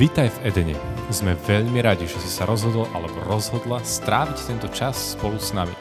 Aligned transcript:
Vítaj 0.00 0.32
v 0.32 0.48
Edene. 0.48 0.76
Sme 1.12 1.36
veľmi 1.36 1.76
radi, 1.84 2.08
že 2.08 2.16
si 2.24 2.32
sa 2.32 2.48
rozhodol 2.48 2.88
alebo 2.96 3.20
rozhodla 3.28 3.84
stráviť 3.84 4.48
tento 4.48 4.72
čas 4.72 5.12
spolu 5.12 5.36
s 5.36 5.52
nami. 5.52 5.76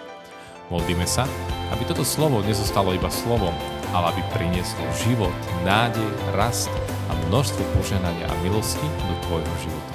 Modlíme 0.67 1.07
sa, 1.07 1.23
aby 1.71 1.87
toto 1.87 2.03
slovo 2.03 2.43
nezostalo 2.43 2.91
iba 2.91 3.07
slovom, 3.07 3.55
ale 3.95 4.11
aby 4.11 4.21
prinieslo 4.35 4.83
život, 5.07 5.31
nádej, 5.63 6.03
rast 6.35 6.67
a 7.07 7.15
množstvo 7.31 7.63
poženania 7.79 8.27
a 8.27 8.35
milosti 8.43 8.83
do 8.83 9.15
tvojho 9.23 9.53
života. 9.63 9.93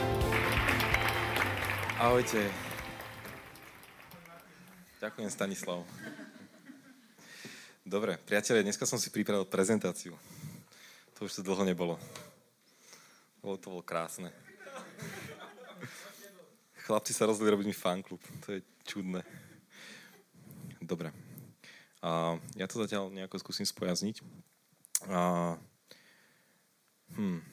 Ahojte. 2.01 2.49
Ďakujem, 5.05 5.29
Stanislav. 5.29 5.85
Dobre, 7.85 8.17
priatelia, 8.25 8.65
dneska 8.65 8.89
som 8.89 8.97
si 8.97 9.13
pripravil 9.13 9.45
prezentáciu. 9.45 10.17
To 11.21 11.29
už 11.29 11.37
to 11.37 11.41
dlho 11.45 11.69
nebolo. 11.69 12.01
Bolo 13.45 13.61
to 13.61 13.69
bolo 13.77 13.85
krásne. 13.85 14.33
Chlapci 16.89 17.13
sa 17.13 17.29
rozhodli 17.29 17.53
robiť 17.53 17.69
mi 17.69 17.77
fanklub. 17.77 18.17
To 18.49 18.57
je 18.57 18.65
čudné. 18.89 19.21
Dobre. 20.81 21.13
A 22.01 22.41
ja 22.57 22.65
to 22.65 22.81
zatiaľ 22.81 23.13
nejako 23.13 23.37
skúsim 23.45 23.69
spojazniť. 23.69 24.25
A, 25.13 25.61
hm. 27.21 27.45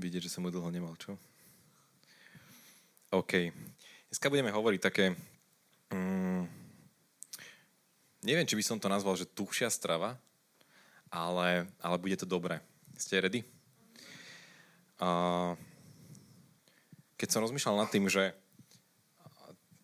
Vidieť, 0.00 0.24
že 0.24 0.32
som 0.32 0.48
mu 0.48 0.48
dlho 0.48 0.72
nemal, 0.72 0.96
čo? 0.96 1.20
OK. 3.12 3.52
Dneska 4.08 4.32
budeme 4.32 4.48
hovoriť 4.48 4.80
také... 4.80 5.12
Mm, 5.92 6.48
neviem, 8.24 8.48
či 8.48 8.56
by 8.56 8.64
som 8.64 8.80
to 8.80 8.88
nazval, 8.88 9.12
že 9.12 9.28
tuchšia 9.28 9.68
strava, 9.68 10.16
ale, 11.12 11.68
ale 11.84 11.96
bude 12.00 12.16
to 12.16 12.24
dobré. 12.24 12.64
Ste 12.96 13.20
ready? 13.20 13.59
Keď 17.16 17.28
som 17.28 17.40
rozmýšľal 17.40 17.80
nad 17.80 17.88
tým, 17.88 18.04
že 18.08 18.36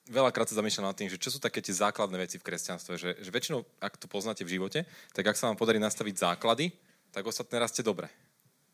veľakrát 0.07 0.47
sa 0.47 0.59
zamýšľam 0.61 0.93
nad 0.93 0.97
tým, 0.97 1.11
že 1.11 1.19
čo 1.19 1.35
sú 1.35 1.39
také 1.43 1.59
tie 1.59 1.75
základné 1.75 2.17
veci 2.21 2.37
v 2.39 2.47
kresťanstve, 2.47 2.95
že, 2.95 3.11
že 3.19 3.31
väčšinou, 3.33 3.65
ak 3.83 3.99
to 3.99 4.07
poznáte 4.07 4.47
v 4.47 4.61
živote, 4.61 4.87
tak 5.17 5.25
ak 5.27 5.37
sa 5.37 5.51
vám 5.51 5.59
podarí 5.59 5.83
nastaviť 5.83 6.15
základy, 6.21 6.71
tak 7.11 7.27
ostatné 7.27 7.59
rastie 7.59 7.83
dobre. 7.83 8.07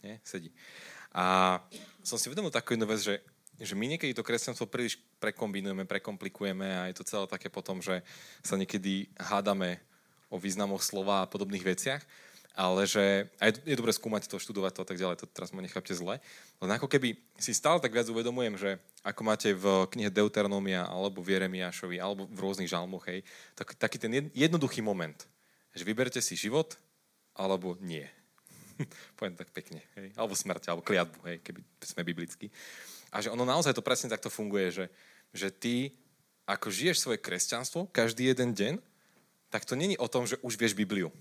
Nie? 0.05 0.21
Sedí. 0.27 0.53
A 1.15 1.57
som 2.03 2.19
si 2.19 2.29
uvedomil 2.29 2.53
takú 2.53 2.75
jednu 2.75 2.89
vec, 2.89 3.01
že, 3.01 3.23
že 3.61 3.75
my 3.79 3.87
niekedy 3.97 4.13
to 4.13 4.27
kresťanstvo 4.27 4.69
príliš 4.69 5.01
prekombinujeme, 5.23 5.87
prekomplikujeme 5.87 6.67
a 6.67 6.83
je 6.91 6.97
to 6.99 7.07
celé 7.07 7.25
také 7.29 7.49
potom, 7.49 7.79
že 7.79 8.03
sa 8.43 8.59
niekedy 8.59 9.09
hádame 9.17 9.81
o 10.33 10.41
významoch 10.41 10.81
slova 10.81 11.25
a 11.25 11.31
podobných 11.31 11.65
veciach 11.65 12.03
ale 12.53 12.85
že 12.85 13.33
a 13.41 13.49
je, 13.49 13.77
dobre 13.77 13.93
skúmať 13.97 14.29
to, 14.29 14.37
študovať 14.37 14.73
to 14.77 14.81
a 14.85 14.89
tak 14.89 15.01
ďalej, 15.01 15.17
to 15.25 15.27
teraz 15.29 15.57
ma 15.57 15.65
nechápte 15.65 15.97
zle. 15.97 16.21
Len 16.61 16.71
ako 16.77 16.85
keby 16.85 17.17
si 17.41 17.57
stále 17.57 17.81
tak 17.81 17.97
viac 17.97 18.05
uvedomujem, 18.13 18.55
že 18.61 18.71
ako 19.01 19.21
máte 19.25 19.57
v 19.57 19.89
knihe 19.89 20.13
Deuteronomia 20.13 20.85
alebo 20.85 21.25
v 21.25 21.33
Jeremiášovi 21.37 21.97
alebo 21.97 22.29
v 22.29 22.39
rôznych 22.39 22.69
žalmoch, 22.69 23.09
hej, 23.09 23.25
tak, 23.57 23.73
taký 23.81 23.97
ten 23.97 24.29
jednoduchý 24.37 24.85
moment, 24.85 25.17
že 25.73 25.83
vyberte 25.89 26.21
si 26.21 26.37
život 26.37 26.77
alebo 27.33 27.81
nie. 27.81 28.05
Poviem 29.17 29.37
tak 29.37 29.49
pekne. 29.57 29.81
Hej. 29.97 30.13
Alebo 30.13 30.37
smrť, 30.37 30.69
alebo 30.69 30.85
kliatbu, 30.85 31.19
hej, 31.33 31.37
keby 31.41 31.61
sme 31.81 32.05
biblickí. 32.05 32.53
A 33.13 33.25
že 33.25 33.33
ono 33.33 33.49
naozaj 33.49 33.73
to 33.73 33.85
presne 33.85 34.13
takto 34.13 34.29
funguje, 34.29 34.69
že, 34.69 34.85
že 35.33 35.49
ty 35.49 35.97
ako 36.45 36.69
žiješ 36.69 37.01
svoje 37.01 37.19
kresťanstvo 37.21 37.89
každý 37.89 38.29
jeden 38.29 38.53
deň, 38.53 38.75
tak 39.49 39.65
to 39.65 39.73
není 39.73 39.97
o 39.97 40.09
tom, 40.09 40.29
že 40.29 40.41
už 40.45 40.61
vieš 40.61 40.77
Bibliu 40.77 41.13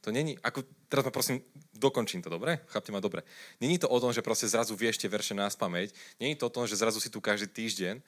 to 0.00 0.08
není, 0.08 0.40
ako, 0.40 0.64
teraz 0.88 1.04
ma 1.04 1.12
prosím, 1.12 1.44
dokončím 1.76 2.24
to, 2.24 2.32
dobre? 2.32 2.64
Chápte 2.72 2.92
ma 2.92 3.04
dobre. 3.04 3.20
Není 3.60 3.76
to 3.76 3.88
o 3.88 4.00
tom, 4.00 4.12
že 4.16 4.24
proste 4.24 4.48
zrazu 4.48 4.72
vieš 4.72 4.96
tie 4.96 5.12
verše 5.12 5.36
nás 5.36 5.52
pamäť, 5.52 5.92
není 6.16 6.32
to 6.36 6.48
o 6.48 6.52
tom, 6.52 6.64
že 6.64 6.80
zrazu 6.80 7.00
si 7.00 7.12
tu 7.12 7.20
každý 7.20 7.46
týždeň. 7.46 8.00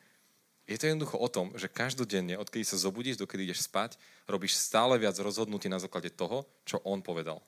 Je 0.64 0.78
to 0.78 0.86
jednoducho 0.88 1.18
o 1.18 1.28
tom, 1.28 1.52
že 1.58 1.68
každodenne, 1.68 2.38
odkedy 2.38 2.64
sa 2.64 2.80
zobudíš, 2.80 3.18
dokedy 3.20 3.44
ideš 3.50 3.68
spať, 3.68 3.98
robíš 4.24 4.56
stále 4.56 4.96
viac 4.96 5.18
rozhodnutí 5.18 5.68
na 5.68 5.82
základe 5.82 6.08
toho, 6.08 6.48
čo 6.64 6.80
on 6.86 7.04
povedal. 7.04 7.42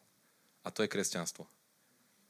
A 0.66 0.68
to 0.68 0.84
je 0.84 0.92
kresťanstvo. 0.92 1.46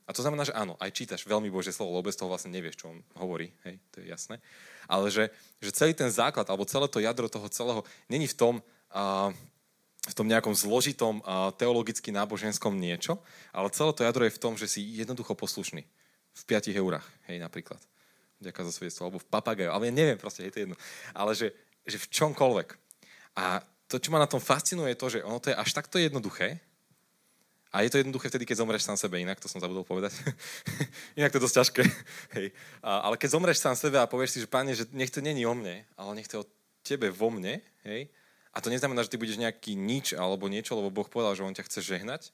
A 0.05 0.13
to 0.13 0.21
znamená, 0.21 0.45
že 0.45 0.53
áno, 0.53 0.77
aj 0.77 0.93
čítaš 0.93 1.25
veľmi 1.25 1.49
Božie 1.49 1.73
slovo, 1.73 1.97
lebo 1.97 2.13
bez 2.13 2.21
toho 2.21 2.29
vlastne 2.29 2.53
nevieš, 2.53 2.85
čo 2.85 2.93
on 2.93 3.01
hovorí, 3.17 3.49
hej, 3.65 3.81
to 3.89 4.05
je 4.05 4.13
jasné. 4.13 4.37
Ale 4.85 5.09
že, 5.09 5.33
že 5.65 5.73
celý 5.73 5.97
ten 5.97 6.13
základ, 6.13 6.45
alebo 6.45 6.69
celé 6.69 6.85
to 6.93 7.01
jadro 7.01 7.25
toho 7.33 7.49
celého, 7.49 7.81
není 8.13 8.29
v 8.29 8.37
tom, 8.37 8.55
uh, 8.93 9.33
v 10.05 10.15
tom 10.15 10.29
nejakom 10.29 10.53
zložitom 10.53 11.25
teologicky 11.57 12.13
náboženskom 12.13 12.77
niečo, 12.77 13.17
ale 13.57 13.73
celé 13.73 13.91
to 13.97 14.05
jadro 14.05 14.29
je 14.29 14.37
v 14.37 14.43
tom, 14.43 14.53
že 14.55 14.69
si 14.69 14.85
jednoducho 14.85 15.33
poslušný. 15.33 15.85
V 16.35 16.43
5 16.51 16.75
eurách, 16.75 17.07
hej, 17.31 17.39
napríklad. 17.41 17.79
Ďakujem 18.43 18.67
za 18.69 18.75
svedectvo, 18.75 19.03
alebo 19.07 19.23
v 19.23 19.31
papagaju, 19.31 19.71
ale 19.71 19.89
ja 19.89 19.95
neviem 19.95 20.19
proste, 20.19 20.45
je 20.45 20.53
to 20.53 20.63
jedno. 20.67 20.77
Ale 21.15 21.33
že, 21.33 21.55
že 21.87 21.97
v 21.97 22.11
čomkoľvek. 22.11 22.69
A 23.39 23.63
to, 23.89 23.97
čo 24.03 24.13
ma 24.13 24.19
na 24.21 24.29
tom 24.29 24.43
fascinuje, 24.43 24.93
je 24.93 25.01
to, 25.01 25.07
že 25.09 25.25
ono 25.25 25.39
to 25.41 25.55
je 25.55 25.57
až 25.57 25.71
takto 25.73 25.97
jednoduché, 25.97 26.61
a 27.75 27.83
je 27.83 27.91
to 27.91 27.99
jednoduché 27.99 28.31
vtedy, 28.31 28.47
keď 28.47 28.63
zomreš 28.63 28.87
sám 28.87 28.95
sebe, 28.95 29.19
inak 29.19 29.43
to 29.43 29.51
som 29.51 29.59
zabudol 29.59 29.83
povedať. 29.83 30.15
inak 31.19 31.35
to 31.35 31.43
je 31.43 31.45
dosť 31.51 31.57
ťažké. 31.59 31.83
Hej. 32.39 32.47
A, 32.79 33.11
ale 33.11 33.19
keď 33.19 33.35
zomreš 33.35 33.59
sám 33.59 33.75
sebe 33.75 33.99
a 33.99 34.07
povieš 34.07 34.31
si, 34.31 34.39
že 34.39 34.47
páne, 34.47 34.79
že 34.79 34.87
nech 34.95 35.11
to 35.11 35.19
není 35.19 35.43
o 35.43 35.59
mne, 35.59 35.83
ale 35.99 36.11
nech 36.15 36.31
to 36.31 36.39
je 36.39 36.43
o 36.47 36.51
tebe 36.87 37.11
vo 37.11 37.35
mne, 37.35 37.59
hej, 37.83 38.07
a 38.55 38.63
to 38.63 38.71
neznamená, 38.71 39.03
že 39.03 39.11
ty 39.11 39.19
budeš 39.19 39.43
nejaký 39.43 39.75
nič 39.75 40.15
alebo 40.15 40.47
niečo, 40.47 40.79
lebo 40.79 40.95
Boh 40.95 41.11
povedal, 41.11 41.35
že 41.35 41.43
on 41.43 41.51
ťa 41.51 41.67
chce 41.67 41.81
žehnať, 41.83 42.31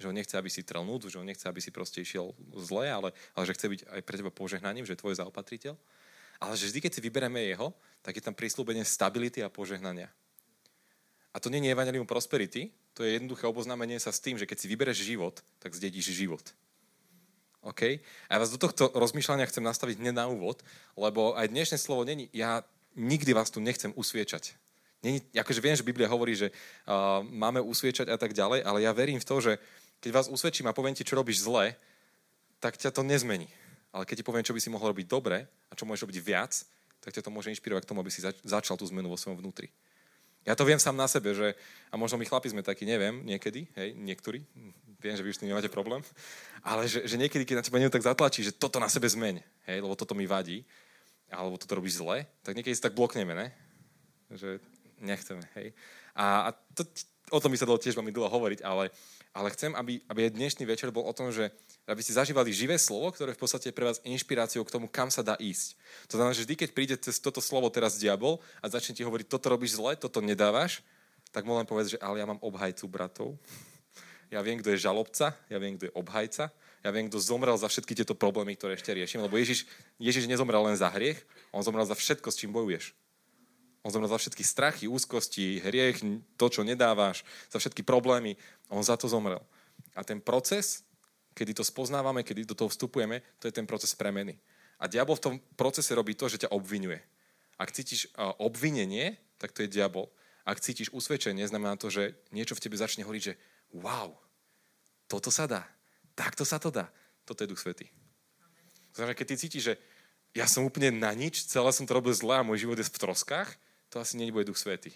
že 0.00 0.08
on 0.10 0.16
nechce, 0.16 0.34
aby 0.34 0.50
si 0.50 0.66
trel 0.66 0.82
núd, 0.82 1.06
že 1.06 1.20
on 1.20 1.28
nechce, 1.28 1.46
aby 1.46 1.62
si 1.62 1.70
proste 1.70 2.02
išiel 2.02 2.34
zle, 2.58 2.90
ale, 2.90 3.14
ale 3.38 3.44
že 3.46 3.54
chce 3.54 3.66
byť 3.70 3.80
aj 3.86 4.00
pre 4.02 4.16
teba 4.18 4.32
požehnaním, 4.34 4.82
že 4.82 4.98
je 4.98 5.02
tvoj 5.04 5.14
zaopatriteľ. 5.22 5.78
Ale 6.40 6.56
že 6.56 6.72
vždy, 6.72 6.80
keď 6.82 6.92
si 6.96 7.00
vyberieme 7.04 7.40
jeho, 7.52 7.70
tak 8.00 8.16
je 8.16 8.24
tam 8.24 8.32
prísľubenie 8.32 8.82
stability 8.82 9.44
a 9.44 9.52
požehnania. 9.52 10.08
A 11.30 11.38
to 11.38 11.52
nie 11.52 11.62
je 11.62 11.70
evangelium 11.70 12.08
prosperity, 12.08 12.74
to 12.96 13.06
je 13.06 13.20
jednoduché 13.20 13.46
oboznámenie 13.46 14.00
sa 14.02 14.10
s 14.10 14.18
tým, 14.18 14.34
že 14.34 14.48
keď 14.48 14.58
si 14.58 14.66
vybereš 14.66 14.98
život, 15.06 15.38
tak 15.62 15.76
zdedíš 15.76 16.10
život. 16.10 16.42
OK? 17.60 18.00
A 18.26 18.30
ja 18.34 18.40
vás 18.40 18.50
do 18.50 18.58
tohto 18.58 18.88
rozmýšľania 18.96 19.46
chcem 19.46 19.62
nastaviť 19.62 20.00
hneď 20.00 20.16
na 20.16 20.26
úvod, 20.26 20.64
lebo 20.96 21.36
aj 21.36 21.52
dnešné 21.52 21.76
slovo 21.76 22.08
není, 22.08 22.26
ja 22.32 22.64
nikdy 22.96 23.36
vás 23.36 23.52
tu 23.52 23.60
nechcem 23.60 23.92
usviečať. 23.94 24.56
Není, 25.00 25.24
akože 25.32 25.64
viem, 25.64 25.76
že 25.76 25.86
Biblia 25.86 26.12
hovorí, 26.12 26.36
že 26.36 26.52
uh, 26.52 27.24
máme 27.24 27.64
usviečať 27.64 28.12
a 28.12 28.20
tak 28.20 28.36
ďalej, 28.36 28.60
ale 28.60 28.84
ja 28.84 28.92
verím 28.92 29.16
v 29.16 29.24
to, 29.24 29.36
že 29.40 29.52
keď 30.04 30.10
vás 30.12 30.28
usvedčím 30.28 30.68
a 30.68 30.76
poviem 30.76 30.92
ti, 30.92 31.04
čo 31.04 31.16
robíš 31.16 31.44
zle, 31.44 31.72
tak 32.60 32.76
ťa 32.76 32.92
to 32.92 33.00
nezmení. 33.00 33.48
Ale 33.96 34.04
keď 34.04 34.20
ti 34.20 34.26
poviem, 34.28 34.44
čo 34.44 34.52
by 34.52 34.60
si 34.60 34.68
mohol 34.68 34.92
robiť 34.92 35.08
dobre 35.08 35.48
a 35.68 35.72
čo 35.72 35.88
môžeš 35.88 36.04
robiť 36.04 36.18
viac, 36.20 36.52
tak 37.00 37.16
ťa 37.16 37.24
to 37.24 37.32
môže 37.32 37.48
inšpirovať 37.48 37.88
k 37.88 37.90
tomu, 37.90 38.04
aby 38.04 38.12
si 38.12 38.20
zač- 38.20 38.44
začal 38.44 38.76
tú 38.76 38.84
zmenu 38.92 39.08
vo 39.08 39.16
svojom 39.16 39.40
vnútri. 39.40 39.72
Ja 40.44 40.56
to 40.56 40.64
viem 40.64 40.80
sám 40.80 40.96
na 40.96 41.08
sebe, 41.08 41.36
že, 41.36 41.52
a 41.92 42.00
možno 42.00 42.16
my 42.16 42.24
chlapi 42.24 42.48
sme 42.48 42.64
takí, 42.64 42.88
neviem, 42.88 43.24
niekedy, 43.24 43.68
hej, 43.76 43.92
niektorí, 43.92 44.40
viem, 45.00 45.16
že 45.16 45.20
vy 45.24 45.32
už 45.32 45.40
tým 45.40 45.52
nemáte 45.52 45.68
problém, 45.68 46.00
ale 46.64 46.88
že, 46.88 47.04
že 47.04 47.20
niekedy, 47.20 47.44
keď 47.44 47.56
na 47.60 47.64
teba 47.64 47.76
niekto 47.76 47.96
tak 48.00 48.08
zatlačí, 48.08 48.40
že 48.40 48.56
toto 48.56 48.80
na 48.80 48.88
sebe 48.88 49.04
zmeň, 49.04 49.40
hej, 49.68 49.78
lebo 49.84 49.92
toto 49.96 50.16
mi 50.16 50.24
vadí, 50.24 50.64
alebo 51.28 51.60
toto 51.60 51.76
robíš 51.76 52.00
zle, 52.00 52.24
tak 52.40 52.56
niekedy 52.56 52.72
si 52.72 52.80
tak 52.80 52.96
blokneme, 52.96 53.36
ne? 53.36 53.52
Že 54.32 54.64
nechceme. 55.00 55.42
Hej? 55.56 55.72
A, 56.14 56.52
a 56.52 56.56
to, 56.76 56.84
o 57.32 57.40
tom 57.40 57.50
by 57.50 57.58
sa 57.58 57.66
dalo 57.66 57.80
tiež 57.80 57.96
veľmi 57.96 58.12
dlho 58.12 58.28
hovoriť, 58.28 58.60
ale, 58.66 58.92
ale 59.32 59.48
chcem, 59.54 59.72
aby, 59.74 60.02
aby 60.10 60.30
dnešný 60.30 60.66
večer 60.66 60.90
bol 60.92 61.06
o 61.06 61.16
tom, 61.16 61.30
že 61.30 61.48
aby 61.86 62.02
ste 62.04 62.14
zažívali 62.14 62.54
živé 62.54 62.78
slovo, 62.78 63.10
ktoré 63.10 63.34
v 63.34 63.40
podstate 63.40 63.70
je 63.70 63.76
pre 63.76 63.88
vás 63.88 63.98
inšpiráciou 64.06 64.62
k 64.62 64.74
tomu, 64.74 64.86
kam 64.86 65.10
sa 65.10 65.26
dá 65.26 65.34
ísť. 65.40 65.74
To 66.10 66.20
znamená, 66.20 66.34
že 66.36 66.46
vždy, 66.46 66.54
keď 66.54 66.70
príde 66.70 66.94
cez 67.00 67.18
toto 67.18 67.42
slovo 67.42 67.66
teraz 67.72 67.98
diabol 67.98 68.38
a 68.62 68.70
začne 68.70 68.94
ti 68.94 69.02
hovoriť, 69.02 69.26
toto 69.26 69.50
robíš 69.50 69.78
zle, 69.78 69.98
toto 69.98 70.22
nedávaš, 70.22 70.84
tak 71.30 71.46
mu 71.46 71.54
len 71.54 71.66
povedz, 71.66 71.94
že 71.94 71.98
ale 72.02 72.22
ja 72.22 72.26
mám 72.26 72.42
obhajcu 72.42 72.84
bratov. 72.90 73.38
Ja 74.30 74.38
viem, 74.46 74.62
kto 74.62 74.70
je 74.70 74.78
žalobca, 74.78 75.34
ja 75.50 75.58
viem, 75.58 75.74
kto 75.74 75.90
je 75.90 75.96
obhajca, 75.98 76.54
ja 76.86 76.90
viem, 76.94 77.10
kto 77.10 77.18
zomrel 77.18 77.58
za 77.58 77.66
všetky 77.66 77.98
tieto 77.98 78.14
problémy, 78.14 78.54
ktoré 78.54 78.78
ešte 78.78 78.94
riešim, 78.94 79.18
lebo 79.18 79.34
Ježiš, 79.34 79.66
Ježiš 79.98 80.30
nezomrel 80.30 80.62
len 80.62 80.78
za 80.78 80.86
hriech, 80.86 81.18
on 81.50 81.66
zomrel 81.66 81.82
za 81.82 81.98
všetko, 81.98 82.30
s 82.30 82.38
čím 82.38 82.54
bojuješ. 82.54 82.94
On 83.80 83.88
zomrel 83.88 84.12
za 84.12 84.20
všetky 84.20 84.44
strachy, 84.44 84.84
úzkosti, 84.84 85.64
hriech, 85.64 86.04
to, 86.36 86.46
čo 86.52 86.60
nedávaš, 86.60 87.24
za 87.48 87.56
všetky 87.56 87.80
problémy. 87.80 88.36
On 88.68 88.84
za 88.84 88.96
to 89.00 89.08
zomrel. 89.08 89.40
A 89.96 90.04
ten 90.04 90.20
proces, 90.20 90.84
kedy 91.32 91.56
to 91.56 91.64
spoznávame, 91.64 92.20
kedy 92.20 92.44
do 92.44 92.52
toho 92.52 92.68
vstupujeme, 92.68 93.24
to 93.40 93.48
je 93.48 93.56
ten 93.56 93.64
proces 93.64 93.96
premeny. 93.96 94.36
A 94.76 94.84
diabol 94.84 95.16
v 95.16 95.24
tom 95.24 95.34
procese 95.56 95.96
robí 95.96 96.12
to, 96.12 96.28
že 96.28 96.44
ťa 96.44 96.52
obvinuje. 96.52 97.00
Ak 97.56 97.72
cítiš 97.72 98.12
obvinenie, 98.40 99.16
tak 99.40 99.52
to 99.56 99.64
je 99.64 99.72
diabol. 99.72 100.12
Ak 100.44 100.60
cítiš 100.60 100.92
usvedčenie, 100.92 101.44
znamená 101.44 101.76
to, 101.76 101.92
že 101.92 102.16
niečo 102.32 102.56
v 102.56 102.64
tebe 102.64 102.76
začne 102.76 103.04
hovoriť, 103.04 103.22
že 103.32 103.34
wow, 103.76 104.12
toto 105.08 105.28
sa 105.32 105.48
dá, 105.48 105.64
takto 106.16 106.44
sa 106.44 106.60
to 106.60 106.68
dá. 106.72 106.88
Toto 107.24 107.44
je 107.44 107.50
Duch 107.52 107.60
Svetý. 107.60 107.88
Znamená, 108.96 109.12
keď 109.16 109.26
ty 109.28 109.36
cítiš, 109.36 109.62
že 109.72 109.74
ja 110.36 110.48
som 110.48 110.64
úplne 110.64 110.92
na 110.92 111.12
nič, 111.12 111.46
celé 111.46 111.70
som 111.72 111.84
to 111.84 111.96
robil 111.96 112.12
zle 112.16 112.36
a 112.36 112.46
môj 112.46 112.64
život 112.64 112.78
je 112.80 112.88
v 112.88 112.94
troskách, 112.96 113.50
to 113.90 113.98
asi 113.98 114.16
nebude 114.16 114.46
Duch 114.46 114.56
Svety. 114.56 114.94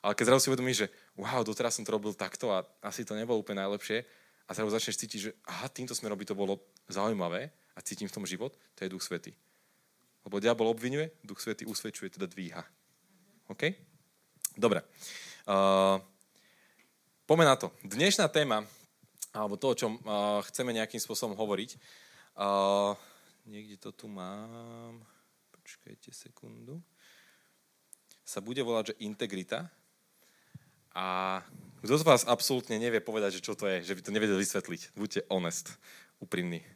Ale 0.00 0.16
keď 0.16 0.32
zrazu 0.32 0.40
si 0.46 0.50
uvedomíš, 0.50 0.78
že 0.86 0.88
wow, 1.20 1.44
doteraz 1.44 1.76
som 1.76 1.84
to 1.84 1.92
robil 1.92 2.16
takto 2.16 2.50
a 2.50 2.64
asi 2.80 3.04
to 3.04 3.12
nebolo 3.12 3.40
úplne 3.44 3.62
najlepšie, 3.62 4.02
a 4.46 4.54
zrazu 4.54 4.70
začneš 4.70 5.02
cítiť, 5.02 5.20
že 5.20 5.30
aha, 5.46 5.66
týmto 5.66 5.94
smerom 5.94 6.14
by 6.14 6.26
to 6.26 6.38
bolo 6.38 6.62
zaujímavé 6.86 7.50
a 7.74 7.82
cítim 7.82 8.06
v 8.06 8.14
tom 8.14 8.22
život, 8.22 8.54
to 8.78 8.86
je 8.86 8.92
Duch 8.94 9.02
Svetý. 9.02 9.34
Lebo 10.22 10.38
diabol 10.38 10.70
obvinuje, 10.70 11.10
Duch 11.26 11.42
Svetý 11.42 11.66
usvedčuje, 11.66 12.14
teda 12.14 12.30
dvíha. 12.30 12.62
OK? 13.50 13.74
Dobre. 14.54 14.82
Uh, 15.46 15.98
poďme 17.26 17.46
na 17.46 17.56
to. 17.58 17.74
Dnešná 17.82 18.30
téma, 18.30 18.62
alebo 19.34 19.58
to, 19.58 19.74
o 19.74 19.78
čom 19.78 19.98
uh, 20.02 20.42
chceme 20.46 20.70
nejakým 20.74 21.02
spôsobom 21.02 21.34
hovoriť, 21.34 21.70
uh, 22.38 22.94
niekde 23.50 23.82
to 23.82 23.90
tu 23.90 24.06
mám, 24.06 25.02
počkajte 25.50 26.14
sekundu, 26.14 26.78
sa 28.26 28.42
bude 28.42 28.58
volať, 28.60 28.92
že 28.92 28.98
integrita. 29.06 29.70
A 30.90 31.38
kto 31.86 32.02
z 32.02 32.02
vás 32.02 32.26
absolútne 32.26 32.74
nevie 32.82 32.98
povedať, 32.98 33.38
že 33.38 33.44
čo 33.46 33.54
to 33.54 33.70
je, 33.70 33.86
že 33.86 33.94
by 33.94 34.02
to 34.02 34.10
nevedel 34.10 34.34
vysvetliť? 34.42 34.98
Buďte 34.98 35.30
honest, 35.30 35.78
úprimní. 36.18 36.66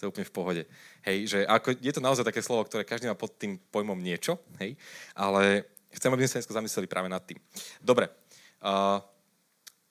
To 0.00 0.08
je 0.08 0.10
úplne 0.10 0.26
v 0.26 0.34
pohode. 0.34 0.62
Hej, 1.04 1.18
že 1.28 1.38
ako, 1.44 1.76
je 1.76 1.92
to 1.92 2.00
naozaj 2.00 2.24
také 2.24 2.40
slovo, 2.40 2.64
ktoré 2.64 2.88
každý 2.88 3.12
má 3.12 3.14
pod 3.14 3.36
tým 3.36 3.60
pojmom 3.68 4.00
niečo, 4.00 4.40
hej, 4.58 4.80
ale 5.12 5.68
chcem, 5.92 6.10
aby 6.10 6.24
sme 6.24 6.30
sa 6.32 6.38
dnes 6.40 6.50
zamysleli 6.50 6.88
práve 6.88 7.12
nad 7.12 7.22
tým. 7.22 7.38
Dobre. 7.78 8.08
Uh, 8.64 8.98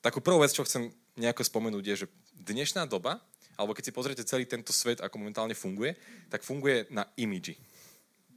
takú 0.02 0.18
prvú 0.18 0.42
vec, 0.42 0.50
čo 0.50 0.66
chcem 0.66 0.90
nejako 1.14 1.46
spomenúť, 1.46 1.84
je, 1.86 1.96
že 2.04 2.06
dnešná 2.42 2.90
doba, 2.90 3.22
alebo 3.54 3.72
keď 3.72 3.84
si 3.86 3.96
pozriete 3.96 4.26
celý 4.26 4.50
tento 4.50 4.74
svet, 4.74 4.98
ako 4.98 5.22
momentálne 5.22 5.54
funguje, 5.54 5.94
tak 6.26 6.42
funguje 6.42 6.90
na 6.90 7.06
imidži. 7.14 7.54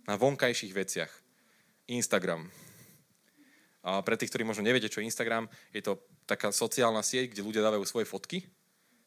Na 0.06 0.13
vonkajších 0.15 0.71
veciach. 0.77 1.12
Instagram. 1.89 2.66
A 3.88 4.04
pre 4.04 4.19
tých, 4.19 4.28
ktorí 4.28 4.44
možno 4.44 4.68
neviete, 4.68 4.92
čo 4.92 5.00
je 5.00 5.07
Instagram, 5.07 5.48
je 5.72 5.80
to 5.80 5.95
taká 6.28 6.51
sociálna 6.51 7.00
sieť, 7.00 7.31
kde 7.31 7.48
ľudia 7.48 7.63
dávajú 7.63 7.88
svoje 7.88 8.04
fotky. 8.04 8.44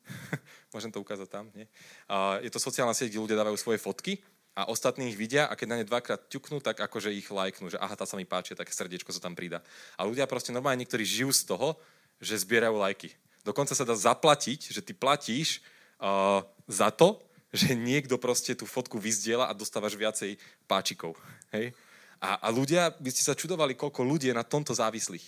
Môžem 0.73 0.89
to 0.89 1.05
ukázať 1.05 1.29
tam, 1.29 1.53
nie? 1.53 1.69
A 2.09 2.41
je 2.41 2.49
to 2.49 2.57
sociálna 2.57 2.97
sieť, 2.97 3.13
kde 3.13 3.23
ľudia 3.29 3.37
dávajú 3.37 3.61
svoje 3.61 3.77
fotky 3.77 4.25
a 4.57 4.73
ostatní 4.73 5.13
ich 5.13 5.21
vidia 5.21 5.45
a 5.45 5.53
keď 5.53 5.67
na 5.69 5.77
ne 5.77 5.85
dvakrát 5.85 6.33
ťuknú, 6.33 6.65
tak 6.65 6.81
akože 6.81 7.13
ich 7.13 7.29
lajknú, 7.29 7.69
že 7.69 7.77
aha, 7.77 7.93
tá 7.93 8.09
sa 8.09 8.17
mi 8.17 8.25
páči, 8.25 8.57
také 8.57 8.73
srdiečko 8.73 9.13
sa 9.13 9.21
tam 9.21 9.37
prída. 9.37 9.61
A 10.01 10.09
ľudia 10.09 10.25
proste 10.25 10.49
normálne 10.49 10.81
niektorí 10.81 11.05
žijú 11.05 11.29
z 11.29 11.45
toho, 11.45 11.77
že 12.17 12.41
zbierajú 12.41 12.81
lajky. 12.81 13.13
Dokonca 13.45 13.77
sa 13.77 13.85
dá 13.85 13.93
zaplatiť, 13.93 14.73
že 14.73 14.81
ty 14.81 14.97
platíš 14.97 15.61
uh, 16.01 16.41
za 16.69 16.89
to, 16.89 17.21
že 17.53 17.77
niekto 17.77 18.17
proste 18.17 18.57
tú 18.57 18.65
fotku 18.65 18.97
vyzdiela 18.97 19.49
a 19.49 19.57
dostávaš 19.57 19.99
viacej 19.99 20.39
páčikov. 20.65 21.19
Hej? 21.51 21.75
A, 22.21 22.37
a 22.37 22.49
ľudia, 22.53 22.93
by 23.01 23.09
ste 23.09 23.25
sa 23.25 23.33
čudovali, 23.33 23.73
koľko 23.73 24.05
ľudí 24.05 24.29
je 24.29 24.37
na 24.37 24.45
tomto 24.45 24.77
závislých. 24.77 25.25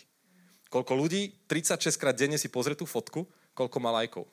Koľko 0.69 0.93
ľudí 0.93 1.33
36 1.49 1.97
krát 1.97 2.17
denne 2.17 2.37
si 2.37 2.53
pozrie 2.53 2.77
tú 2.77 2.85
fotku, 2.85 3.25
koľko 3.57 3.77
má 3.81 3.93
lajkov. 3.93 4.29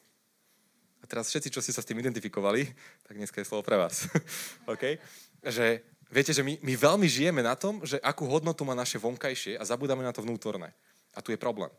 A 0.99 1.07
teraz 1.07 1.31
všetci, 1.31 1.51
čo 1.51 1.63
ste 1.63 1.71
sa 1.71 1.79
s 1.79 1.87
tým 1.87 1.99
identifikovali, 2.03 2.67
tak 3.07 3.15
dneska 3.15 3.39
je 3.39 3.47
slovo 3.47 3.63
pre 3.63 3.79
vás. 3.79 4.11
okay? 4.73 4.99
Že 5.39 5.79
viete, 6.11 6.35
že 6.35 6.43
my, 6.43 6.59
my 6.59 6.73
veľmi 6.75 7.07
žijeme 7.07 7.39
na 7.39 7.55
tom, 7.55 7.79
že 7.87 7.99
akú 8.03 8.27
hodnotu 8.27 8.67
má 8.67 8.75
naše 8.75 8.99
vonkajšie 8.99 9.55
a 9.55 9.63
zabudáme 9.63 10.03
na 10.03 10.11
to 10.11 10.19
vnútorné. 10.19 10.75
A 11.15 11.23
tu 11.23 11.31
je 11.31 11.39
problém. 11.39 11.71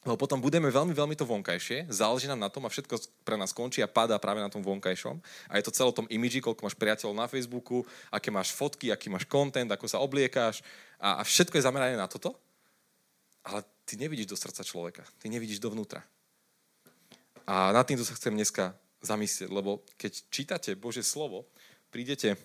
Lebo 0.00 0.16
potom 0.16 0.40
budeme 0.40 0.72
veľmi, 0.72 0.96
veľmi 0.96 1.12
to 1.12 1.28
vonkajšie, 1.28 1.92
záleží 1.92 2.24
nám 2.24 2.40
na 2.40 2.48
tom 2.48 2.64
a 2.64 2.72
všetko 2.72 2.96
pre 3.20 3.36
nás 3.36 3.52
končí 3.52 3.84
a 3.84 3.90
padá 3.90 4.16
práve 4.16 4.40
na 4.40 4.48
tom 4.48 4.64
vonkajšom. 4.64 5.20
A 5.52 5.60
je 5.60 5.64
to 5.68 5.76
celé 5.76 5.92
o 5.92 5.98
tom 5.98 6.08
imidži, 6.08 6.40
koľko 6.40 6.64
máš 6.64 6.72
priateľov 6.80 7.20
na 7.20 7.28
Facebooku, 7.28 7.84
aké 8.08 8.32
máš 8.32 8.56
fotky, 8.56 8.88
aký 8.88 9.12
máš 9.12 9.28
content, 9.28 9.68
ako 9.68 9.84
sa 9.84 10.00
obliekáš 10.00 10.64
a, 10.96 11.20
a 11.20 11.22
všetko 11.22 11.60
je 11.60 11.66
zamerané 11.68 12.00
na 12.00 12.08
toto. 12.08 12.32
Ale 13.44 13.60
ty 13.84 14.00
nevidíš 14.00 14.32
do 14.32 14.40
srdca 14.40 14.64
človeka, 14.64 15.04
ty 15.20 15.28
nevidíš 15.28 15.60
dovnútra. 15.60 16.00
A 17.44 17.68
nad 17.76 17.84
týmto 17.84 18.08
sa 18.08 18.16
chcem 18.16 18.32
dneska 18.32 18.72
zamyslieť, 19.04 19.52
lebo 19.52 19.84
keď 20.00 20.12
čítate 20.32 20.70
Božie 20.80 21.04
slovo, 21.04 21.44
prídete 21.92 22.40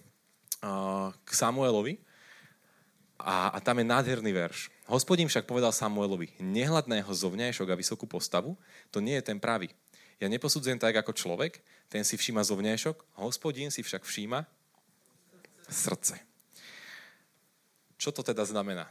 uh, 0.60 1.12
k 1.24 1.30
Samuelovi 1.32 2.04
a, 3.16 3.56
a 3.56 3.58
tam 3.64 3.80
je 3.80 3.88
nádherný 3.88 4.36
verš. 4.36 4.75
Hospodin 4.86 5.26
však 5.26 5.50
povedal 5.50 5.74
Samuelovi, 5.74 6.38
nehľad 6.38 6.86
na 6.86 7.02
jeho 7.02 7.10
zovňajšok 7.10 7.68
a 7.74 7.80
vysokú 7.80 8.06
postavu, 8.06 8.54
to 8.94 9.02
nie 9.02 9.18
je 9.18 9.26
ten 9.26 9.42
pravý. 9.42 9.74
Ja 10.22 10.30
neposudzujem 10.30 10.78
tak 10.78 10.94
ako 10.94 11.12
človek, 11.18 11.60
ten 11.90 12.06
si 12.06 12.16
všíma 12.16 12.46
zovňajšok, 12.46 13.18
hospodin 13.18 13.74
si 13.74 13.82
však 13.82 14.06
všíma 14.06 14.46
srdce. 15.66 16.22
Čo 17.98 18.14
to 18.14 18.22
teda 18.22 18.46
znamená? 18.46 18.86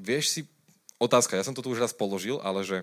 Vieš 0.00 0.24
si, 0.26 0.40
otázka, 0.98 1.38
ja 1.38 1.46
som 1.46 1.54
to 1.54 1.62
tu 1.62 1.70
už 1.70 1.78
raz 1.78 1.94
položil, 1.94 2.42
ale 2.42 2.66
že 2.66 2.82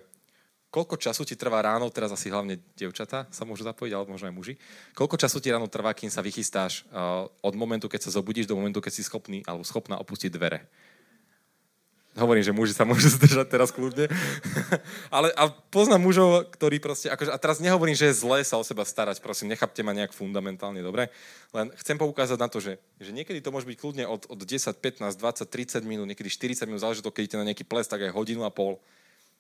koľko 0.68 1.00
času 1.00 1.24
ti 1.24 1.40
trvá 1.40 1.64
ráno, 1.64 1.88
teraz 1.90 2.12
asi 2.12 2.28
hlavne 2.28 2.60
devčata 2.76 3.26
sa 3.32 3.44
môžu 3.48 3.64
zapojiť, 3.64 3.92
alebo 3.96 4.14
možno 4.14 4.28
aj 4.28 4.36
muži, 4.36 4.54
koľko 4.94 5.16
času 5.16 5.40
ti 5.40 5.50
ráno 5.52 5.72
trvá, 5.72 5.96
kým 5.96 6.12
sa 6.12 6.20
vychystáš 6.20 6.84
uh, 6.92 7.28
od 7.42 7.54
momentu, 7.56 7.88
keď 7.88 8.08
sa 8.08 8.14
zobudíš, 8.14 8.52
do 8.52 8.60
momentu, 8.60 8.84
keď 8.84 8.94
si 8.94 9.04
schopný 9.08 9.42
alebo 9.48 9.64
schopná 9.64 9.96
opustiť 9.98 10.32
dvere? 10.32 10.68
Hovorím, 12.18 12.42
že 12.42 12.50
muži 12.50 12.74
sa 12.74 12.82
môžu 12.82 13.08
zdržať 13.16 13.46
teraz 13.46 13.70
kľudne. 13.70 14.10
Ale 15.16 15.30
a 15.38 15.54
poznám 15.70 16.02
mužov, 16.02 16.50
ktorí 16.50 16.82
proste, 16.82 17.14
akože, 17.14 17.30
a 17.30 17.38
teraz 17.38 17.62
nehovorím, 17.62 17.94
že 17.94 18.10
je 18.10 18.26
zlé 18.26 18.42
sa 18.42 18.58
o 18.58 18.66
seba 18.66 18.82
starať, 18.82 19.22
prosím, 19.22 19.54
nechápte 19.54 19.86
ma 19.86 19.94
nejak 19.94 20.18
fundamentálne, 20.18 20.82
dobre? 20.82 21.14
Len 21.54 21.70
chcem 21.78 21.96
poukázať 22.02 22.42
na 22.42 22.50
to, 22.50 22.58
že, 22.58 22.82
že 22.98 23.14
niekedy 23.14 23.38
to 23.38 23.54
môže 23.54 23.70
byť 23.70 23.78
kľudne 23.78 24.06
od, 24.10 24.26
od 24.34 24.40
10, 24.42 24.82
15, 24.82 25.14
20, 25.14 25.46
30 25.46 25.86
minút, 25.86 26.10
niekedy 26.10 26.28
40 26.34 26.66
minút, 26.66 26.82
záleží 26.82 27.06
to, 27.06 27.14
keď 27.14 27.22
idete 27.30 27.38
na 27.38 27.48
nejaký 27.54 27.66
ples, 27.70 27.86
tak 27.86 28.02
aj 28.02 28.12
hodinu 28.18 28.50
a 28.50 28.52
pol. 28.52 28.82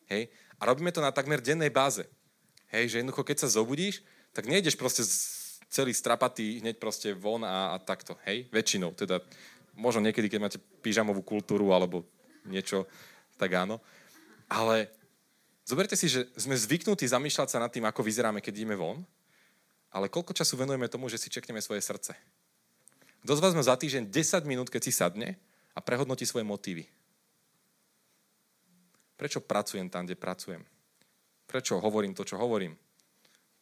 Hej? 0.07 0.31
A 0.57 0.65
robíme 0.65 0.91
to 0.91 1.03
na 1.03 1.13
takmer 1.13 1.43
dennej 1.43 1.69
báze. 1.69 2.07
Hej, 2.67 2.91
že 2.91 2.97
jednoducho, 2.99 3.23
keď 3.23 3.37
sa 3.45 3.53
zobudíš, 3.59 4.03
tak 4.35 4.49
nejdeš 4.49 4.75
proste 4.75 5.03
celý 5.67 5.91
strapatý 5.91 6.59
hneď 6.63 6.79
proste 6.79 7.15
von 7.15 7.43
a, 7.43 7.75
a 7.75 7.77
takto. 7.79 8.19
Hej, 8.27 8.47
väčšinou. 8.51 8.95
Teda 8.95 9.23
možno 9.75 10.03
niekedy, 10.03 10.27
keď 10.27 10.39
máte 10.41 10.59
pyžamovú 10.83 11.23
kultúru 11.23 11.71
alebo 11.71 12.03
niečo, 12.47 12.87
tak 13.35 13.53
áno. 13.55 13.79
Ale 14.47 14.87
zoberte 15.67 15.95
si, 15.99 16.07
že 16.07 16.27
sme 16.39 16.55
zvyknutí 16.55 17.03
zamýšľať 17.07 17.47
sa 17.51 17.61
nad 17.61 17.71
tým, 17.71 17.85
ako 17.85 18.03
vyzeráme, 18.03 18.39
keď 18.39 18.63
ideme 18.63 18.79
von, 18.79 19.03
ale 19.91 20.11
koľko 20.11 20.35
času 20.35 20.59
venujeme 20.59 20.91
tomu, 20.91 21.07
že 21.07 21.19
si 21.19 21.31
čekneme 21.31 21.63
svoje 21.63 21.83
srdce? 21.83 22.15
Kto 23.23 23.33
z 23.35 23.43
vás 23.43 23.53
má 23.55 23.63
za 23.63 23.75
týždeň 23.75 24.07
10 24.07 24.47
minút, 24.47 24.67
keď 24.71 24.81
si 24.87 24.91
sadne 24.95 25.35
a 25.75 25.79
prehodnotí 25.83 26.23
svoje 26.23 26.47
motívy? 26.47 26.87
Prečo 29.17 29.41
pracujem 29.41 29.89
tam, 29.89 30.05
kde 30.05 30.13
pracujem? 30.13 30.61
Prečo 31.49 31.81
hovorím 31.81 32.13
to, 32.13 32.21
čo 32.21 32.37
hovorím? 32.37 32.77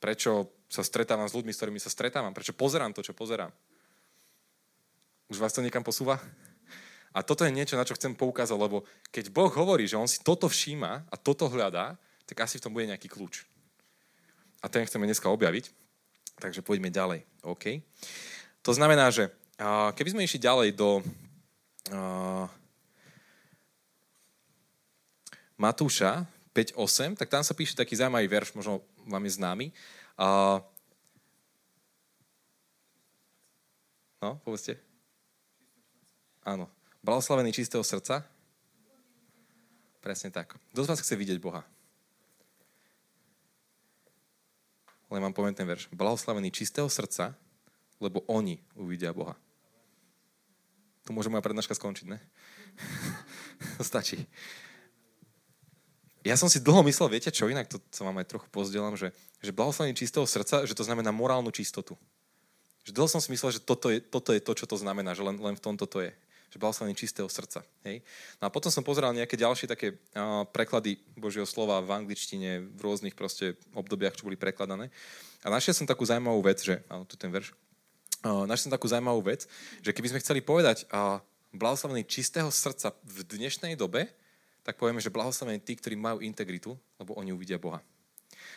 Prečo 0.04 0.52
sa 0.68 0.84
stretávam 0.84 1.26
s 1.26 1.34
ľuďmi, 1.34 1.56
s 1.56 1.60
ktorými 1.64 1.80
sa 1.80 1.88
stretávam? 1.88 2.36
Prečo 2.36 2.52
pozerám 2.52 2.92
to, 2.92 3.00
čo 3.00 3.16
pozerám? 3.16 3.50
Už 5.32 5.40
vás 5.40 5.56
to 5.56 5.64
niekam 5.64 5.82
posúva? 5.82 6.20
A 7.16 7.24
toto 7.24 7.48
je 7.48 7.56
niečo, 7.56 7.80
na 7.80 7.88
čo 7.88 7.96
chcem 7.96 8.12
poukázať, 8.12 8.60
lebo 8.60 8.84
keď 9.08 9.32
Boh 9.32 9.48
hovorí, 9.48 9.88
že 9.88 9.96
On 9.96 10.04
si 10.04 10.20
toto 10.20 10.52
všíma 10.52 11.08
a 11.08 11.16
toto 11.16 11.48
hľadá, 11.48 11.96
tak 12.28 12.44
asi 12.44 12.60
v 12.60 12.64
tom 12.68 12.76
bude 12.76 12.92
nejaký 12.92 13.08
kľúč. 13.08 13.48
A 14.60 14.68
ten 14.68 14.84
chceme 14.84 15.08
dneska 15.08 15.32
objaviť. 15.32 15.72
Takže 16.36 16.60
poďme 16.60 16.92
ďalej. 16.92 17.24
OK? 17.48 17.80
To 18.68 18.76
znamená, 18.76 19.08
že 19.08 19.32
keby 19.96 20.10
sme 20.12 20.28
išli 20.28 20.44
ďalej 20.44 20.76
do 20.76 21.00
Matúša 25.56 26.28
5.8, 26.52 27.20
tak 27.20 27.32
tam 27.32 27.44
sa 27.44 27.56
píše 27.56 27.76
taký 27.76 27.96
zaujímavý 27.96 28.28
verš, 28.28 28.56
možno 28.56 28.84
vám 29.08 29.24
je 29.28 29.32
známy. 29.40 29.66
Uh, 30.16 30.60
no, 34.20 34.40
povedzte. 34.44 34.80
Áno. 36.44 36.68
Blahoslavený 37.04 37.56
čistého 37.56 37.84
srdca? 37.84 38.24
Presne 40.04 40.30
tak. 40.30 40.56
Kto 40.76 40.86
z 40.86 40.90
vás 40.92 41.02
chce 41.02 41.18
vidieť 41.18 41.40
Boha? 41.42 41.66
Len 45.10 45.22
vám 45.22 45.34
poviem 45.34 45.56
ten 45.56 45.66
verš. 45.66 45.88
Blahoslavený 45.94 46.52
čistého 46.52 46.90
srdca, 46.90 47.34
lebo 48.04 48.22
oni 48.28 48.60
uvidia 48.76 49.16
Boha. 49.16 49.38
Tu 51.06 51.14
môže 51.14 51.30
moja 51.30 51.46
prednáška 51.46 51.78
skončiť, 51.78 52.06
ne? 52.10 52.20
Stačí. 53.82 54.26
Ja 56.26 56.34
som 56.34 56.50
si 56.50 56.58
dlho 56.58 56.82
myslel, 56.90 57.14
viete 57.14 57.30
čo, 57.30 57.46
inak 57.46 57.70
to 57.70 57.78
sa 57.94 58.02
vám 58.02 58.18
aj 58.18 58.26
trochu 58.34 58.50
pozdielam, 58.50 58.98
že, 58.98 59.14
že 59.46 59.54
blahoslavenie 59.54 59.94
čistého 59.94 60.26
srdca, 60.26 60.66
že 60.66 60.74
to 60.74 60.82
znamená 60.82 61.14
morálnu 61.14 61.54
čistotu. 61.54 61.94
Že 62.82 62.98
dlho 62.98 63.10
som 63.14 63.22
si 63.22 63.30
myslel, 63.30 63.54
že 63.54 63.62
toto 63.62 63.94
je, 63.94 64.02
toto 64.02 64.34
je 64.34 64.42
to, 64.42 64.58
čo 64.58 64.66
to 64.66 64.74
znamená, 64.74 65.14
že 65.14 65.22
len, 65.22 65.38
len 65.38 65.54
v 65.54 65.62
tomto 65.62 65.86
to 65.86 66.02
je. 66.02 66.10
Že 66.50 66.58
blahoslavenie 66.58 66.98
čistého 66.98 67.30
srdca. 67.30 67.62
Hej? 67.86 68.02
No 68.42 68.50
a 68.50 68.54
potom 68.54 68.74
som 68.74 68.82
pozeral 68.82 69.14
nejaké 69.14 69.38
ďalšie 69.38 69.70
také 69.70 70.02
uh, 70.18 70.50
preklady 70.50 70.98
Božieho 71.14 71.46
slova 71.46 71.78
v 71.86 71.94
angličtine, 71.94 72.74
v 72.74 72.80
rôznych 72.82 73.14
proste 73.14 73.54
obdobiach, 73.78 74.18
čo 74.18 74.26
boli 74.26 74.34
prekladané. 74.34 74.90
A 75.46 75.54
našiel 75.54 75.78
som 75.78 75.86
takú 75.86 76.10
zaujímavú 76.10 76.42
vec, 76.42 76.58
že, 76.66 76.82
áno, 76.90 77.06
tu 77.06 77.14
ten 77.22 77.30
verš, 77.30 77.54
uh, 78.26 78.50
našiel 78.50 78.74
som 78.74 78.74
takú 78.74 78.90
zaujímavú 78.90 79.22
vec, 79.30 79.46
že 79.86 79.94
keby 79.94 80.10
sme 80.10 80.22
chceli 80.26 80.42
povedať 80.42 80.90
uh, 80.90 81.22
blahoslavenie 81.54 82.02
čistého 82.02 82.50
srdca 82.50 82.98
v 83.06 83.22
dnešnej 83.30 83.78
dobe, 83.78 84.10
tak 84.66 84.82
povieme, 84.82 84.98
že 84.98 85.14
blahoslavení 85.14 85.62
tí, 85.62 85.78
ktorí 85.78 85.94
majú 85.94 86.26
integritu, 86.26 86.74
lebo 86.98 87.14
oni 87.14 87.30
uvidia 87.30 87.62
Boha. 87.62 87.86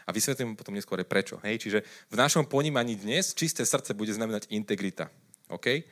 A 0.08 0.10
vysvetlím 0.10 0.56
potom 0.56 0.72
neskôr 0.72 0.96
prečo. 1.04 1.36
Hej? 1.44 1.68
Čiže 1.68 1.78
v 2.08 2.16
našom 2.16 2.48
ponímaní 2.48 2.96
dnes 2.96 3.36
čisté 3.36 3.68
srdce 3.68 3.92
bude 3.92 4.08
znamenať 4.16 4.48
integrita. 4.48 5.12
OK? 5.52 5.84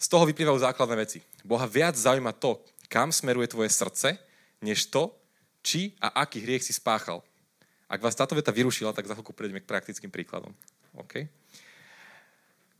Z 0.00 0.06
toho 0.08 0.24
vyplývajú 0.24 0.64
základné 0.64 0.96
veci. 0.96 1.20
Boha 1.44 1.68
viac 1.68 1.92
zaujíma 1.92 2.32
to, 2.40 2.56
kam 2.88 3.12
smeruje 3.12 3.52
tvoje 3.52 3.68
srdce, 3.68 4.16
než 4.64 4.88
to, 4.88 5.12
či 5.60 5.92
a 6.00 6.24
aký 6.24 6.40
hriech 6.40 6.64
si 6.64 6.72
spáchal. 6.72 7.20
Ak 7.84 8.00
vás 8.00 8.16
táto 8.16 8.32
veta 8.32 8.48
vyrušila, 8.48 8.96
tak 8.96 9.04
za 9.04 9.12
chvíľku 9.12 9.36
prejdeme 9.36 9.60
k 9.60 9.68
praktickým 9.68 10.08
príkladom. 10.08 10.56
OK? 10.96 11.28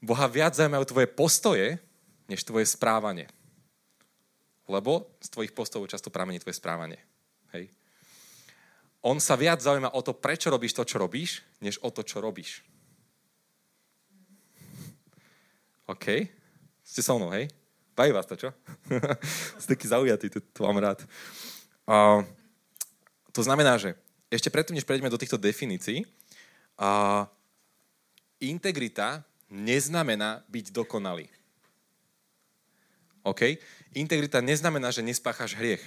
Boha 0.00 0.26
viac 0.32 0.56
zaujímajú 0.56 0.84
tvoje 0.88 1.06
postoje, 1.12 1.66
než 2.24 2.40
tvoje 2.40 2.64
správanie. 2.64 3.28
Lebo 4.64 5.16
z 5.20 5.28
tvojich 5.28 5.52
postojov 5.52 5.90
často 5.92 6.08
pramení 6.08 6.40
tvoje 6.40 6.56
správanie. 6.56 7.00
Hej. 7.52 7.68
On 9.04 9.20
sa 9.20 9.36
viac 9.36 9.60
zaujíma 9.60 9.92
o 9.92 10.00
to, 10.00 10.16
prečo 10.16 10.48
robíš 10.48 10.72
to, 10.72 10.88
čo 10.88 10.96
robíš, 10.96 11.44
než 11.60 11.76
o 11.84 11.92
to, 11.92 12.00
čo 12.00 12.24
robíš. 12.24 12.64
OK? 15.84 16.24
Ste 16.80 17.00
so 17.04 17.20
mnou, 17.20 17.28
hej? 17.36 17.52
Baví 17.92 18.16
vás 18.16 18.24
to, 18.24 18.34
čo? 18.40 18.48
Ste 19.60 19.76
taký 19.76 19.86
zaujatý, 19.86 20.32
to, 20.32 20.40
to 20.40 20.60
mám 20.64 20.80
rád. 20.80 21.04
Uh, 21.84 22.24
to 23.30 23.44
znamená, 23.44 23.76
že 23.76 23.92
ešte 24.32 24.48
predtým, 24.48 24.74
než 24.74 24.88
prejdeme 24.88 25.12
do 25.12 25.20
týchto 25.20 25.36
definícií, 25.36 26.02
uh, 26.80 27.28
integrita 28.40 29.22
neznamená 29.52 30.42
byť 30.48 30.72
dokonalý. 30.72 31.28
OK? 33.24 33.58
Integrita 33.96 34.44
neznamená, 34.44 34.92
že 34.92 35.00
nespáchaš 35.00 35.56
hriech. 35.56 35.82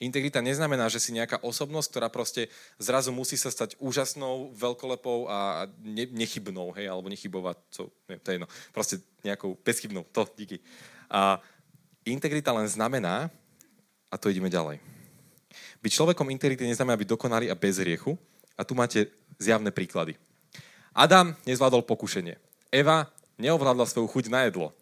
Integrita 0.00 0.40
neznamená, 0.40 0.88
že 0.88 0.96
si 0.96 1.12
nejaká 1.12 1.44
osobnosť, 1.44 1.88
ktorá 1.92 2.08
proste 2.08 2.48
zrazu 2.80 3.12
musí 3.12 3.36
sa 3.36 3.52
stať 3.52 3.76
úžasnou, 3.76 4.48
veľkolepou 4.56 5.28
a 5.28 5.68
ne, 5.84 6.08
nechybnou, 6.08 6.72
hej, 6.72 6.88
alebo 6.88 7.12
nechybovať, 7.12 7.56
co, 7.68 7.92
ne, 8.08 8.16
to 8.16 8.32
je 8.32 8.36
jedno, 8.40 8.48
proste 8.72 8.96
nejakou 9.20 9.60
bezchybnou, 9.60 10.08
to, 10.08 10.24
díky. 10.40 10.56
A 11.12 11.36
integrita 12.08 12.48
len 12.48 12.64
znamená, 12.64 13.28
a 14.08 14.16
to 14.16 14.32
ideme 14.32 14.48
ďalej. 14.48 14.80
Byť 15.84 15.92
človekom 15.92 16.32
integrity 16.32 16.64
neznamená 16.64 16.96
byť 16.96 17.10
dokonalý 17.12 17.46
a 17.52 17.60
bez 17.60 17.76
riechu, 17.76 18.16
a 18.56 18.64
tu 18.64 18.76
máte 18.76 19.08
zjavné 19.40 19.72
príklady. 19.72 20.16
Adam 20.92 21.32
nezvládol 21.48 21.84
pokušenie. 21.84 22.36
Eva 22.68 23.08
neovládla 23.40 23.88
svoju 23.88 24.08
chuť 24.08 24.24
na 24.28 24.44
jedlo. 24.44 24.76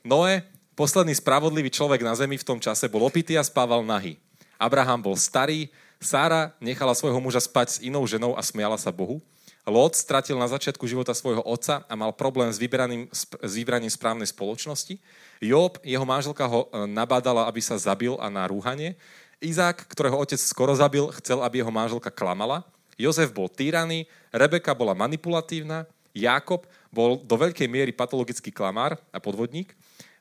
Noé 0.00 0.48
Posledný 0.78 1.10
spravodlivý 1.18 1.74
človek 1.74 2.06
na 2.06 2.14
zemi 2.14 2.38
v 2.38 2.46
tom 2.46 2.62
čase 2.62 2.86
bol 2.86 3.02
opitý 3.02 3.34
a 3.34 3.42
spával 3.42 3.82
nahý. 3.82 4.14
Abraham 4.62 5.02
bol 5.02 5.18
starý, 5.18 5.66
Sára 5.98 6.54
nechala 6.62 6.94
svojho 6.94 7.18
muža 7.18 7.42
spať 7.42 7.66
s 7.66 7.82
inou 7.82 8.06
ženou 8.06 8.38
a 8.38 8.42
smiala 8.46 8.78
sa 8.78 8.94
Bohu. 8.94 9.18
Lot 9.66 9.98
stratil 9.98 10.38
na 10.38 10.46
začiatku 10.46 10.86
života 10.86 11.10
svojho 11.10 11.42
otca 11.42 11.82
a 11.90 11.94
mal 11.98 12.14
problém 12.14 12.46
s, 12.54 12.62
vybraním, 12.62 13.10
s 13.10 13.26
vybraním 13.58 13.90
správnej 13.90 14.30
spoločnosti. 14.30 15.02
Job, 15.42 15.82
jeho 15.82 16.06
manželka 16.06 16.46
ho 16.46 16.70
e, 16.70 16.86
nabádala, 16.86 17.50
aby 17.50 17.58
sa 17.58 17.74
zabil 17.74 18.14
a 18.22 18.30
na 18.30 18.46
rúhanie. 18.46 18.94
Izák, 19.42 19.82
ktorého 19.90 20.14
otec 20.14 20.38
skoro 20.38 20.78
zabil, 20.78 21.10
chcel, 21.18 21.42
aby 21.42 21.58
jeho 21.58 21.74
manželka 21.74 22.14
klamala. 22.14 22.62
Jozef 22.94 23.34
bol 23.34 23.50
týraný, 23.50 24.06
Rebeka 24.30 24.78
bola 24.78 24.94
manipulatívna, 24.94 25.90
Jákob 26.14 26.70
bol 26.94 27.18
do 27.26 27.34
veľkej 27.34 27.66
miery 27.66 27.90
patologický 27.90 28.54
klamár 28.54 28.94
a 29.10 29.18
podvodník. 29.18 29.74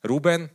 Rúben 0.05 0.49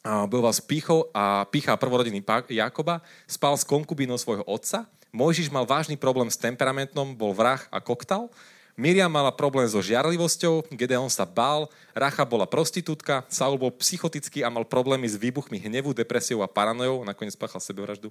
bojoval 0.00 0.54
s 0.56 0.64
pýchou 0.64 1.12
a 1.12 1.44
pýcha 1.44 1.76
prvorodiny 1.76 2.24
Jakoba, 2.48 3.04
spal 3.28 3.52
s 3.52 3.64
konkubinou 3.68 4.16
svojho 4.16 4.44
otca. 4.48 4.88
Mojžiš 5.12 5.50
mal 5.50 5.66
vážny 5.66 5.98
problém 5.98 6.30
s 6.30 6.38
temperamentom, 6.38 7.12
bol 7.12 7.34
vrah 7.34 7.60
a 7.68 7.82
koktal. 7.82 8.30
Miriam 8.80 9.12
mala 9.12 9.28
problém 9.28 9.68
so 9.68 9.82
žiarlivosťou, 9.84 10.72
Gedeon 10.72 11.12
sa 11.12 11.28
bál, 11.28 11.68
Racha 11.92 12.24
bola 12.24 12.48
prostitútka, 12.48 13.28
Saul 13.28 13.60
bol 13.60 13.74
psychotický 13.76 14.40
a 14.40 14.48
mal 14.48 14.64
problémy 14.64 15.04
s 15.04 15.20
výbuchmi 15.20 15.60
hnevu, 15.60 15.92
depresiou 15.92 16.40
a 16.40 16.48
paranojou, 16.48 17.04
nakoniec 17.04 17.36
spáchal 17.36 17.60
sebevraždu. 17.60 18.08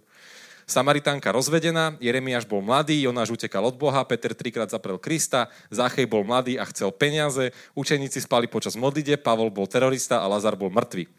Samaritánka 0.69 1.33
rozvedená, 1.33 1.97
Jeremiáš 1.97 2.45
bol 2.45 2.61
mladý, 2.61 3.01
Jonáš 3.01 3.33
utekal 3.33 3.65
od 3.65 3.73
Boha, 3.73 4.05
Peter 4.05 4.37
trikrát 4.37 4.69
zaprel 4.69 5.01
Krista, 5.01 5.49
Záchej 5.73 6.05
bol 6.05 6.21
mladý 6.21 6.61
a 6.61 6.63
chcel 6.69 6.93
peniaze, 6.93 7.49
učeníci 7.73 8.21
spali 8.21 8.45
počas 8.45 8.77
modlite, 8.77 9.17
Pavol 9.17 9.49
bol 9.49 9.65
terorista 9.65 10.21
a 10.21 10.29
Lazar 10.29 10.53
bol 10.53 10.69
mŕtvý. 10.69 11.09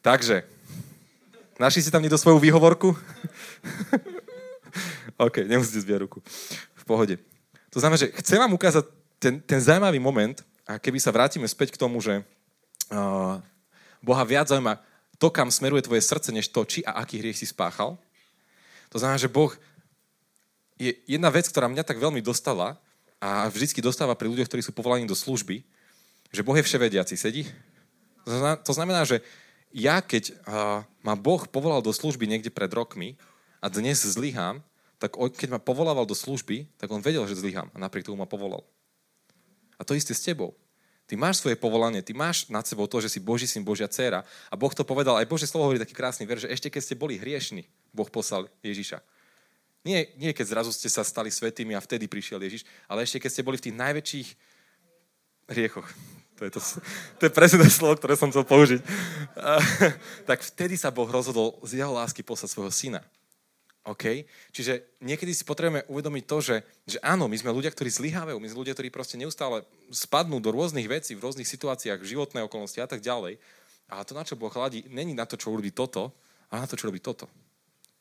Takže, 0.00 0.48
našli 1.60 1.84
si 1.84 1.92
tam 1.92 2.00
niekto 2.00 2.16
svoju 2.16 2.40
výhovorku? 2.40 2.96
OK, 5.28 5.44
nemusíte 5.44 5.84
zbiať 5.84 6.08
ruku. 6.08 6.24
V 6.72 6.84
pohode. 6.88 7.20
To 7.76 7.84
znamená, 7.84 8.00
že 8.00 8.08
chcem 8.24 8.40
vám 8.40 8.56
ukázať 8.56 8.88
ten, 9.20 9.44
ten 9.44 9.60
zaujímavý 9.60 10.00
moment, 10.00 10.40
a 10.64 10.80
keby 10.80 11.02
sa 11.02 11.12
vrátime 11.12 11.44
späť 11.50 11.74
k 11.74 11.80
tomu, 11.82 11.98
že 11.98 12.22
uh, 12.94 13.42
Boha 14.00 14.24
viac 14.24 14.48
zaujíma 14.48 14.78
to, 15.20 15.28
kam 15.28 15.52
smeruje 15.52 15.84
tvoje 15.84 16.00
srdce, 16.00 16.32
než 16.32 16.48
to, 16.48 16.64
či 16.64 16.80
a 16.86 17.02
aký 17.02 17.20
hriech 17.20 17.36
si 17.36 17.44
spáchal, 17.44 18.00
to 18.90 18.98
znamená, 18.98 19.16
že 19.16 19.30
Boh 19.30 19.54
je 20.76 20.92
jedna 21.06 21.30
vec, 21.30 21.46
ktorá 21.46 21.70
mňa 21.70 21.86
tak 21.86 22.02
veľmi 22.02 22.18
dostala 22.20 22.76
a 23.22 23.46
vždycky 23.46 23.78
dostáva 23.78 24.18
pri 24.18 24.28
ľuďoch, 24.28 24.48
ktorí 24.50 24.62
sú 24.66 24.74
povolaní 24.74 25.06
do 25.06 25.14
služby, 25.14 25.62
že 26.34 26.42
Boh 26.42 26.58
je 26.58 26.66
vševediaci. 26.66 27.14
Sedí? 27.14 27.46
To 28.66 28.72
znamená, 28.72 29.06
že 29.06 29.22
ja, 29.70 30.02
keď 30.02 30.34
ma 31.06 31.14
Boh 31.14 31.46
povolal 31.46 31.80
do 31.80 31.94
služby 31.94 32.26
niekde 32.26 32.50
pred 32.50 32.68
rokmi 32.74 33.14
a 33.62 33.70
dnes 33.70 34.02
zlyhám, 34.02 34.64
tak 35.00 35.16
keď 35.16 35.56
ma 35.56 35.60
povolával 35.62 36.04
do 36.04 36.12
služby, 36.12 36.68
tak 36.76 36.92
on 36.92 37.00
vedel, 37.00 37.24
že 37.24 37.40
zlyhám 37.40 37.72
a 37.72 37.76
napriek 37.80 38.04
tomu 38.04 38.20
ma 38.20 38.28
povolal. 38.28 38.60
A 39.80 39.84
to 39.84 39.96
isté 39.96 40.12
s 40.12 40.20
tebou. 40.20 40.52
Ty 41.10 41.18
máš 41.18 41.42
svoje 41.42 41.58
povolanie, 41.58 42.06
ty 42.06 42.14
máš 42.14 42.46
nad 42.46 42.62
sebou 42.62 42.86
to, 42.86 43.02
že 43.02 43.10
si 43.10 43.18
Boží 43.18 43.42
syn, 43.50 43.66
Božia 43.66 43.90
dcéra. 43.90 44.22
A 44.46 44.54
Boh 44.54 44.70
to 44.70 44.86
povedal, 44.86 45.18
aj 45.18 45.26
Bože 45.26 45.50
slovo 45.50 45.66
hovorí 45.66 45.82
taký 45.82 45.90
krásny 45.90 46.22
ver, 46.22 46.38
že 46.38 46.46
ešte 46.46 46.70
keď 46.70 46.82
ste 46.86 46.94
boli 46.94 47.18
hriešni, 47.18 47.66
Boh 47.90 48.06
poslal 48.06 48.46
Ježiša. 48.62 49.02
Nie, 49.82 50.14
nie 50.14 50.30
keď 50.30 50.54
zrazu 50.54 50.70
ste 50.70 50.86
sa 50.86 51.02
stali 51.02 51.34
svetými 51.34 51.74
a 51.74 51.82
vtedy 51.82 52.06
prišiel 52.06 52.38
Ježiš, 52.38 52.62
ale 52.86 53.02
ešte 53.02 53.18
keď 53.18 53.30
ste 53.34 53.42
boli 53.42 53.58
v 53.58 53.64
tých 53.66 53.74
najväčších 53.74 54.28
hriechoch. 55.50 55.88
To 56.38 56.46
je, 56.46 56.50
to, 56.54 56.60
to 57.18 57.22
je 57.26 57.32
presne 57.34 57.66
slovo, 57.66 57.98
ktoré 57.98 58.14
som 58.14 58.30
chcel 58.30 58.46
použiť. 58.46 58.80
tak 60.30 60.46
vtedy 60.46 60.78
sa 60.78 60.94
Boh 60.94 61.10
rozhodol 61.10 61.58
z 61.66 61.82
jeho 61.82 61.90
lásky 61.90 62.22
poslať 62.22 62.54
svojho 62.54 62.70
syna. 62.70 63.02
OK? 63.80 64.28
Čiže 64.52 65.00
niekedy 65.00 65.32
si 65.32 65.48
potrebujeme 65.48 65.88
uvedomiť 65.88 66.24
to, 66.28 66.38
že, 66.44 66.56
že 66.84 66.98
áno, 67.00 67.32
my 67.32 67.36
sme 67.40 67.48
ľudia, 67.48 67.72
ktorí 67.72 67.88
zlyhávajú, 67.88 68.36
my 68.36 68.48
sme 68.52 68.60
ľudia, 68.60 68.76
ktorí 68.76 68.92
proste 68.92 69.16
neustále 69.16 69.64
spadnú 69.88 70.36
do 70.36 70.52
rôznych 70.52 70.84
vecí, 70.84 71.16
v 71.16 71.24
rôznych 71.24 71.48
situáciách, 71.48 72.04
životné 72.04 72.44
okolnosti 72.44 72.76
a 72.76 72.88
tak 72.90 73.00
ďalej. 73.00 73.40
A 73.88 74.04
to, 74.04 74.12
na 74.12 74.22
čo 74.22 74.36
Boh 74.36 74.52
hladí, 74.52 74.84
není 74.92 75.16
na 75.16 75.24
to, 75.24 75.40
čo 75.40 75.50
urobí 75.50 75.72
toto, 75.72 76.12
ale 76.52 76.62
na 76.62 76.68
to, 76.68 76.76
čo 76.76 76.92
robí 76.92 77.00
toto. 77.00 77.26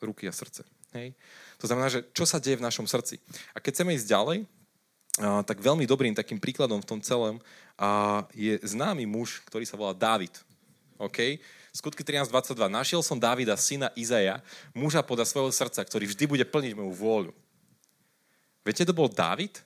Ruky 0.04 0.28
a 0.28 0.36
srdce. 0.36 0.68
Hej? 0.94 1.16
To 1.64 1.66
znamená, 1.68 1.88
že 1.88 2.06
čo 2.12 2.28
sa 2.28 2.44
deje 2.44 2.60
v 2.60 2.66
našom 2.66 2.86
srdci. 2.86 3.18
A 3.56 3.64
keď 3.64 3.80
chceme 3.80 3.96
ísť 3.96 4.10
ďalej, 4.10 4.38
tak 5.20 5.60
veľmi 5.60 5.84
dobrým 5.84 6.16
takým 6.16 6.40
príkladom 6.40 6.80
v 6.80 6.88
tom 6.88 7.00
celom 7.04 7.40
je 8.32 8.56
známy 8.64 9.04
muž, 9.04 9.44
ktorý 9.48 9.68
sa 9.68 9.76
volá 9.76 9.92
Dávid. 9.92 10.32
OK? 11.00 11.40
Skutky 11.70 12.02
13.22. 12.02 12.66
Našiel 12.66 13.02
som 13.06 13.22
Davida, 13.22 13.54
syna 13.54 13.94
Izaja, 13.94 14.42
muža 14.74 15.06
podľa 15.06 15.30
svojho 15.30 15.54
srdca, 15.54 15.86
ktorý 15.86 16.10
vždy 16.10 16.26
bude 16.26 16.46
plniť 16.46 16.74
moju 16.74 16.92
vôľu. 16.98 17.34
Viete, 18.66 18.86
to 18.86 18.94
bol 18.94 19.06
David? 19.06 19.62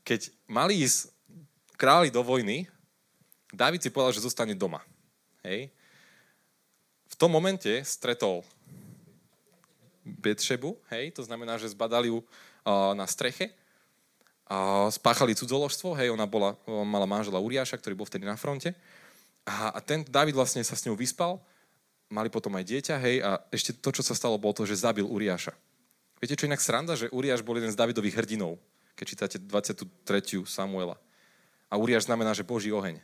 Keď 0.00 0.32
mali 0.48 0.80
ísť 0.80 1.12
králi 1.76 2.08
do 2.08 2.24
vojny, 2.24 2.64
David 3.52 3.84
si 3.84 3.92
povedal, 3.92 4.16
že 4.16 4.24
zostane 4.24 4.56
doma. 4.56 4.80
Hej? 5.44 5.68
V 7.12 7.14
tom 7.20 7.28
momente 7.28 7.68
stretol 7.84 8.40
Betšebu, 10.06 10.78
hej, 10.94 11.12
to 11.12 11.26
znamená, 11.26 11.58
že 11.58 11.74
zbadali 11.74 12.08
ju 12.14 12.22
uh, 12.22 12.94
na 12.94 13.04
streche, 13.10 13.52
a 14.46 14.86
spáchali 14.94 15.34
cudzoložstvo, 15.34 15.98
hej, 15.98 16.14
ona 16.14 16.22
bola, 16.22 16.54
mala 16.86 17.02
manžela 17.02 17.42
Uriáša, 17.42 17.82
ktorý 17.82 17.98
bol 17.98 18.06
vtedy 18.06 18.22
na 18.22 18.38
fronte 18.38 18.70
a, 19.46 19.70
a 19.70 19.78
ten 19.78 20.02
David 20.02 20.34
vlastne 20.34 20.60
sa 20.66 20.74
s 20.74 20.82
ňou 20.82 20.98
vyspal, 20.98 21.38
mali 22.10 22.26
potom 22.26 22.50
aj 22.58 22.66
dieťa, 22.66 22.94
hej, 22.98 23.16
a 23.22 23.38
ešte 23.54 23.70
to, 23.78 23.94
čo 23.94 24.02
sa 24.02 24.18
stalo, 24.18 24.38
bolo 24.38 24.58
to, 24.58 24.66
že 24.66 24.82
zabil 24.82 25.06
Uriáša. 25.06 25.54
Viete, 26.18 26.34
čo 26.34 26.50
inak 26.50 26.58
sranda? 26.58 26.98
Že 26.98 27.14
Uriáš 27.14 27.46
bol 27.46 27.54
jeden 27.54 27.70
z 27.70 27.78
Davidových 27.78 28.18
hrdinov, 28.18 28.58
keď 28.98 29.04
čítate 29.06 29.36
23. 29.38 29.86
Samuela. 30.48 30.98
A 31.70 31.78
Uriáš 31.78 32.10
znamená, 32.10 32.34
že 32.34 32.46
Boží 32.46 32.72
oheň. 32.74 32.98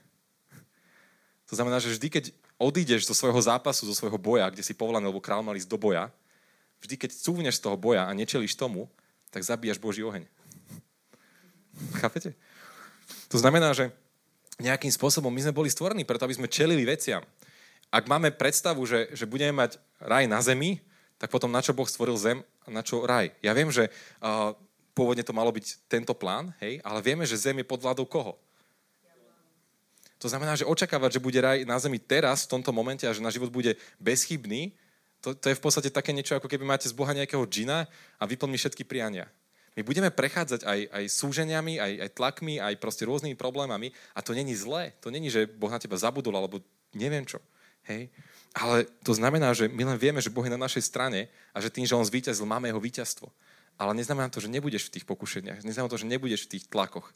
To 1.51 1.55
znamená, 1.55 1.79
že 1.79 1.93
vždy, 1.93 2.09
keď 2.09 2.25
odídeš 2.57 3.05
zo 3.05 3.15
svojho 3.15 3.37
zápasu, 3.43 3.85
zo 3.85 3.93
svojho 3.93 4.17
boja, 4.17 4.49
kde 4.49 4.65
si 4.65 4.73
povolaný, 4.73 5.13
lebo 5.13 5.21
král 5.21 5.45
mal 5.45 5.59
ísť 5.59 5.69
do 5.69 5.77
boja, 5.77 6.09
vždy, 6.81 6.95
keď 6.97 7.11
cúvneš 7.13 7.61
z 7.61 7.69
toho 7.69 7.77
boja 7.77 8.09
a 8.09 8.17
nečelíš 8.17 8.57
tomu, 8.57 8.89
tak 9.29 9.45
zabíjaš 9.45 9.77
Boží 9.77 10.01
oheň. 10.01 10.25
Chápete? 12.01 12.33
To 13.29 13.37
znamená, 13.37 13.77
že 13.77 13.93
nejakým 14.61 14.93
spôsobom 14.93 15.33
my 15.33 15.49
sme 15.49 15.57
boli 15.57 15.73
stvorení 15.73 16.05
preto, 16.05 16.29
aby 16.29 16.37
sme 16.37 16.51
čelili 16.51 16.85
veciam. 16.85 17.25
Ak 17.93 18.09
máme 18.09 18.33
predstavu, 18.33 18.85
že, 18.89 19.13
že 19.13 19.29
budeme 19.29 19.53
mať 19.53 19.77
raj 20.01 20.25
na 20.25 20.41
zemi, 20.41 20.81
tak 21.21 21.29
potom 21.29 21.53
na 21.53 21.61
čo 21.61 21.77
Boh 21.77 21.87
stvoril 21.87 22.17
zem 22.17 22.39
a 22.65 22.69
na 22.73 22.81
čo 22.81 23.05
raj? 23.05 23.31
Ja 23.45 23.53
viem, 23.53 23.69
že 23.69 23.89
uh, 23.89 24.57
pôvodne 24.97 25.25
to 25.25 25.37
malo 25.37 25.53
byť 25.53 25.87
tento 25.89 26.13
plán, 26.17 26.57
hej, 26.61 26.81
ale 26.83 27.05
vieme, 27.05 27.29
že 27.29 27.37
zem 27.37 27.61
je 27.61 27.69
pod 27.69 27.81
vládou 27.81 28.09
koho? 28.09 28.37
To 30.23 30.31
znamená, 30.31 30.55
že 30.55 30.69
očakávať, 30.69 31.19
že 31.19 31.25
bude 31.25 31.37
raj 31.43 31.67
na 31.67 31.77
zemi 31.83 31.99
teraz, 31.99 32.47
v 32.47 32.55
tomto 32.59 32.71
momente 32.71 33.03
a 33.03 33.13
že 33.13 33.25
náš 33.25 33.43
život 33.43 33.51
bude 33.51 33.75
bezchybný, 33.99 34.71
to, 35.23 35.39
to 35.39 35.55
je 35.55 35.59
v 35.59 35.63
podstate 35.63 35.91
také 35.95 36.11
niečo, 36.11 36.35
ako 36.35 36.51
keby 36.51 36.67
máte 36.67 36.91
z 36.91 36.95
Boha 36.95 37.15
nejakého 37.15 37.47
džina 37.47 37.87
a 38.19 38.25
vyplní 38.27 38.59
všetky 38.59 38.83
priania. 38.83 39.31
My 39.73 39.83
budeme 39.83 40.13
prechádzať 40.13 40.69
aj, 40.69 40.81
aj 40.93 41.05
súženiami, 41.09 41.81
aj, 41.81 41.93
aj 42.05 42.11
tlakmi, 42.13 42.61
aj 42.61 42.77
proste 42.77 43.09
rôznymi 43.09 43.37
problémami 43.41 43.89
a 44.13 44.21
to 44.21 44.37
není 44.37 44.53
zlé. 44.53 44.93
To 45.01 45.09
není, 45.09 45.33
že 45.33 45.49
Boh 45.49 45.73
na 45.73 45.81
teba 45.81 45.97
zabudol, 45.97 46.37
alebo 46.37 46.61
neviem 46.93 47.25
čo. 47.25 47.41
Hej? 47.89 48.13
Ale 48.53 48.85
to 49.01 49.17
znamená, 49.17 49.57
že 49.57 49.73
my 49.73 49.89
len 49.89 49.97
vieme, 49.97 50.21
že 50.21 50.29
Boh 50.29 50.45
je 50.45 50.53
na 50.53 50.61
našej 50.61 50.85
strane 50.85 51.33
a 51.57 51.59
že 51.65 51.73
tým, 51.73 51.89
že 51.89 51.97
On 51.97 52.05
zvíťazil, 52.05 52.45
máme 52.45 52.69
Jeho 52.69 52.85
víťazstvo. 52.85 53.33
Ale 53.81 53.97
neznamená 53.97 54.29
to, 54.29 54.45
že 54.45 54.53
nebudeš 54.53 54.93
v 54.93 55.01
tých 55.01 55.09
pokušeniach. 55.09 55.65
Neznamená 55.65 55.89
to, 55.89 55.97
že 55.97 56.05
nebudeš 56.05 56.45
v 56.45 56.61
tých 56.61 56.69
tlakoch. 56.69 57.09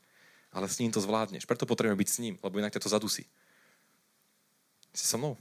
Ale 0.48 0.64
s 0.64 0.80
ním 0.80 0.88
to 0.88 1.04
zvládneš. 1.04 1.44
Preto 1.44 1.68
potrebujeme 1.68 2.00
byť 2.00 2.08
s 2.08 2.20
ním, 2.24 2.34
lebo 2.40 2.56
inak 2.56 2.72
ťa 2.72 2.88
to 2.88 2.88
zadusí. 2.88 3.28
Si 4.96 5.04
so 5.04 5.20
mnou? 5.20 5.36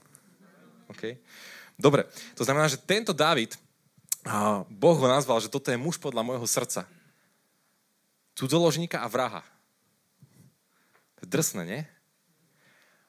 OK. 0.91 1.15
Dobre. 1.79 2.03
To 2.35 2.43
znamená, 2.43 2.67
že 2.67 2.75
tento 2.75 3.15
David, 3.15 3.55
Boh 4.67 4.97
ho 4.99 5.07
nazval, 5.07 5.39
že 5.39 5.47
toto 5.47 5.71
je 5.71 5.79
muž 5.79 5.95
podľa 5.95 6.27
môjho 6.27 6.43
srdca. 6.43 6.83
Cudzoložníka 8.35 8.99
a 8.99 9.07
vraha. 9.07 9.43
To 11.19 11.23
drsné, 11.23 11.63
nie? 11.63 11.81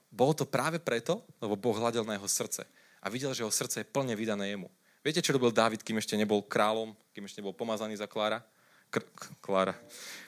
Bolo 0.09 0.33
to 0.33 0.49
práve 0.49 0.81
preto, 0.81 1.21
lebo 1.43 1.59
Boh 1.59 1.77
hľadel 1.77 2.07
na 2.07 2.17
jeho 2.17 2.31
srdce 2.31 2.65
a 3.03 3.07
videl, 3.11 3.35
že 3.35 3.43
jeho 3.43 3.53
srdce 3.53 3.83
je 3.83 3.91
plne 3.91 4.15
vydané 4.17 4.55
jemu. 4.55 4.71
Viete, 5.03 5.23
čo 5.23 5.35
robil 5.35 5.55
Dávid, 5.55 5.83
kým 5.83 5.99
ešte 6.01 6.19
nebol 6.19 6.43
kráľom, 6.43 6.97
kým 7.15 7.27
ešte 7.27 7.43
nebol 7.43 7.55
pomazaný 7.55 7.99
za 7.99 8.09
Klára? 8.09 8.43
Kr- 8.91 9.07
Klára. 9.43 9.75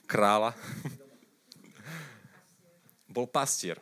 Krála. 0.07 0.55
bol 3.09 3.25
pastier 3.25 3.81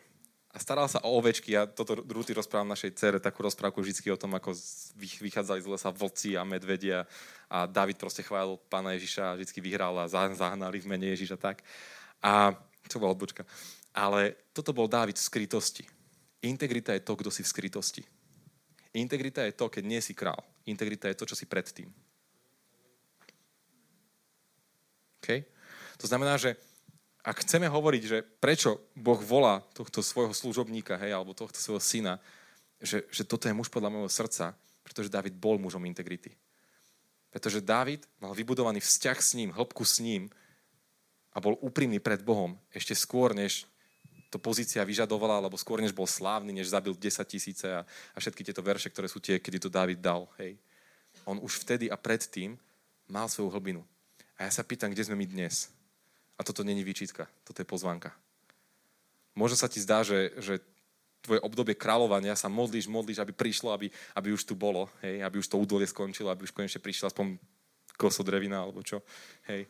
a 0.56 0.58
staral 0.58 0.88
sa 0.88 1.04
o 1.04 1.20
ovečky. 1.20 1.52
Ja 1.52 1.68
toto 1.68 2.00
Ruty 2.00 2.32
rozprávam 2.32 2.72
našej 2.72 2.96
cere, 2.96 3.20
takú 3.20 3.44
rozprávku 3.44 3.84
vždy 3.84 4.08
o 4.08 4.16
tom, 4.16 4.32
ako 4.40 4.56
vychádzali 4.96 5.60
z 5.60 5.68
lesa 5.68 5.92
vlci 5.92 6.32
a 6.32 6.48
medvedia 6.48 7.04
a 7.52 7.68
David 7.68 8.00
proste 8.00 8.24
chválil 8.24 8.56
pána 8.72 8.96
Ježiša 8.96 9.22
a 9.22 9.36
vždy 9.36 9.60
vyhral 9.60 9.92
a 10.00 10.08
zahnali 10.08 10.80
v 10.80 10.88
mene 10.88 11.12
Ježiša 11.12 11.36
tak. 11.36 11.60
A 12.24 12.56
to 12.88 12.96
bola 12.96 13.12
odbočka. 13.12 13.44
Ale 13.92 14.32
toto 14.56 14.72
bol 14.72 14.88
Dávid 14.88 15.20
v 15.20 15.28
skrytosti. 15.28 15.84
Integrita 16.40 16.96
je 16.96 17.04
to, 17.04 17.12
kto 17.20 17.28
si 17.28 17.44
v 17.44 17.52
skrytosti. 17.52 18.02
Integrita 18.96 19.44
je 19.44 19.52
to, 19.52 19.68
keď 19.68 19.84
nie 19.84 20.00
si 20.00 20.16
král. 20.16 20.40
Integrita 20.64 21.12
je 21.12 21.20
to, 21.20 21.28
čo 21.28 21.36
si 21.36 21.44
predtým. 21.44 21.92
Okay? 25.20 25.44
To 26.00 26.08
znamená, 26.08 26.40
že 26.40 26.56
ak 27.26 27.42
chceme 27.42 27.66
hovoriť, 27.66 28.02
že 28.06 28.22
prečo 28.22 28.78
Boh 28.94 29.18
volá 29.18 29.58
tohto 29.74 29.98
svojho 29.98 30.30
služobníka, 30.30 30.94
hej, 30.94 31.10
alebo 31.10 31.34
tohto 31.34 31.58
svojho 31.58 31.82
syna, 31.82 32.22
že, 32.78 33.02
že 33.10 33.26
toto 33.26 33.50
je 33.50 33.56
muž 33.56 33.66
podľa 33.66 33.90
môjho 33.90 34.06
srdca, 34.06 34.54
pretože 34.86 35.10
David 35.10 35.34
bol 35.34 35.58
mužom 35.58 35.82
integrity. 35.90 36.30
Pretože 37.34 37.58
David 37.58 38.06
mal 38.22 38.30
vybudovaný 38.30 38.78
vzťah 38.78 39.18
s 39.18 39.34
ním, 39.34 39.50
hĺbku 39.50 39.82
s 39.82 39.98
ním 39.98 40.30
a 41.34 41.42
bol 41.42 41.58
úprimný 41.58 41.98
pred 41.98 42.22
Bohom 42.22 42.54
ešte 42.70 42.94
skôr, 42.94 43.34
než 43.34 43.66
to 44.30 44.38
pozícia 44.38 44.86
vyžadovala, 44.86 45.42
alebo 45.42 45.58
skôr 45.58 45.82
než 45.82 45.90
bol 45.90 46.06
slávny, 46.06 46.54
než 46.54 46.70
zabil 46.70 46.94
10 46.94 47.02
tisíce 47.26 47.66
a, 47.66 47.82
a 48.14 48.16
všetky 48.22 48.46
tieto 48.46 48.62
verše, 48.62 48.86
ktoré 48.86 49.10
sú 49.10 49.18
tie, 49.18 49.42
kedy 49.42 49.66
to 49.66 49.70
David 49.70 49.98
dal. 49.98 50.30
Hej. 50.38 50.54
On 51.26 51.42
už 51.42 51.66
vtedy 51.66 51.90
a 51.90 51.98
predtým 51.98 52.54
mal 53.10 53.26
svoju 53.26 53.50
hlbinu. 53.50 53.82
A 54.38 54.46
ja 54.46 54.52
sa 54.54 54.62
pýtam, 54.62 54.94
kde 54.94 55.10
sme 55.10 55.18
my 55.18 55.26
dnes? 55.26 55.74
A 56.36 56.44
toto 56.44 56.64
není 56.64 56.84
výčitka, 56.84 57.24
toto 57.44 57.64
je 57.64 57.68
pozvánka. 57.68 58.12
Možno 59.36 59.56
sa 59.56 59.68
ti 59.68 59.80
zdá, 59.80 60.04
že, 60.04 60.32
že 60.40 60.60
tvoje 61.24 61.40
obdobie 61.42 61.74
kráľovania 61.74 62.38
sa 62.38 62.46
modlíš, 62.46 62.86
modlíš, 62.86 63.18
aby 63.20 63.32
prišlo, 63.34 63.72
aby, 63.72 63.90
aby 64.14 64.28
už 64.32 64.46
tu 64.46 64.54
bolo, 64.54 64.88
hej, 65.02 65.24
aby 65.24 65.42
už 65.42 65.48
to 65.50 65.60
údolie 65.60 65.88
skončilo, 65.88 66.30
aby 66.30 66.46
už 66.46 66.54
konečne 66.54 66.78
prišla 66.78 67.10
aspoň 67.10 67.36
koso 67.96 68.22
drevina 68.22 68.62
alebo 68.62 68.84
čo. 68.84 69.02
Hej. 69.48 69.66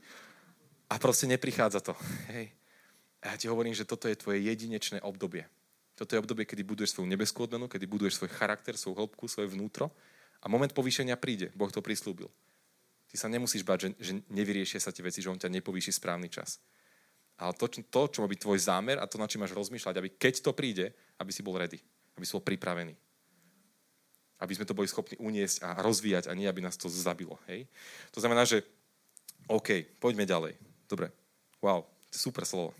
A 0.87 0.95
proste 0.99 1.27
neprichádza 1.27 1.81
to. 1.83 1.95
Hej. 2.31 2.53
A 3.23 3.35
ja 3.35 3.37
ti 3.41 3.47
hovorím, 3.51 3.75
že 3.75 3.89
toto 3.89 4.07
je 4.07 4.19
tvoje 4.19 4.39
jedinečné 4.45 5.03
obdobie. 5.03 5.49
Toto 5.97 6.13
je 6.13 6.21
obdobie, 6.21 6.45
kedy 6.45 6.63
buduješ 6.63 6.93
svoju 6.93 7.09
nebeskú 7.09 7.49
odmenu, 7.49 7.67
kedy 7.73 7.89
buduješ 7.89 8.21
svoj 8.21 8.31
charakter, 8.37 8.77
svoju 8.77 9.01
hĺbku, 9.01 9.25
svoje 9.27 9.49
vnútro 9.49 9.89
a 10.45 10.47
moment 10.47 10.71
povýšenia 10.71 11.17
príde. 11.17 11.49
Boh 11.57 11.73
to 11.73 11.81
prislúbil. 11.81 12.29
Ty 13.17 13.25
sa 13.25 13.33
nemusíš 13.33 13.65
bať, 13.65 13.81
že, 13.81 13.89
že 13.97 14.13
nevyriešia 14.29 14.77
sa 14.77 14.93
tie 14.93 15.01
veci, 15.01 15.25
že 15.25 15.33
on 15.33 15.41
ťa 15.41 15.49
nepovýši 15.49 15.89
správny 15.89 16.29
čas. 16.29 16.61
Ale 17.41 17.57
to, 17.57 17.65
to, 17.65 18.13
čo 18.13 18.21
má 18.21 18.29
byť 18.29 18.45
tvoj 18.45 18.61
zámer 18.61 19.01
a 19.01 19.09
to, 19.09 19.17
na 19.17 19.25
čím 19.25 19.41
máš 19.41 19.57
rozmýšľať, 19.57 19.97
aby 19.97 20.21
keď 20.21 20.45
to 20.45 20.53
príde, 20.53 20.93
aby 21.17 21.33
si 21.33 21.41
bol 21.41 21.57
ready, 21.57 21.81
aby 22.13 22.29
si 22.29 22.37
bol 22.37 22.45
pripravený. 22.45 22.93
Aby 24.37 24.53
sme 24.53 24.69
to 24.69 24.77
boli 24.77 24.85
schopní 24.85 25.17
uniesť 25.17 25.65
a 25.65 25.81
rozvíjať 25.81 26.29
a 26.29 26.37
nie, 26.37 26.45
aby 26.45 26.61
nás 26.61 26.77
to 26.77 26.93
zabilo. 26.93 27.41
Hej? 27.49 27.65
To 28.13 28.21
znamená, 28.21 28.45
že 28.45 28.69
OK, 29.49 29.97
poďme 29.97 30.29
ďalej. 30.29 30.53
Dobre. 30.85 31.09
Wow, 31.65 31.89
super 32.13 32.45
slovo. 32.45 32.77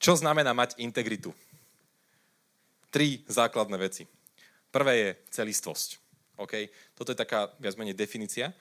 Čo 0.00 0.16
znamená 0.16 0.56
mať 0.56 0.80
integritu? 0.80 1.36
Tri 2.88 3.20
základné 3.28 3.76
veci. 3.76 4.08
Prvé 4.72 4.92
je 4.96 5.08
celistvosť. 5.28 6.07
Okay? 6.38 6.70
Toto 6.94 7.10
je 7.10 7.18
taká 7.18 7.50
viac 7.58 7.74
menej 7.74 7.98
definícia, 7.98 8.54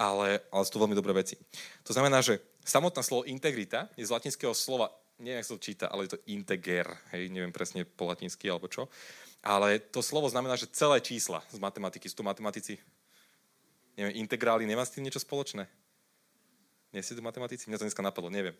ale, 0.00 0.42
ale 0.48 0.62
sú 0.64 0.74
to 0.74 0.82
veľmi 0.82 0.96
dobré 0.96 1.12
veci. 1.12 1.36
To 1.84 1.92
znamená, 1.92 2.24
že 2.24 2.40
samotná 2.64 3.04
slovo 3.04 3.28
integrita 3.28 3.88
je 3.94 4.04
z 4.08 4.12
latinského 4.12 4.56
slova, 4.56 4.88
neviem, 5.20 5.44
ako 5.44 5.48
sa 5.48 5.56
to 5.56 5.66
číta, 5.66 5.86
ale 5.92 6.08
je 6.08 6.16
to 6.16 6.22
integer, 6.32 6.88
hej, 7.12 7.28
neviem 7.28 7.52
presne 7.52 7.84
po 7.84 8.08
latinsky 8.08 8.48
alebo 8.48 8.66
čo, 8.66 8.88
ale 9.44 9.80
to 9.80 10.00
slovo 10.00 10.28
znamená, 10.28 10.56
že 10.56 10.72
celé 10.72 11.00
čísla 11.00 11.44
z 11.52 11.60
matematiky, 11.60 12.08
sú 12.08 12.20
to 12.20 12.28
matematici, 12.28 12.80
neviem, 13.96 14.24
integrály, 14.24 14.64
nemá 14.64 14.84
s 14.84 14.92
tým 14.96 15.04
niečo 15.04 15.20
spoločné? 15.20 15.68
Nie 16.90 17.06
si 17.06 17.14
tu 17.14 17.22
matematici? 17.22 17.70
Mňa 17.70 17.78
to 17.78 17.86
dneska 17.86 18.02
napadlo, 18.02 18.34
neviem. 18.34 18.56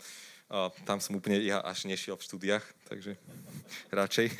Uh, 0.47 0.71
tam 0.87 1.03
som 1.03 1.19
úplne 1.19 1.43
ja 1.43 1.59
až 1.67 1.91
nešiel 1.91 2.15
v 2.15 2.27
štúdiách, 2.31 2.65
takže 2.87 3.19
radšej. 3.91 4.31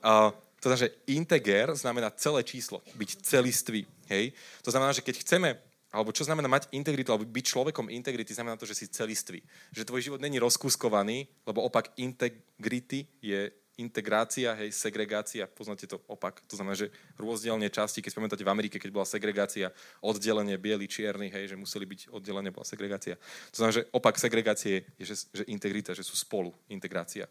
Uh, 0.00 0.32
to 0.58 0.66
znamená, 0.66 0.84
že 0.90 0.94
integer 1.06 1.66
znamená 1.74 2.08
celé 2.18 2.42
číslo, 2.42 2.82
byť 2.98 3.10
celistvý. 3.22 3.86
Hej? 4.10 4.34
To 4.66 4.70
znamená, 4.74 4.90
že 4.90 5.06
keď 5.06 5.22
chceme, 5.22 5.54
alebo 5.94 6.10
čo 6.10 6.26
znamená 6.26 6.50
mať 6.50 6.68
integritu, 6.74 7.14
alebo 7.14 7.24
byť 7.24 7.44
človekom 7.46 7.88
integrity, 7.88 8.34
znamená 8.34 8.58
to, 8.58 8.66
že 8.66 8.74
si 8.74 8.90
celistvý. 8.90 9.40
Že 9.70 9.86
tvoj 9.86 10.00
život 10.02 10.20
není 10.20 10.42
rozkúskovaný, 10.42 11.30
lebo 11.46 11.62
opak 11.62 11.94
integrity 11.96 13.06
je 13.22 13.54
integrácia, 13.78 14.58
hej, 14.58 14.74
segregácia, 14.74 15.46
poznáte 15.46 15.86
to 15.86 16.02
opak. 16.10 16.42
To 16.50 16.58
znamená, 16.58 16.74
že 16.74 16.90
rozdielne 17.14 17.70
časti, 17.70 18.02
keď 18.02 18.10
spomínate 18.10 18.42
v 18.42 18.50
Amerike, 18.50 18.82
keď 18.82 18.90
bola 18.90 19.06
segregácia, 19.06 19.70
oddelenie 20.02 20.58
biely, 20.58 20.90
čierny, 20.90 21.30
hej, 21.30 21.54
že 21.54 21.56
museli 21.56 21.86
byť 21.86 22.10
oddelené, 22.10 22.50
bola 22.50 22.66
segregácia. 22.66 23.14
To 23.54 23.56
znamená, 23.62 23.74
že 23.78 23.86
opak 23.94 24.18
segregácie 24.18 24.82
je, 24.98 25.04
že, 25.06 25.30
že 25.30 25.46
integrita, 25.46 25.94
že 25.94 26.02
sú 26.02 26.18
spolu, 26.18 26.50
integrácia. 26.66 27.30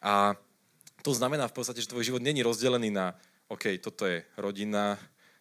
A 0.00 0.32
to 1.02 1.12
znamená 1.14 1.50
v 1.50 1.56
podstate, 1.58 1.82
že 1.82 1.90
tvoj 1.90 2.06
život 2.06 2.22
není 2.22 2.42
rozdelený 2.42 2.94
na, 2.94 3.18
OK, 3.50 3.76
toto 3.82 4.06
je 4.06 4.22
rodina, 4.38 4.96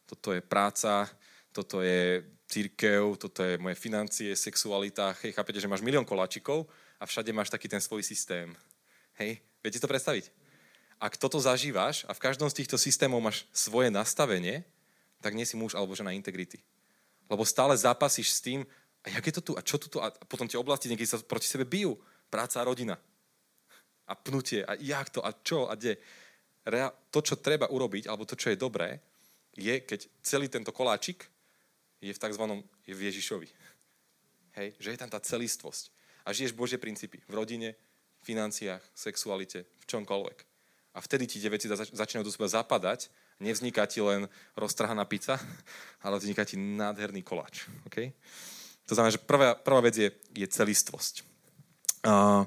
toto 0.10 0.34
je 0.34 0.41
práca, 0.41 1.08
toto 1.54 1.80
je 1.86 2.26
církev, 2.52 3.15
toto 3.15 3.39
je 3.39 3.56
moje 3.56 3.80
financie, 3.80 4.36
sexualita. 4.36 5.15
Hej, 5.24 5.32
chápete, 5.32 5.63
že 5.63 5.71
máš 5.71 5.86
milión 5.86 6.04
koláčikov 6.04 6.67
a 7.00 7.08
všade 7.08 7.32
máš 7.32 7.47
taký 7.47 7.71
ten 7.71 7.80
svoj 7.80 8.04
systém. 8.04 8.52
Hej, 9.15 9.39
viete 9.63 9.80
to 9.80 9.88
predstaviť? 9.88 10.28
Ak 11.02 11.15
toto 11.17 11.39
zažívaš 11.39 12.04
a 12.06 12.13
v 12.13 12.21
každom 12.21 12.52
z 12.52 12.62
týchto 12.62 12.76
systémov 12.76 13.24
máš 13.24 13.47
svoje 13.56 13.88
nastavenie, 13.88 14.67
tak 15.24 15.38
nie 15.38 15.47
si 15.47 15.56
muž 15.56 15.74
alebo 15.74 15.95
žena 15.95 16.12
integrity. 16.12 16.60
Lebo 17.32 17.47
stále 17.47 17.78
zápasíš 17.78 18.36
s 18.36 18.43
tým, 18.43 18.67
a 19.02 19.10
jak 19.10 19.26
je 19.32 19.34
to 19.39 19.41
tu, 19.41 19.52
a 19.58 19.62
čo 19.65 19.82
tu, 19.82 19.97
a 19.97 20.13
potom 20.30 20.45
tie 20.45 20.62
oblasti 20.62 20.86
niekedy 20.91 21.10
sa 21.10 21.17
proti 21.24 21.50
sebe 21.50 21.65
bijú. 21.65 21.97
Práca 22.30 22.62
a 22.62 22.67
rodina. 22.67 23.02
A 24.12 24.13
pnutie, 24.19 24.67
a 24.67 24.76
jak 24.76 25.08
to, 25.08 25.24
a 25.24 25.32
čo, 25.32 25.71
a 25.71 25.80
kde. 25.80 25.95
To, 27.10 27.19
čo 27.24 27.39
treba 27.39 27.71
urobiť, 27.71 28.12
alebo 28.12 28.28
to, 28.28 28.36
čo 28.36 28.52
je 28.52 28.60
dobré, 28.60 29.00
je, 29.56 29.82
keď 29.82 30.06
celý 30.21 30.52
tento 30.52 30.76
koláčik 30.76 31.26
je 32.04 32.12
v 32.12 32.21
tzv. 32.21 32.43
je 32.86 32.93
v 32.93 33.06
Ježišovi. 33.08 33.50
Hej, 34.60 34.76
že 34.78 34.91
je 34.91 35.00
tam 35.00 35.10
tá 35.10 35.19
celistvosť. 35.24 35.89
A 36.28 36.36
žiješ 36.36 36.54
Božie 36.54 36.78
princípy 36.78 37.24
v 37.26 37.34
rodine, 37.34 37.74
financiách, 38.21 38.84
sexualite, 38.93 39.65
v 39.65 39.86
čomkoľvek. 39.89 40.38
A 40.91 41.00
vtedy 41.00 41.24
ti 41.26 41.39
tie 41.39 41.50
veci 41.50 41.71
zač- 41.71 41.93
začínajú 41.95 42.28
do 42.28 42.34
seba 42.34 42.52
zapadať. 42.52 43.08
Nevzniká 43.41 43.88
ti 43.88 44.04
len 44.04 44.28
roztrhaná 44.54 45.08
pizza, 45.08 45.39
ale 46.06 46.19
vzniká 46.19 46.45
ti 46.45 46.60
nádherný 46.60 47.24
koláč. 47.24 47.65
Okay? 47.88 48.13
To 48.86 48.93
znamená, 48.93 49.15
že 49.15 49.24
prvá, 49.24 49.56
prvá 49.56 49.82
vec 49.82 49.95
je, 49.97 50.10
je 50.36 50.47
celistvosť. 50.47 51.24
Uh, 52.02 52.43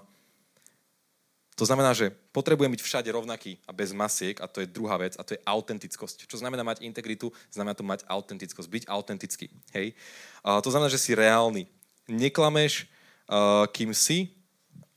To 1.54 1.62
znamená, 1.62 1.94
že 1.94 2.10
potrebujem 2.34 2.74
byť 2.74 2.82
všade 2.82 3.08
rovnaký 3.14 3.62
a 3.62 3.70
bez 3.70 3.94
masiek, 3.94 4.34
a 4.42 4.50
to 4.50 4.58
je 4.58 4.66
druhá 4.66 4.98
vec, 4.98 5.14
a 5.14 5.22
to 5.22 5.38
je 5.38 5.44
autentickosť. 5.46 6.26
Čo 6.26 6.42
znamená 6.42 6.66
mať 6.66 6.82
integritu? 6.82 7.30
Znamená 7.54 7.78
to 7.78 7.86
mať 7.86 8.02
autentickosť, 8.10 8.66
byť 8.66 8.84
autentický. 8.90 9.46
Hej? 9.70 9.94
A 10.42 10.58
to 10.58 10.74
znamená, 10.74 10.90
že 10.90 10.98
si 10.98 11.14
reálny. 11.14 11.70
Neklameš, 12.10 12.90
uh, 13.30 13.70
kým 13.70 13.94
si, 13.94 14.34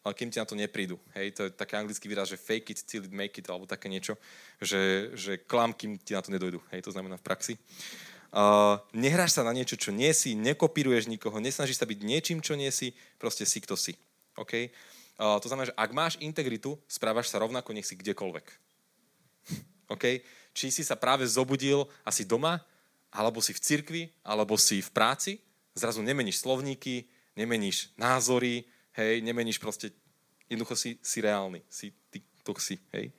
ale 0.02 0.18
kým 0.18 0.34
ti 0.34 0.42
na 0.42 0.50
to 0.50 0.58
neprídu. 0.58 0.98
Hej? 1.14 1.38
To 1.38 1.42
je 1.46 1.54
taký 1.54 1.78
anglický 1.78 2.10
výraz, 2.10 2.34
že 2.34 2.42
fake 2.42 2.74
it 2.74 2.82
till 2.90 3.06
it 3.06 3.14
make 3.14 3.38
it, 3.38 3.46
alebo 3.46 3.70
také 3.70 3.86
niečo, 3.86 4.18
že, 4.58 5.14
že 5.14 5.38
klam, 5.38 5.78
kým 5.78 6.02
ti 6.02 6.18
na 6.18 6.26
to 6.26 6.34
nedojdu. 6.34 6.58
Hej? 6.74 6.90
To 6.90 6.92
znamená 6.96 7.22
v 7.22 7.26
praxi. 7.28 7.54
Uh, 8.34 8.82
nehráš 8.98 9.38
sa 9.38 9.46
na 9.46 9.54
niečo, 9.54 9.78
čo 9.78 9.94
nie 9.94 10.10
si, 10.10 10.34
nekopíruješ 10.34 11.06
nikoho, 11.06 11.38
nesnažíš 11.38 11.80
sa 11.80 11.88
byť 11.88 12.00
niečím, 12.02 12.42
čo 12.42 12.58
nie 12.58 12.74
si, 12.74 12.98
proste 13.22 13.46
si, 13.46 13.62
kto 13.62 13.78
si. 13.78 13.94
Okay? 14.36 14.74
To 15.18 15.48
znamená, 15.50 15.74
že 15.74 15.78
ak 15.78 15.92
máš 15.98 16.14
integritu, 16.22 16.78
správaš 16.86 17.34
sa 17.34 17.42
rovnako, 17.42 17.74
nech 17.74 17.90
si 17.90 17.98
kdekoľvek. 17.98 18.46
OK? 19.94 20.22
Či 20.54 20.70
si 20.70 20.84
sa 20.86 20.94
práve 20.94 21.26
zobudil 21.26 21.90
asi 22.06 22.22
doma, 22.22 22.62
alebo 23.10 23.42
si 23.42 23.50
v 23.54 23.64
cirkvi, 23.64 24.04
alebo 24.22 24.54
si 24.62 24.78
v 24.78 24.90
práci, 24.94 25.42
zrazu 25.74 26.06
nemeníš 26.06 26.46
slovníky, 26.46 27.10
nemeníš 27.34 27.94
názory, 27.98 28.66
hej, 28.94 29.22
nemeníš 29.22 29.58
proste, 29.58 29.94
jednoducho 30.50 30.76
si, 30.78 30.90
si 31.02 31.18
reálny, 31.22 31.62
si 31.70 31.94
ty, 32.10 32.22
to 32.46 32.54
si, 32.58 32.78
hej. 32.94 33.14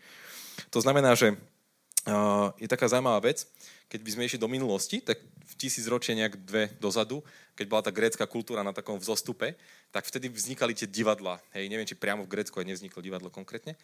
To 0.70 0.82
znamená, 0.82 1.14
že 1.14 1.34
uh, 1.34 2.50
je 2.58 2.66
taká 2.66 2.90
zaujímavá 2.90 3.22
vec, 3.22 3.46
keď 3.88 4.00
by 4.04 4.10
sme 4.12 4.22
išli 4.28 4.38
do 4.38 4.52
minulosti, 4.52 5.00
tak 5.00 5.16
v 5.24 5.52
tisíc 5.56 5.88
ročie 5.88 6.12
nejak 6.12 6.36
dve 6.44 6.68
dozadu, 6.76 7.24
keď 7.56 7.66
bola 7.66 7.82
tá 7.82 7.88
grécka 7.88 8.28
kultúra 8.28 8.60
na 8.60 8.76
takom 8.76 9.00
vzostupe, 9.00 9.56
tak 9.88 10.04
vtedy 10.04 10.28
vznikali 10.28 10.76
tie 10.76 10.84
divadla. 10.84 11.40
Hej, 11.56 11.72
neviem, 11.72 11.88
či 11.88 11.96
priamo 11.96 12.28
v 12.28 12.30
Grécku 12.30 12.60
aj 12.60 12.68
nevzniklo 12.68 13.00
divadlo 13.00 13.32
konkrétne, 13.32 13.74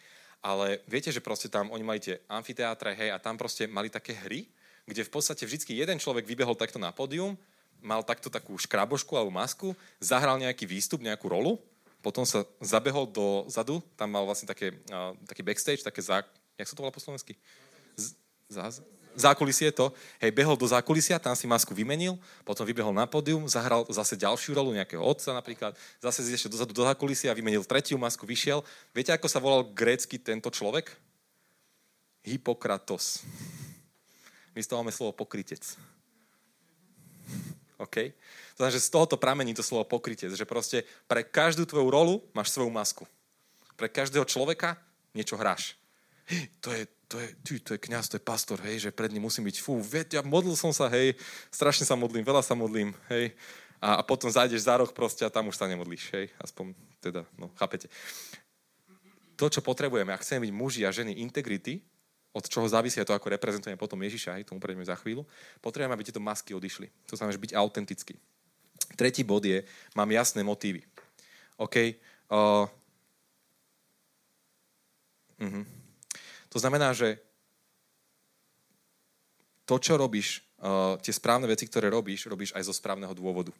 ale 0.45 0.85
viete, 0.85 1.09
že 1.09 1.25
proste 1.25 1.49
tam 1.49 1.73
oni 1.73 1.81
mali 1.81 1.99
tie 1.99 2.21
amfiteátre, 2.29 2.93
hej, 2.93 3.09
a 3.09 3.17
tam 3.17 3.33
proste 3.35 3.65
mali 3.65 3.89
také 3.89 4.13
hry, 4.13 4.45
kde 4.85 5.01
v 5.01 5.11
podstate 5.11 5.41
vždy 5.41 5.81
jeden 5.81 5.97
človek 5.97 6.29
vybehol 6.29 6.53
takto 6.53 6.77
na 6.77 6.93
pódium, 6.93 7.33
mal 7.81 8.05
takto 8.05 8.29
takú 8.29 8.53
škrabošku 8.61 9.17
alebo 9.17 9.33
masku, 9.33 9.73
zahral 9.97 10.37
nejaký 10.37 10.69
výstup, 10.69 11.01
nejakú 11.01 11.25
rolu, 11.25 11.57
potom 12.05 12.21
sa 12.21 12.45
zabehol 12.61 13.09
do 13.09 13.49
zadu, 13.49 13.81
tam 13.97 14.13
mal 14.13 14.21
vlastne 14.29 14.45
také, 14.45 14.77
uh, 14.93 15.17
taký 15.25 15.41
backstage, 15.41 15.81
také 15.81 16.05
zá... 16.05 16.21
Jak 16.53 16.69
sa 16.69 16.77
to 16.77 16.85
volá 16.85 16.93
po 16.93 17.01
slovensky? 17.01 17.33
Z, 17.97 18.13
zás, 18.45 18.85
zákulisie 19.15 19.71
to, 19.71 19.95
hej, 20.19 20.31
behol 20.31 20.59
do 20.59 20.67
zákulisia, 20.67 21.17
tam 21.17 21.33
si 21.33 21.47
masku 21.47 21.71
vymenil, 21.71 22.19
potom 22.43 22.67
vybehol 22.67 22.93
na 22.93 23.07
pódium, 23.07 23.47
zahral 23.47 23.87
zase 23.87 24.19
ďalšiu 24.19 24.53
rolu, 24.53 24.75
nejakého 24.75 25.01
otca 25.01 25.31
napríklad, 25.33 25.73
zase 26.03 26.23
ešte 26.27 26.51
dozadu 26.51 26.75
do 26.75 26.83
zákulisia, 26.83 27.33
vymenil 27.33 27.63
tretiu 27.63 27.95
masku, 27.95 28.27
vyšiel. 28.27 28.61
Viete, 28.91 29.15
ako 29.15 29.27
sa 29.31 29.39
volal 29.39 29.67
grécky 29.71 30.19
tento 30.19 30.51
človek? 30.51 30.91
Hippokratos. 32.27 33.23
My 34.55 34.63
z 34.63 34.67
toho 34.69 34.79
máme 34.83 34.95
slovo 34.95 35.11
pokrytec. 35.11 35.63
OK? 37.75 38.15
Znamená, 38.55 38.71
že 38.71 38.87
z 38.87 38.91
tohoto 38.91 39.19
pramení 39.19 39.51
to 39.51 39.59
slovo 39.59 39.83
pokrytec, 39.83 40.31
že 40.31 40.47
proste 40.47 40.87
pre 41.11 41.27
každú 41.27 41.67
tvoju 41.67 41.91
rolu 41.91 42.23
máš 42.31 42.55
svoju 42.55 42.71
masku. 42.71 43.03
Pre 43.75 43.91
každého 43.91 44.23
človeka 44.23 44.79
niečo 45.11 45.35
hráš. 45.35 45.75
To 46.63 46.71
je, 46.71 46.87
to 47.07 47.21
je, 47.21 47.27
ty, 47.45 47.51
to 47.61 47.71
je 47.77 47.79
kniaz, 47.79 48.09
to 48.09 48.17
je 48.17 48.23
pastor, 48.23 48.57
hej, 48.65 48.89
že 48.89 48.95
pred 48.95 49.13
ním 49.13 49.29
musím 49.29 49.45
byť, 49.45 49.57
fú, 49.61 49.77
veď, 49.77 50.19
ja 50.19 50.21
modlil 50.25 50.57
som 50.57 50.73
sa, 50.73 50.89
hej, 50.89 51.13
strašne 51.53 51.85
sa 51.85 51.93
modlím, 51.93 52.25
veľa 52.25 52.41
sa 52.41 52.57
modlím, 52.57 52.93
hej, 53.13 53.33
a, 53.77 53.99
a 53.99 54.01
potom 54.01 54.31
zájdeš 54.31 54.65
za 54.65 54.77
roh 54.77 54.89
proste 54.89 55.21
a 55.21 55.29
tam 55.29 55.47
už 55.49 55.57
sa 55.57 55.69
nemodlíš, 55.69 56.09
hej, 56.17 56.25
aspoň 56.41 56.73
teda, 56.99 57.21
no, 57.37 57.53
chápete. 57.61 57.91
To, 59.35 59.51
čo 59.51 59.61
potrebujeme, 59.61 60.15
ak 60.15 60.23
chceme 60.23 60.47
byť 60.47 60.53
muži 60.55 60.81
a 60.87 60.95
ženy 60.95 61.21
integrity, 61.21 61.83
od 62.35 62.43
čoho 62.51 62.67
závisí 62.67 62.99
to, 62.99 63.15
ako 63.15 63.31
reprezentujeme 63.31 63.79
potom 63.79 64.01
Ježiša, 64.03 64.35
hej, 64.35 64.43
tomu 64.43 64.59
prejdeme 64.59 64.83
za 64.83 64.99
chvíľu, 64.99 65.23
potrebujeme, 65.63 65.95
aby 65.95 66.03
tieto 66.03 66.19
masky 66.19 66.51
odišli. 66.51 66.91
To 67.07 67.15
znamená, 67.15 67.31
že 67.31 67.43
byť 67.47 67.53
autentický. 67.55 68.19
Tretí 68.99 69.23
bod 69.23 69.47
je, 69.47 69.63
mám 69.95 70.11
jasné 70.11 70.43
motívy. 70.43 70.83
OK? 71.55 71.95
Uh, 72.27 72.67
uh-huh. 75.39 75.84
To 76.55 76.63
znamená, 76.63 76.95
že 76.95 77.19
to, 79.67 79.75
čo 79.75 79.99
robíš, 79.99 80.39
uh, 80.63 80.95
tie 81.03 81.11
správne 81.11 81.51
veci, 81.51 81.67
ktoré 81.67 81.91
robíš, 81.91 82.31
robíš 82.31 82.55
aj 82.55 82.63
zo 82.63 82.71
správneho 82.71 83.11
dôvodu. 83.11 83.51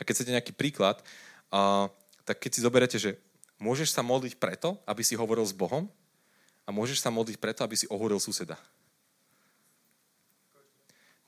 A 0.00 0.06
keď 0.08 0.16
chcete 0.16 0.32
nejaký 0.32 0.52
príklad, 0.56 1.04
uh, 1.52 1.92
tak 2.24 2.40
keď 2.40 2.50
si 2.56 2.64
zoberete, 2.64 2.96
že 2.96 3.20
môžeš 3.60 3.92
sa 3.92 4.00
modliť 4.00 4.40
preto, 4.40 4.80
aby 4.88 5.04
si 5.04 5.12
hovoril 5.12 5.44
s 5.44 5.52
Bohom 5.52 5.92
a 6.64 6.72
môžeš 6.72 7.04
sa 7.04 7.12
modliť 7.12 7.36
preto, 7.36 7.68
aby 7.68 7.76
si 7.76 7.84
ohúril 7.92 8.16
suseda. 8.16 8.56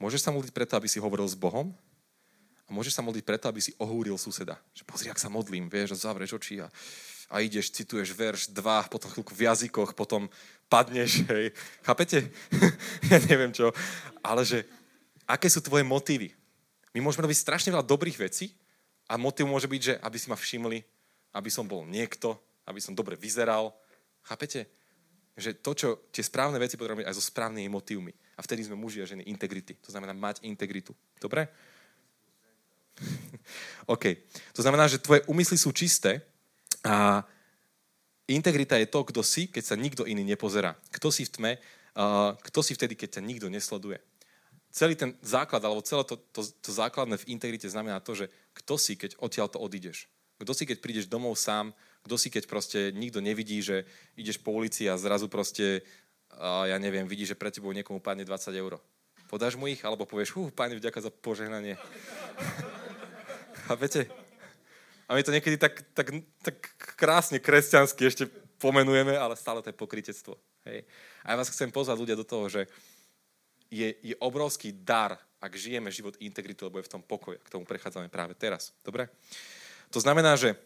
Môžeš 0.00 0.24
sa 0.24 0.32
modliť 0.32 0.56
preto, 0.56 0.72
aby 0.80 0.88
si 0.88 1.04
hovoril 1.04 1.28
s 1.28 1.36
Bohom 1.36 1.76
a 2.64 2.70
môžeš 2.72 2.96
sa 2.96 3.04
modliť 3.04 3.28
preto, 3.28 3.52
aby 3.52 3.60
si 3.60 3.76
ohúril 3.76 4.16
suseda. 4.16 4.56
Že 4.72 4.88
pozri, 4.88 5.08
ak 5.12 5.20
sa 5.20 5.28
modlím, 5.28 5.68
vieš, 5.68 6.00
a 6.00 6.08
zavrieš 6.08 6.40
oči 6.40 6.64
a 6.64 6.72
a 7.32 7.40
ideš, 7.40 7.72
cituješ 7.72 8.12
verš 8.12 8.42
2, 8.52 8.92
potom 8.92 9.08
chvíľku 9.08 9.32
v 9.32 9.48
jazykoch, 9.48 9.96
potom 9.96 10.28
padneš, 10.68 11.24
hej. 11.29 11.53
Chápete? 11.83 12.31
ja 13.11 13.18
neviem 13.27 13.50
čo. 13.50 13.70
Ale 14.24 14.44
že, 14.46 14.64
aké 15.29 15.48
sú 15.48 15.61
tvoje 15.64 15.83
motívy? 15.87 16.31
My 16.94 17.03
môžeme 17.03 17.27
robiť 17.27 17.38
strašne 17.42 17.72
veľa 17.74 17.87
dobrých 17.87 18.20
vecí 18.20 18.55
a 19.11 19.18
motiv 19.18 19.50
môže 19.50 19.66
byť, 19.66 19.81
že 19.83 19.94
aby 19.98 20.16
si 20.20 20.31
ma 20.31 20.38
všimli, 20.38 20.79
aby 21.35 21.50
som 21.50 21.66
bol 21.66 21.83
niekto, 21.85 22.38
aby 22.68 22.79
som 22.79 22.94
dobre 22.94 23.18
vyzeral. 23.18 23.74
Chápete? 24.22 24.70
Že 25.35 25.50
to, 25.59 25.70
čo 25.74 25.88
tie 26.14 26.22
správne 26.22 26.62
veci 26.62 26.79
potrebujeme 26.79 27.11
aj 27.11 27.18
so 27.18 27.24
správnymi 27.24 27.66
motívmi. 27.66 28.14
A 28.38 28.40
vtedy 28.46 28.62
sme 28.62 28.79
muži 28.79 29.03
a 29.03 29.11
ženy 29.11 29.27
integrity. 29.27 29.74
To 29.83 29.90
znamená 29.90 30.14
mať 30.14 30.46
integritu. 30.46 30.94
Dobre? 31.18 31.50
OK. 33.94 34.05
To 34.55 34.62
znamená, 34.62 34.87
že 34.87 35.03
tvoje 35.03 35.27
úmysly 35.27 35.59
sú 35.59 35.74
čisté, 35.74 36.22
a 36.85 37.24
integrita 38.28 38.80
je 38.80 38.88
to, 38.88 39.04
kto 39.04 39.20
si, 39.20 39.48
keď 39.48 39.64
sa 39.64 39.76
nikto 39.76 40.08
iný 40.08 40.24
nepozerá. 40.24 40.76
Kto 40.92 41.12
si 41.12 41.28
v 41.28 41.32
tme, 41.32 41.52
uh, 41.96 42.32
kto 42.40 42.60
si 42.64 42.72
vtedy, 42.72 42.96
keď 42.96 43.20
ťa 43.20 43.22
nikto 43.22 43.46
nesleduje. 43.52 44.00
Celý 44.74 44.98
ten 44.98 45.14
základ, 45.22 45.62
alebo 45.62 45.84
celé 45.87 46.02
to, 46.02 46.18
to, 46.34 46.42
to 46.42 46.70
základné 46.74 47.14
v 47.20 47.28
integrite 47.30 47.68
znamená 47.70 48.02
to, 48.02 48.16
že 48.18 48.26
kto 48.58 48.74
si, 48.74 48.98
keď 48.98 49.14
odtiaľ 49.22 49.46
to 49.52 49.62
odídeš. 49.62 50.10
Kto 50.42 50.50
si, 50.50 50.66
keď 50.66 50.82
prídeš 50.82 51.06
domov 51.06 51.38
sám, 51.38 51.70
kto 52.02 52.18
si, 52.18 52.28
keď 52.28 52.44
proste 52.50 52.90
nikto 52.90 53.22
nevidí, 53.22 53.62
že 53.62 53.87
ideš 54.18 54.42
po 54.42 54.50
ulici 54.50 54.90
a 54.90 54.98
zrazu 54.98 55.30
proste, 55.30 55.87
uh, 56.34 56.66
ja 56.66 56.80
neviem, 56.80 57.06
vidí, 57.06 57.22
že 57.22 57.38
pre 57.38 57.54
tebou 57.54 57.70
niekomu 57.70 58.02
padne 58.02 58.26
20 58.26 58.50
eur. 58.56 58.82
Podáš 59.30 59.54
mu 59.54 59.70
ich, 59.70 59.80
alebo 59.87 60.08
povieš, 60.08 60.34
hú, 60.37 60.50
páni, 60.50 60.76
vďaka 60.76 61.00
za 61.06 61.10
požehnanie. 61.12 61.78
Chápete? 63.70 64.23
A 65.08 65.14
my 65.14 65.22
to 65.22 65.34
niekedy 65.34 65.60
tak, 65.60 65.84
tak, 65.92 66.08
tak 66.40 66.56
krásne 66.96 67.36
kresťansky 67.36 68.08
ešte 68.08 68.24
pomenujeme, 68.56 69.12
ale 69.12 69.36
stále 69.36 69.60
to 69.60 69.68
je 69.68 69.76
pokrytectvo. 69.76 70.40
Hej. 70.64 70.88
A 71.20 71.34
ja 71.34 71.38
vás 71.40 71.52
chcem 71.52 71.68
pozvať 71.68 71.96
ľudia 72.00 72.16
do 72.16 72.24
toho, 72.24 72.48
že 72.48 72.64
je, 73.68 73.92
je 74.00 74.14
obrovský 74.22 74.72
dar, 74.72 75.20
ak 75.44 75.52
žijeme 75.60 75.92
život 75.92 76.16
integritu, 76.24 76.64
lebo 76.64 76.80
je 76.80 76.88
v 76.88 76.92
tom 76.96 77.02
pokoj. 77.04 77.36
K 77.36 77.52
tomu 77.52 77.68
prechádzame 77.68 78.08
práve 78.08 78.32
teraz. 78.32 78.72
Dobre? 78.80 79.12
To 79.92 80.00
znamená, 80.00 80.40
že 80.40 80.56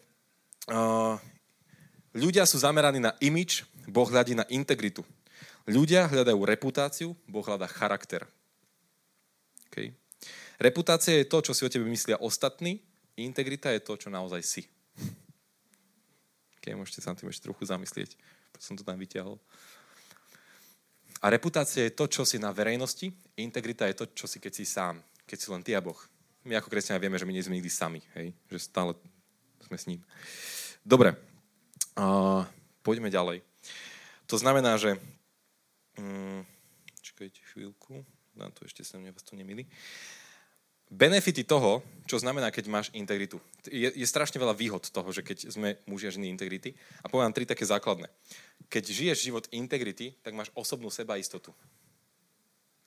uh, 0.71 1.19
ľudia 2.15 2.47
sú 2.47 2.63
zameraní 2.63 3.03
na 3.03 3.11
imič, 3.19 3.67
Boh 3.91 4.07
hľadí 4.07 4.39
na 4.39 4.47
integritu. 4.47 5.03
Ľudia 5.67 6.07
hľadajú 6.07 6.39
reputáciu, 6.47 7.11
Boh 7.27 7.43
hľadá 7.43 7.67
charakter. 7.67 8.23
Okay. 9.69 9.91
Reputácia 10.57 11.19
je 11.19 11.29
to, 11.29 11.43
čo 11.43 11.51
si 11.53 11.61
o 11.67 11.71
tebe 11.71 11.85
myslia 11.85 12.17
ostatní 12.17 12.81
Integrita 13.19 13.67
je 13.75 13.83
to, 13.83 13.99
čo 13.99 14.07
naozaj 14.07 14.39
si. 14.39 14.63
Keď 16.63 16.71
môžete 16.75 17.03
sa 17.03 17.11
na 17.11 17.19
tým 17.19 17.27
ešte 17.27 17.47
trochu 17.47 17.67
zamyslieť. 17.67 18.15
Som 18.59 18.79
to 18.79 18.83
tam 18.83 18.99
vyťahol. 18.99 19.39
A 21.19 21.27
reputácia 21.27 21.83
je 21.83 21.95
to, 21.95 22.07
čo 22.07 22.23
si 22.23 22.39
na 22.39 22.55
verejnosti. 22.55 23.11
Integrita 23.35 23.87
je 23.91 23.95
to, 24.03 24.05
čo 24.15 24.23
si, 24.23 24.39
keď 24.39 24.53
si 24.55 24.63
sám. 24.63 25.03
Keď 25.27 25.37
si 25.39 25.47
len 25.51 25.63
ty 25.63 25.75
a 25.75 25.83
Boh. 25.83 25.99
My 26.47 26.55
ako 26.55 26.71
kresťania 26.71 27.03
vieme, 27.03 27.19
že 27.19 27.27
my 27.27 27.35
nie 27.35 27.43
sme 27.43 27.59
nikdy 27.59 27.71
sami. 27.71 27.99
Hej? 28.15 28.31
Že 28.47 28.57
stále 28.59 28.91
sme 29.67 29.75
s 29.75 29.87
ním. 29.91 29.99
Dobre. 30.83 31.19
Uh, 31.99 32.47
poďme 32.83 33.11
ďalej. 33.11 33.43
To 34.31 34.39
znamená, 34.39 34.79
že... 34.79 34.95
Um, 35.99 36.47
čakajte 37.03 37.43
chvíľku. 37.51 38.07
Dám 38.39 38.55
to 38.55 38.63
ešte 38.63 38.87
mne 38.95 39.11
vás 39.11 39.27
to 39.27 39.35
nemili. 39.35 39.67
Uh, 39.67 40.18
benefity 40.89 41.45
toho, 41.45 41.85
čo 42.09 42.17
znamená, 42.17 42.49
keď 42.49 42.65
máš 42.65 42.87
integritu. 42.97 43.37
Je, 43.69 43.93
je 43.93 44.07
strašne 44.09 44.41
veľa 44.41 44.57
výhod 44.57 44.89
toho, 44.89 45.09
že 45.13 45.21
keď 45.21 45.53
sme 45.53 45.77
muži 45.85 46.09
a 46.09 46.15
ženy 46.17 46.33
integrity. 46.33 46.73
A 47.05 47.07
poviem 47.07 47.29
tri 47.29 47.45
také 47.45 47.61
základné. 47.61 48.09
Keď 48.65 48.83
žiješ 48.89 49.17
život 49.29 49.45
integrity, 49.53 50.17
tak 50.25 50.33
máš 50.33 50.49
osobnú 50.57 50.89
seba 50.89 51.21
istotu. 51.21 51.53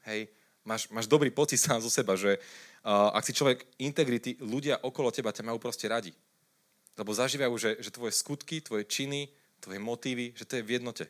Hej, 0.03 0.27
máš, 0.67 0.91
máš 0.91 1.07
dobrý 1.07 1.31
pocit 1.31 1.63
sám 1.63 1.79
zo 1.79 1.87
seba, 1.87 2.19
že 2.19 2.43
uh, 2.83 3.15
ak 3.15 3.23
si 3.23 3.33
človek 3.39 3.63
integrity, 3.79 4.43
ľudia 4.43 4.83
okolo 4.83 5.15
teba 5.15 5.31
ťa 5.31 5.47
majú 5.47 5.63
proste 5.63 5.87
radi. 5.87 6.11
Lebo 6.99 7.15
zažívajú, 7.15 7.55
že, 7.55 7.71
že 7.79 7.95
tvoje 7.95 8.13
skutky, 8.13 8.59
tvoje 8.61 8.85
činy, 8.91 9.31
tvoje 9.63 9.79
motívy, 9.79 10.35
že 10.35 10.45
to 10.45 10.59
je 10.59 10.67
v 10.67 10.83
jednote. 10.83 11.07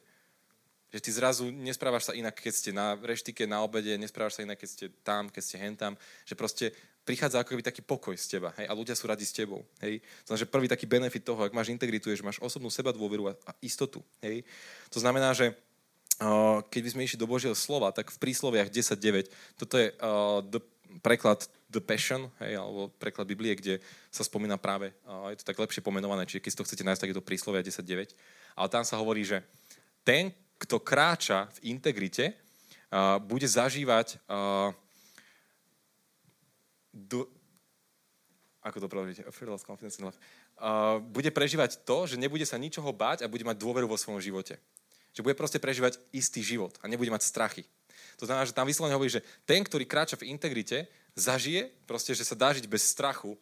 Že 0.92 1.00
ty 1.00 1.10
zrazu 1.10 1.44
nesprávaš 1.48 2.12
sa 2.12 2.12
inak, 2.12 2.36
keď 2.36 2.52
ste 2.52 2.70
na 2.70 3.00
reštike, 3.00 3.48
na 3.48 3.64
obede, 3.64 3.96
nesprávaš 3.96 4.36
sa 4.36 4.44
inak, 4.44 4.60
keď 4.60 4.68
ste 4.68 4.86
tam, 5.00 5.32
keď 5.32 5.42
ste 5.42 5.56
hentam. 5.56 5.92
Že 6.28 6.34
proste 6.36 6.66
prichádza 7.02 7.42
ako 7.42 7.56
keby 7.56 7.64
taký 7.64 7.82
pokoj 7.82 8.14
z 8.14 8.38
teba. 8.38 8.52
Hej? 8.60 8.68
A 8.68 8.76
ľudia 8.76 8.94
sú 8.94 9.08
radi 9.08 9.26
s 9.26 9.34
tebou. 9.34 9.64
Hej? 9.82 10.04
To 10.28 10.36
znamená, 10.36 10.42
že 10.44 10.52
prvý 10.52 10.66
taký 10.68 10.86
benefit 10.86 11.24
toho, 11.24 11.40
ak 11.42 11.56
máš 11.56 11.72
integritu, 11.74 12.12
je, 12.12 12.20
že 12.20 12.26
máš 12.26 12.38
osobnú 12.38 12.70
seba 12.70 12.94
dôveru 12.94 13.32
a, 13.32 13.34
a 13.48 13.52
istotu. 13.64 14.04
Hej? 14.22 14.46
To 14.94 15.02
znamená, 15.02 15.34
že 15.34 15.56
uh, 16.20 16.62
keď 16.70 16.80
by 16.84 16.90
sme 16.94 17.02
išli 17.08 17.18
do 17.18 17.26
Božieho 17.26 17.56
slova, 17.56 17.90
tak 17.90 18.12
v 18.12 18.18
prísloviach 18.22 18.70
10.9, 18.70 19.32
toto 19.58 19.74
je 19.80 19.90
uh, 19.98 20.44
the, 20.46 20.62
preklad 21.02 21.42
The 21.72 21.80
Passion, 21.80 22.28
hej, 22.44 22.60
alebo 22.60 22.92
preklad 23.00 23.24
Biblie, 23.24 23.56
kde 23.56 23.80
sa 24.12 24.20
spomína 24.20 24.60
práve, 24.60 24.92
uh, 25.08 25.32
je 25.32 25.40
to 25.40 25.48
tak 25.48 25.56
lepšie 25.56 25.80
pomenované, 25.80 26.28
čiže 26.28 26.44
keď 26.44 26.52
to 26.60 26.66
chcete 26.68 26.84
nájsť, 26.84 27.00
tak 27.00 27.10
je 27.10 27.18
to 27.18 27.24
príslovia 27.24 27.64
10.9. 27.64 28.12
Ale 28.60 28.68
tam 28.68 28.84
sa 28.84 29.00
hovorí, 29.00 29.24
že 29.24 29.40
ten, 30.04 30.36
kto 30.62 30.78
kráča 30.78 31.50
v 31.58 31.74
integrite, 31.74 32.30
uh, 32.30 33.18
bude 33.18 33.44
zažívať 33.50 34.22
uh, 34.30 34.70
do, 36.94 37.26
ako 38.62 38.78
to 38.78 38.86
preložiť? 38.86 39.16
Fearless. 39.34 39.66
Uh, 39.66 41.02
bude 41.02 41.34
prežívať 41.34 41.82
to, 41.82 42.06
že 42.06 42.20
nebude 42.20 42.46
sa 42.46 42.54
ničoho 42.54 42.94
báť 42.94 43.26
a 43.26 43.32
bude 43.32 43.42
mať 43.42 43.58
dôveru 43.58 43.90
vo 43.90 43.98
svojom 43.98 44.22
živote. 44.22 44.62
Že 45.12 45.26
bude 45.26 45.36
proste 45.36 45.58
prežívať 45.58 45.98
istý 46.14 46.40
život 46.46 46.78
a 46.78 46.86
nebude 46.86 47.10
mať 47.10 47.26
strachy. 47.26 47.66
To 48.22 48.24
znamená, 48.30 48.46
že 48.46 48.54
tam 48.54 48.70
vyslovene 48.70 48.94
hovorí, 48.94 49.10
že 49.10 49.24
ten, 49.42 49.66
ktorý 49.66 49.82
kráča 49.82 50.14
v 50.14 50.30
integrite, 50.30 50.86
zažije 51.18 51.68
proste, 51.84 52.14
že 52.14 52.22
sa 52.22 52.38
dá 52.38 52.54
žiť 52.54 52.70
bez 52.70 52.86
strachu 52.86 53.34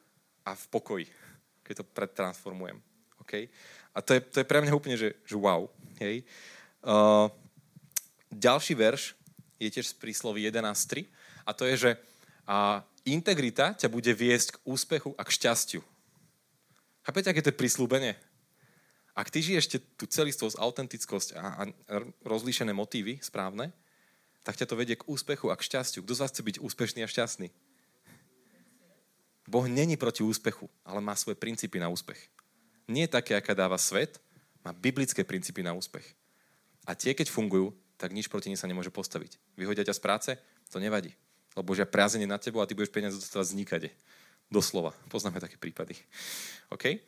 a 0.42 0.56
v 0.56 0.64
pokoji, 0.72 1.06
keď 1.62 1.82
to 1.82 1.84
pretransformujem. 1.84 2.80
Okay? 3.20 3.52
A 3.94 4.00
to 4.00 4.16
je, 4.16 4.20
to 4.24 4.36
je 4.42 4.46
pre 4.48 4.62
mňa 4.62 4.72
úplne, 4.72 4.96
že, 4.96 5.14
že 5.26 5.36
wow. 5.36 5.68
Hej. 6.00 6.24
Uh, 6.80 7.28
ďalší 8.32 8.72
verš 8.72 9.12
je 9.60 9.68
tiež 9.68 9.92
z 9.92 9.94
prísloví 10.00 10.40
11.3 10.48 11.04
a 11.44 11.50
to 11.52 11.68
je, 11.68 11.76
že 11.76 11.90
a 12.50 12.82
integrita 13.06 13.78
ťa 13.78 13.86
bude 13.86 14.10
viesť 14.10 14.58
k 14.58 14.62
úspechu 14.66 15.14
a 15.14 15.22
k 15.22 15.30
šťastiu. 15.38 15.82
Chápete, 17.06 17.30
aké 17.30 17.40
to 17.46 17.54
je 17.54 17.60
prislúbenie? 17.62 18.18
Ak 19.14 19.30
ty 19.30 19.38
žiješ 19.38 19.78
tú 19.94 20.04
celistvosť, 20.10 20.58
autentickosť 20.58 21.28
a, 21.38 21.62
a 21.62 21.64
rozlíšené 22.26 22.74
motívy 22.74 23.22
správne, 23.22 23.70
tak 24.42 24.58
ťa 24.58 24.66
to 24.66 24.74
vedie 24.74 24.98
k 24.98 25.06
úspechu 25.06 25.52
a 25.52 25.54
k 25.54 25.66
šťastiu. 25.66 26.02
Kto 26.02 26.14
z 26.16 26.20
vás 26.26 26.32
chce 26.34 26.42
byť 26.42 26.56
úspešný 26.58 27.00
a 27.04 27.08
šťastný? 27.10 27.54
Boh 29.46 29.66
není 29.66 29.94
proti 29.94 30.22
úspechu, 30.22 30.66
ale 30.86 31.02
má 31.02 31.14
svoje 31.14 31.38
princípy 31.38 31.78
na 31.78 31.90
úspech. 31.90 32.30
Nie 32.90 33.06
také, 33.06 33.34
aká 33.38 33.54
dáva 33.54 33.78
svet, 33.78 34.18
má 34.62 34.74
biblické 34.74 35.22
princípy 35.22 35.62
na 35.62 35.74
úspech. 35.74 36.18
A 36.90 36.98
tie, 36.98 37.14
keď 37.14 37.30
fungujú, 37.30 37.70
tak 37.94 38.10
nič 38.10 38.26
proti 38.26 38.50
nej 38.50 38.58
sa 38.58 38.66
nemôže 38.66 38.90
postaviť. 38.90 39.38
Vyhodia 39.54 39.86
ťa 39.86 39.94
z 39.94 40.02
práce? 40.02 40.30
To 40.74 40.82
nevadí. 40.82 41.14
Lebo 41.54 41.70
že 41.78 41.86
priazenie 41.86 42.26
na 42.26 42.42
tebo 42.42 42.58
a 42.58 42.66
ty 42.66 42.74
budeš 42.74 42.90
peniaze 42.90 43.14
dostávať 43.14 43.54
z. 43.54 43.88
Doslova. 44.50 44.90
Poznáme 45.06 45.38
také 45.38 45.54
prípady. 45.54 45.94
OK? 46.74 46.98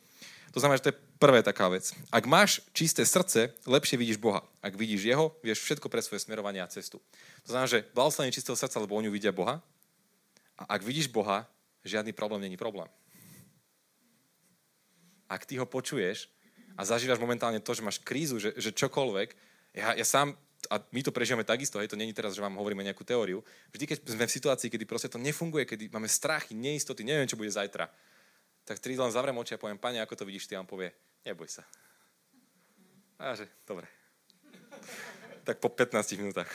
To 0.55 0.63
znamená, 0.63 0.79
že 0.79 0.85
to 0.87 0.91
je 0.95 1.01
prvá 1.19 1.43
taká 1.43 1.67
vec. 1.67 1.91
Ak 2.07 2.23
máš 2.23 2.63
čisté 2.71 3.03
srdce, 3.03 3.51
lepšie 3.67 3.99
vidíš 3.99 4.23
Boha. 4.23 4.47
Ak 4.63 4.79
vidíš 4.79 5.03
Jeho, 5.03 5.35
vieš 5.43 5.59
všetko 5.67 5.91
pre 5.91 5.99
svoje 5.99 6.23
smerovanie 6.23 6.63
a 6.63 6.71
cestu. 6.71 7.03
To 7.43 7.51
znamená, 7.51 7.67
že 7.67 7.83
blahoslavenie 7.91 8.31
čistého 8.31 8.55
srdca, 8.55 8.79
lebo 8.79 8.95
oni 8.95 9.11
vidia 9.11 9.35
Boha. 9.35 9.59
A 10.55 10.63
ak 10.71 10.87
vidíš 10.87 11.11
Boha, 11.11 11.43
žiadny 11.83 12.15
problém 12.15 12.47
není 12.47 12.55
problém 12.55 12.87
ak 15.33 15.49
ty 15.49 15.57
ho 15.57 15.65
počuješ 15.65 16.29
a 16.77 16.85
zažívaš 16.85 17.17
momentálne 17.17 17.57
to, 17.57 17.73
že 17.73 17.81
máš 17.81 17.97
krízu, 17.97 18.37
že, 18.37 18.53
že 18.53 18.69
čokoľvek, 18.69 19.33
ja, 19.73 19.97
ja 19.97 20.05
sám, 20.05 20.37
a 20.71 20.79
my 20.79 21.01
to 21.03 21.11
prežívame 21.11 21.43
takisto, 21.43 21.81
hej, 21.81 21.91
to 21.91 21.99
není 21.99 22.15
teraz, 22.15 22.37
že 22.37 22.41
vám 22.41 22.55
hovoríme 22.55 22.85
nejakú 22.87 23.03
teóriu, 23.03 23.43
vždy, 23.75 23.83
keď 23.83 23.97
sme 24.07 24.25
v 24.25 24.35
situácii, 24.39 24.69
kedy 24.71 24.85
proste 24.87 25.11
to 25.11 25.19
nefunguje, 25.19 25.67
kedy 25.67 25.91
máme 25.91 26.07
strachy, 26.07 26.55
neistoty, 26.55 27.03
neviem, 27.03 27.27
čo 27.27 27.35
bude 27.35 27.51
zajtra, 27.51 27.91
tak 28.63 28.79
tri 28.79 28.95
len 28.95 29.11
zavriem 29.11 29.35
oči 29.35 29.57
a 29.57 29.61
poviem, 29.61 29.75
pane, 29.75 29.99
ako 29.99 30.23
to 30.23 30.23
vidíš 30.23 30.47
ty? 30.47 30.55
On 30.55 30.63
povie, 30.63 30.95
neboj 31.27 31.51
sa. 31.51 31.67
A 33.19 33.35
že, 33.35 33.49
dobre 33.67 33.91
tak 35.43 35.59
po 35.59 35.67
15 35.67 36.19
minútach 36.19 36.47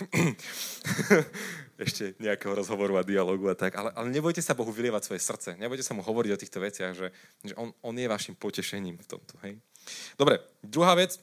ešte 1.85 2.17
nejakého 2.19 2.57
rozhovoru 2.57 2.97
a 2.99 3.05
dialogu 3.05 3.53
a 3.53 3.55
tak. 3.55 3.77
Ale, 3.77 3.93
ale 3.93 4.09
nebojte 4.09 4.41
sa 4.41 4.57
Bohu 4.57 4.73
vylievať 4.73 5.05
svoje 5.05 5.21
srdce. 5.21 5.51
Nebojte 5.61 5.85
sa 5.85 5.93
mu 5.93 6.01
hovoriť 6.01 6.31
o 6.33 6.41
týchto 6.41 6.59
veciach, 6.59 6.93
že, 6.97 7.13
že 7.45 7.55
on, 7.61 7.71
on 7.85 7.95
je 7.95 8.09
vašim 8.09 8.35
potešením 8.35 8.97
v 8.97 9.07
tomto. 9.07 9.37
Hej? 9.45 9.61
Dobre, 10.17 10.41
druhá 10.65 10.97
vec. 10.97 11.21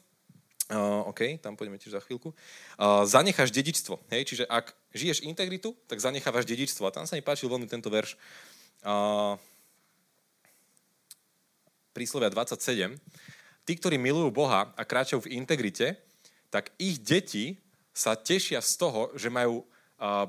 Uh, 0.66 1.06
OK, 1.06 1.38
tam 1.38 1.54
pôjdeme 1.54 1.78
tiež 1.78 1.94
za 1.94 2.02
chvíľku. 2.02 2.34
Uh, 2.74 3.06
zanecháš 3.06 3.54
dedičstvo. 3.54 4.02
Hej? 4.10 4.26
Čiže 4.26 4.44
ak 4.50 4.74
žiješ 4.90 5.22
integritu, 5.22 5.78
tak 5.86 6.02
zanechávaš 6.02 6.42
dedičstvo. 6.42 6.90
A 6.90 6.94
tam 6.94 7.06
sa 7.06 7.14
mi 7.14 7.22
páčil 7.22 7.46
veľmi 7.46 7.70
tento 7.70 7.86
verš. 7.86 8.18
Uh, 8.82 9.38
príslovia 11.94 12.34
27. 12.34 12.98
Tí, 13.62 13.72
ktorí 13.78 13.94
milujú 13.94 14.34
Boha 14.34 14.74
a 14.74 14.82
kráčajú 14.82 15.22
v 15.22 15.38
integrite, 15.38 16.02
tak 16.50 16.74
ich 16.82 16.98
deti 16.98 17.62
sa 17.94 18.18
tešia 18.18 18.58
z 18.58 18.72
toho, 18.74 19.14
že 19.14 19.30
majú 19.30 19.64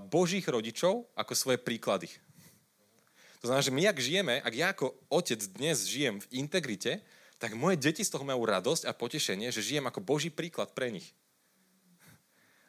božích 0.08 0.48
rodičov 0.48 1.04
ako 1.12 1.34
svoje 1.36 1.60
príklady. 1.60 2.08
To 3.44 3.52
znamená, 3.52 3.62
že 3.62 3.76
my, 3.76 3.84
ak 3.86 4.00
žijeme, 4.00 4.36
ak 4.42 4.54
ja 4.56 4.68
ako 4.74 4.96
otec 5.12 5.44
dnes 5.54 5.86
žijem 5.86 6.18
v 6.18 6.28
integrite, 6.42 7.04
tak 7.38 7.54
moje 7.54 7.78
deti 7.78 8.02
z 8.02 8.12
toho 8.14 8.26
majú 8.26 8.46
radosť 8.46 8.90
a 8.90 8.98
potešenie, 8.98 9.54
že 9.54 9.62
žijem 9.62 9.86
ako 9.86 10.02
Boží 10.02 10.34
príklad 10.34 10.74
pre 10.74 10.90
nich. 10.90 11.14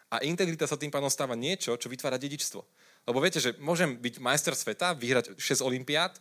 A 0.08 0.24
integrita 0.24 0.64
sa 0.64 0.80
tým 0.80 0.88
pánom 0.88 1.12
stáva 1.12 1.36
niečo, 1.36 1.76
čo 1.76 1.92
vytvára 1.92 2.16
dedičstvo. 2.16 2.60
Lebo 3.04 3.18
viete, 3.20 3.40
že 3.40 3.56
môžem 3.60 3.96
byť 3.96 4.20
majster 4.20 4.56
sveta, 4.56 4.96
vyhrať 4.96 5.36
6 5.36 5.60
olimpiát, 5.60 6.16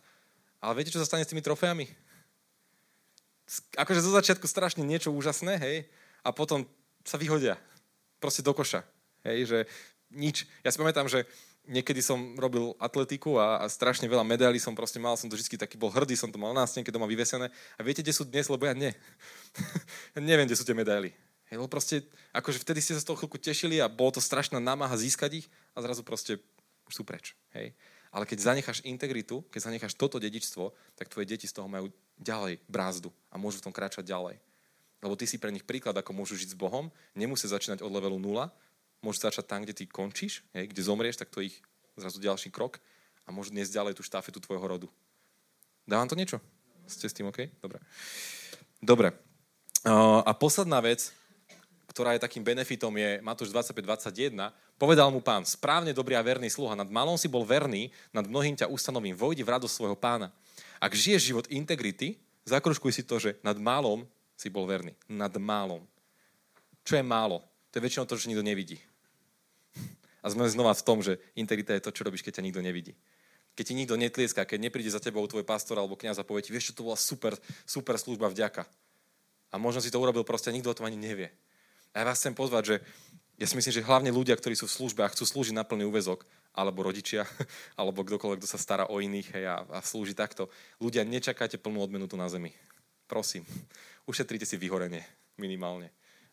ale 0.60 0.80
viete, 0.80 0.92
čo 0.92 1.00
sa 1.00 1.08
stane 1.08 1.24
s 1.24 1.30
tými 1.32 1.40
trofeami? 1.40 1.88
Akože 3.80 4.04
zo 4.04 4.12
začiatku 4.12 4.44
strašne 4.44 4.84
niečo 4.84 5.08
úžasné, 5.08 5.56
hej, 5.56 5.76
a 6.20 6.28
potom 6.32 6.68
sa 7.00 7.16
vyhodia. 7.16 7.56
Proste 8.20 8.44
do 8.44 8.52
koša. 8.52 8.84
Hej, 9.24 9.48
že 9.48 9.58
nič. 10.12 10.44
Ja 10.60 10.68
si 10.68 10.80
pamätám, 10.80 11.08
že 11.08 11.24
niekedy 11.68 12.00
som 12.00 12.34
robil 12.40 12.72
atletiku 12.80 13.36
a, 13.36 13.62
a 13.62 13.68
strašne 13.68 14.08
veľa 14.08 14.24
medailí 14.24 14.56
som 14.56 14.72
proste 14.72 14.96
mal, 14.96 15.14
som 15.14 15.28
to 15.28 15.36
vždy 15.36 15.60
taký 15.60 15.76
bol 15.76 15.92
hrdý, 15.92 16.16
som 16.16 16.32
to 16.32 16.40
mal 16.40 16.56
na 16.56 16.64
stenke 16.64 16.88
doma 16.88 17.04
vyvesené. 17.04 17.52
A 17.76 17.80
viete, 17.84 18.00
kde 18.00 18.16
sú 18.16 18.24
dnes, 18.24 18.48
lebo 18.48 18.64
ja 18.64 18.72
nie. 18.72 18.90
ja 20.16 20.20
neviem, 20.24 20.48
kde 20.48 20.56
sú 20.56 20.64
tie 20.64 20.74
medaily. 20.74 21.12
Hej, 21.48 21.56
lebo 21.60 21.68
proste, 21.68 22.04
akože 22.32 22.60
vtedy 22.64 22.80
ste 22.80 22.92
sa 22.96 23.00
z 23.04 23.08
toho 23.08 23.16
chvíľku 23.20 23.40
tešili 23.40 23.80
a 23.80 23.88
bolo 23.88 24.16
to 24.16 24.20
strašná 24.20 24.60
námaha 24.60 24.96
získať 24.96 25.44
ich 25.44 25.46
a 25.72 25.80
zrazu 25.84 26.04
proste 26.04 26.40
sú 26.88 27.04
preč. 27.04 27.36
Hej. 27.52 27.76
Ale 28.08 28.24
keď 28.24 28.40
zanecháš 28.40 28.80
integritu, 28.88 29.44
keď 29.52 29.68
zanecháš 29.68 29.92
toto 29.92 30.16
dedičstvo, 30.16 30.72
tak 30.96 31.12
tvoje 31.12 31.28
deti 31.28 31.44
z 31.44 31.52
toho 31.52 31.68
majú 31.68 31.92
ďalej 32.16 32.60
brázdu 32.64 33.12
a 33.28 33.36
môžu 33.36 33.60
v 33.60 33.68
tom 33.68 33.74
kráčať 33.76 34.08
ďalej. 34.08 34.40
Lebo 34.98 35.14
ty 35.14 35.30
si 35.30 35.38
pre 35.38 35.54
nich 35.54 35.62
príklad, 35.62 35.94
ako 35.94 36.10
môžu 36.10 36.34
žiť 36.34 36.52
s 36.52 36.58
Bohom. 36.58 36.90
Nemusí 37.14 37.46
začínať 37.46 37.86
od 37.86 37.92
levelu 37.92 38.18
0. 38.18 38.50
Môžu 38.98 39.22
začať 39.22 39.46
tam, 39.46 39.62
kde 39.62 39.78
ty 39.78 39.84
končíš, 39.86 40.42
hej, 40.52 40.66
kde 40.70 40.82
zomrieš, 40.82 41.22
tak 41.22 41.30
to 41.30 41.38
ich 41.38 41.54
zrazu 41.94 42.18
ďalší 42.18 42.50
krok 42.50 42.82
a 43.26 43.30
môžu 43.30 43.54
dnes 43.54 43.70
ďalej 43.70 43.94
tú 43.94 44.02
štafetu 44.02 44.42
tvojho 44.42 44.66
rodu. 44.66 44.88
Dávam 45.86 46.10
to 46.10 46.18
niečo? 46.18 46.42
Ste 46.90 47.06
s 47.06 47.14
tým 47.14 47.30
OK? 47.30 47.46
Dobre. 47.62 47.78
Dobre. 48.82 49.14
A 50.26 50.30
posledná 50.34 50.82
vec, 50.82 51.14
ktorá 51.94 52.14
je 52.14 52.22
takým 52.22 52.42
benefitom, 52.42 52.90
je 52.96 53.22
Matúš 53.22 53.54
25.21. 53.54 54.34
Povedal 54.78 55.10
mu 55.10 55.22
pán, 55.22 55.42
správne 55.46 55.90
dobrý 55.94 56.14
a 56.14 56.22
verný 56.22 56.50
sluha, 56.50 56.78
nad 56.78 56.86
malom 56.90 57.18
si 57.18 57.26
bol 57.26 57.42
verný, 57.42 57.90
nad 58.14 58.26
mnohým 58.26 58.54
ťa 58.54 58.70
ustanovím, 58.70 59.14
vojdi 59.18 59.42
v 59.42 59.50
radosť 59.54 59.74
svojho 59.74 59.98
pána. 59.98 60.30
Ak 60.78 60.94
žiješ 60.94 61.34
život 61.34 61.46
integrity, 61.50 62.18
zakružkuj 62.46 62.94
si 62.94 63.02
to, 63.02 63.18
že 63.18 63.38
nad 63.42 63.58
malom 63.58 64.06
si 64.38 64.46
bol 64.50 64.66
verný. 64.66 64.94
Nad 65.10 65.34
málom. 65.38 65.82
Čo 66.86 66.98
je 66.98 67.04
málo? 67.04 67.42
To 67.74 67.78
je 67.78 67.84
väčšinou 67.84 68.06
to, 68.08 68.16
čo 68.16 68.30
nikto 68.30 68.46
nevidí. 68.46 68.78
A 70.28 70.36
sme 70.36 70.44
znova 70.44 70.76
v 70.76 70.84
tom, 70.84 71.00
že 71.00 71.16
integrita 71.32 71.72
je 71.72 71.80
to, 71.80 71.88
čo 71.88 72.04
robíš, 72.04 72.20
keď 72.20 72.36
ťa 72.36 72.44
nikto 72.44 72.60
nevidí. 72.60 72.92
Keď 73.56 73.64
ti 73.64 73.74
nikto 73.74 73.96
netlieska, 73.96 74.44
keď 74.44 74.68
nepríde 74.68 74.92
za 74.92 75.00
tebou 75.00 75.24
tvoj 75.24 75.40
pastor 75.40 75.80
alebo 75.80 75.96
kniaz 75.96 76.20
a 76.20 76.28
povie 76.28 76.44
ti, 76.44 76.52
vieš 76.52 76.70
čo, 76.70 76.84
to 76.84 76.84
bola 76.84 77.00
super, 77.00 77.32
super 77.64 77.96
služba 77.96 78.28
vďaka. 78.28 78.68
A 79.48 79.56
možno 79.56 79.80
si 79.80 79.88
to 79.88 79.96
urobil 79.96 80.28
proste 80.28 80.52
nikto 80.52 80.68
o 80.68 80.76
tom 80.76 80.84
ani 80.84 81.00
nevie. 81.00 81.32
A 81.96 82.04
ja 82.04 82.12
vás 82.12 82.20
chcem 82.20 82.36
pozvať, 82.36 82.62
že 82.68 82.76
ja 83.40 83.48
si 83.48 83.56
myslím, 83.56 83.72
že 83.80 83.88
hlavne 83.88 84.12
ľudia, 84.12 84.36
ktorí 84.36 84.52
sú 84.52 84.68
v 84.68 84.76
službe 84.76 85.00
a 85.00 85.08
chcú 85.08 85.24
slúžiť 85.24 85.56
na 85.56 85.64
plný 85.64 85.88
úvezok, 85.88 86.28
alebo 86.52 86.84
rodičia, 86.84 87.24
alebo 87.80 88.04
kdokoľvek, 88.04 88.44
kto 88.44 88.52
sa 88.52 88.60
stará 88.60 88.84
o 88.92 89.00
iných 89.00 89.32
hej, 89.32 89.48
a, 89.48 89.64
a 89.72 89.80
slúži 89.80 90.12
takto, 90.12 90.52
ľudia, 90.76 91.08
nečakajte 91.08 91.56
plnú 91.56 91.80
odmenu 91.80 92.04
tu 92.04 92.20
na 92.20 92.28
zemi. 92.28 92.52
Prosím 93.08 93.48
ušetríte 94.10 94.44
si 94.44 94.60
vyhorenie 94.60 95.00
minimálne. 95.40 95.88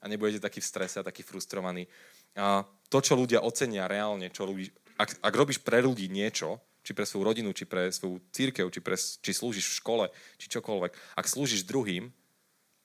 A 0.06 0.10
nebudete 0.10 0.38
taký 0.38 0.62
v 0.62 0.70
strese 0.70 1.02
a 1.02 1.08
taký 1.08 1.26
frustrovaní. 1.26 1.90
A 2.38 2.62
to, 2.94 3.02
čo 3.02 3.18
ľudia 3.18 3.42
ocenia 3.42 3.90
reálne, 3.90 4.30
čo 4.30 4.46
ľudí, 4.46 4.70
ak, 5.02 5.18
ak 5.26 5.34
robíš 5.34 5.66
pre 5.66 5.82
ľudí 5.82 6.06
niečo, 6.06 6.62
či 6.86 6.94
pre 6.94 7.10
svoju 7.10 7.26
rodinu, 7.26 7.50
či 7.50 7.66
pre 7.66 7.90
svoju 7.90 8.22
církev, 8.30 8.70
či, 8.70 8.80
pre, 8.86 8.94
či 8.94 9.32
slúžiš 9.34 9.66
v 9.74 9.78
škole, 9.82 10.06
či 10.38 10.46
čokoľvek, 10.54 11.18
ak 11.18 11.26
slúžiš 11.26 11.66
druhým, 11.66 12.14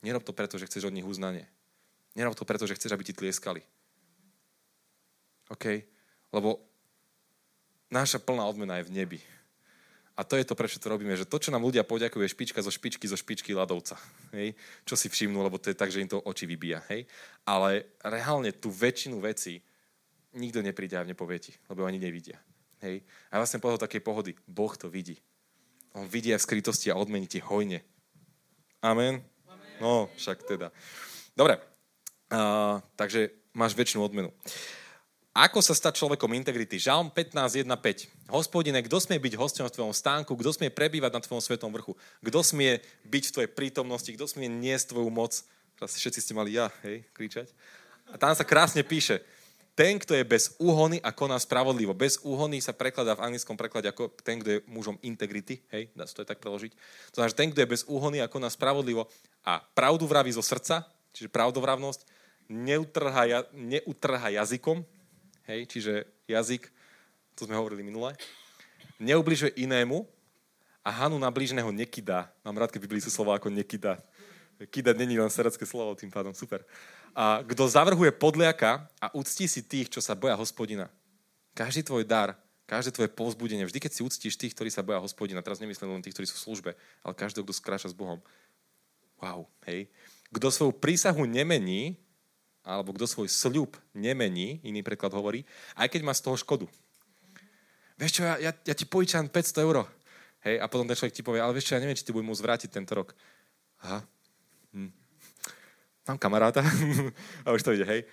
nerob 0.01 0.25
to 0.25 0.33
preto, 0.33 0.57
že 0.57 0.65
chceš 0.65 0.89
od 0.89 0.97
nich 0.97 1.05
uznanie. 1.05 1.45
Nerob 2.17 2.33
to 2.33 2.49
preto, 2.49 2.65
že 2.65 2.81
chceš, 2.81 2.97
aby 2.97 3.05
ti 3.05 3.13
tlieskali. 3.13 3.61
OK? 5.53 5.85
Lebo 6.33 6.65
naša 7.93 8.17
plná 8.17 8.49
odmena 8.49 8.81
je 8.81 8.89
v 8.89 8.95
nebi. 8.97 9.21
A 10.21 10.25
to 10.29 10.37
je 10.37 10.45
to, 10.45 10.53
prečo 10.53 10.77
to 10.77 10.93
robíme, 10.93 11.17
že 11.17 11.25
to, 11.25 11.41
čo 11.41 11.49
nám 11.49 11.65
ľudia 11.65 11.81
poďakujú, 11.81 12.21
je 12.21 12.35
špička 12.37 12.61
zo 12.61 12.69
špičky 12.69 13.09
zo 13.09 13.17
špičky 13.17 13.57
ľadovca. 13.57 13.97
Hej? 14.37 14.53
Čo 14.85 14.93
si 14.93 15.09
všimnú, 15.09 15.41
lebo 15.41 15.57
to 15.57 15.73
je 15.73 15.81
tak, 15.81 15.89
že 15.89 16.05
im 16.05 16.13
to 16.13 16.21
oči 16.21 16.45
vybíja. 16.45 16.85
Hej? 16.93 17.09
Ale 17.49 17.89
reálne 18.05 18.53
tú 18.53 18.69
väčšinu 18.69 19.17
vecí 19.25 19.65
nikto 20.37 20.61
nepríde 20.61 21.01
a 21.01 21.09
nepovie 21.09 21.41
ti, 21.41 21.53
lebo 21.73 21.89
ani 21.89 21.97
nevidia. 21.97 22.37
Hej? 22.85 23.01
A 23.33 23.41
vlastne 23.41 23.65
pohľad 23.65 23.81
takej 23.89 24.05
pohody, 24.05 24.37
Boh 24.45 24.77
to 24.77 24.93
vidí. 24.93 25.17
On 25.97 26.05
vidí 26.05 26.37
aj 26.37 26.45
v 26.45 26.47
skrytosti 26.53 26.93
a 26.93 27.01
odmení 27.01 27.25
ti 27.25 27.41
hojne. 27.41 27.81
Amen? 28.85 29.25
Amen. 29.49 29.73
No, 29.81 30.13
však 30.21 30.45
teda. 30.45 30.69
Dobre, 31.33 31.57
uh, 32.29 32.77
takže 32.93 33.33
máš 33.57 33.73
väčšinu 33.73 34.05
odmenu. 34.05 34.29
Ako 35.31 35.63
sa 35.63 35.79
stať 35.79 36.03
človekom 36.03 36.35
integrity? 36.35 36.75
Žalm 36.75 37.15
15.1.5. 37.15 38.35
Hospodine, 38.35 38.83
kto 38.83 38.99
smie 38.99 39.23
byť 39.23 39.39
hostom 39.39 39.63
v 39.63 39.75
tvojom 39.79 39.95
stánku? 39.95 40.35
Kto 40.35 40.51
smie 40.51 40.75
prebývať 40.75 41.15
na 41.15 41.23
tvojom 41.23 41.39
svetom 41.39 41.71
vrchu? 41.71 41.95
Kto 42.19 42.43
smie 42.43 42.83
byť 43.07 43.25
v 43.31 43.35
tvojej 43.39 43.51
prítomnosti? 43.55 44.11
Kto 44.11 44.27
smie 44.27 44.51
niesť 44.51 44.91
tvoju 44.91 45.07
moc? 45.07 45.31
Teraz 45.79 45.95
všetci 45.95 46.19
ste 46.19 46.35
mali 46.35 46.59
ja, 46.59 46.67
hej, 46.83 47.07
kričať. 47.15 47.47
A 48.11 48.19
tam 48.19 48.35
sa 48.35 48.43
krásne 48.43 48.83
píše, 48.83 49.23
ten, 49.79 50.03
kto 50.03 50.19
je 50.19 50.27
bez 50.27 50.59
úhony 50.59 50.99
a 50.99 51.15
koná 51.15 51.39
spravodlivo. 51.39 51.95
Bez 51.95 52.19
úhony 52.27 52.59
sa 52.59 52.75
prekladá 52.75 53.15
v 53.15 53.31
anglickom 53.31 53.55
preklade 53.55 53.87
ako 53.87 54.11
ten, 54.27 54.43
kto 54.43 54.59
je 54.59 54.65
mužom 54.67 54.99
integrity. 54.99 55.63
Hej, 55.71 55.95
dá 55.95 56.11
sa 56.11 56.19
to 56.19 56.27
aj 56.27 56.35
tak 56.35 56.43
preložiť. 56.43 56.75
To 57.15 57.23
znamená, 57.23 57.31
že 57.31 57.39
ten, 57.39 57.49
kto 57.55 57.63
je 57.63 57.73
bez 57.79 57.87
úhony 57.87 58.19
a 58.19 58.27
koná 58.27 58.51
spravodlivo 58.51 59.07
a 59.47 59.63
pravdu 59.79 60.11
vraví 60.11 60.35
zo 60.35 60.43
srdca, 60.43 60.91
čiže 61.15 61.31
pravdovravnosť, 61.31 62.03
neutrha, 62.51 63.47
neutrha 63.55 64.29
jazykom, 64.43 64.83
Hej, 65.51 65.67
čiže 65.67 66.07
jazyk, 66.31 66.71
to 67.35 67.43
sme 67.43 67.59
hovorili 67.59 67.83
minule, 67.83 68.15
neubližuje 69.03 69.59
inému 69.59 70.07
a 70.87 70.95
Hanu 70.95 71.19
na 71.19 71.27
blížneho 71.27 71.75
nekydá. 71.75 72.31
Mám 72.47 72.63
rád, 72.63 72.71
keď 72.71 72.87
Biblii 72.87 73.03
sú 73.03 73.11
slova 73.11 73.35
ako 73.35 73.51
nekydá. 73.51 73.99
Kydať 74.63 74.95
není 74.95 75.19
len 75.19 75.27
serecké 75.27 75.67
slovo, 75.67 75.99
tým 75.99 76.07
pádom 76.07 76.31
super. 76.31 76.63
A 77.19 77.43
kto 77.43 77.67
zavrhuje 77.67 78.15
podliaka 78.15 78.87
a 79.03 79.11
uctí 79.11 79.51
si 79.51 79.67
tých, 79.67 79.91
čo 79.91 79.99
sa 79.99 80.15
boja 80.15 80.39
hospodina. 80.39 80.87
Každý 81.59 81.83
tvoj 81.83 82.07
dar, 82.07 82.39
každé 82.71 82.95
tvoje 82.95 83.11
povzbudenie, 83.11 83.67
vždy 83.67 83.83
keď 83.83 83.91
si 83.91 84.07
uctíš 84.07 84.39
tých, 84.39 84.55
ktorí 84.55 84.71
sa 84.71 84.87
boja 84.87 85.03
hospodina, 85.03 85.43
teraz 85.43 85.59
nemyslím 85.59 85.99
len 85.99 86.05
tých, 86.07 86.15
ktorí 86.15 86.31
sú 86.31 86.39
v 86.39 86.47
službe, 86.47 86.71
ale 87.03 87.19
každého, 87.19 87.43
kto 87.43 87.59
skráča 87.59 87.91
s 87.91 87.97
Bohom. 87.99 88.23
Wow, 89.19 89.51
hej. 89.67 89.91
Kto 90.31 90.47
svoju 90.55 90.79
prísahu 90.79 91.27
nemení, 91.27 91.99
alebo 92.65 92.93
kto 92.93 93.09
svoj 93.09 93.29
sľub 93.29 93.77
nemení, 93.97 94.61
iný 94.63 94.85
preklad 94.85 95.13
hovorí, 95.17 95.45
aj 95.77 95.89
keď 95.89 96.01
má 96.05 96.13
z 96.13 96.25
toho 96.25 96.37
škodu. 96.37 96.67
Vieš 98.01 98.21
čo, 98.21 98.23
ja, 98.25 98.37
ja, 98.41 98.53
ja 98.53 98.75
ti 98.77 98.89
požičam 98.89 99.29
500 99.29 99.65
eur. 99.65 99.85
Hej, 100.41 100.57
a 100.57 100.65
potom 100.73 100.89
ten 100.89 100.97
človek 100.97 101.13
ti 101.13 101.21
povie, 101.21 101.41
ale 101.41 101.53
vieš 101.53 101.69
čo, 101.69 101.77
ja 101.77 101.83
neviem, 101.85 101.97
či 101.97 102.05
ty 102.05 102.17
budem 102.17 102.33
môcť 102.33 102.45
vrátiť 102.45 102.71
tento 102.73 102.97
rok. 102.97 103.13
Aha. 103.85 104.01
Hm. 104.73 104.93
Mám 106.09 106.17
kamaráta. 106.17 106.65
a 107.45 107.53
už 107.53 107.61
to 107.61 107.77
ide, 107.77 107.85
hej. 107.85 108.09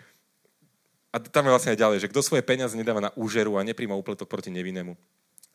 A 1.16 1.24
tam 1.24 1.48
je 1.48 1.54
vlastne 1.56 1.72
aj 1.72 1.80
ďalej, 1.80 1.98
že 2.04 2.12
kto 2.12 2.20
svoje 2.20 2.44
peniaze 2.44 2.76
nedáva 2.76 3.00
na 3.00 3.16
úžeru 3.16 3.56
a 3.56 3.64
nepríjma 3.64 3.96
úpletok 3.96 4.28
proti 4.28 4.52
nevinnému. 4.52 4.92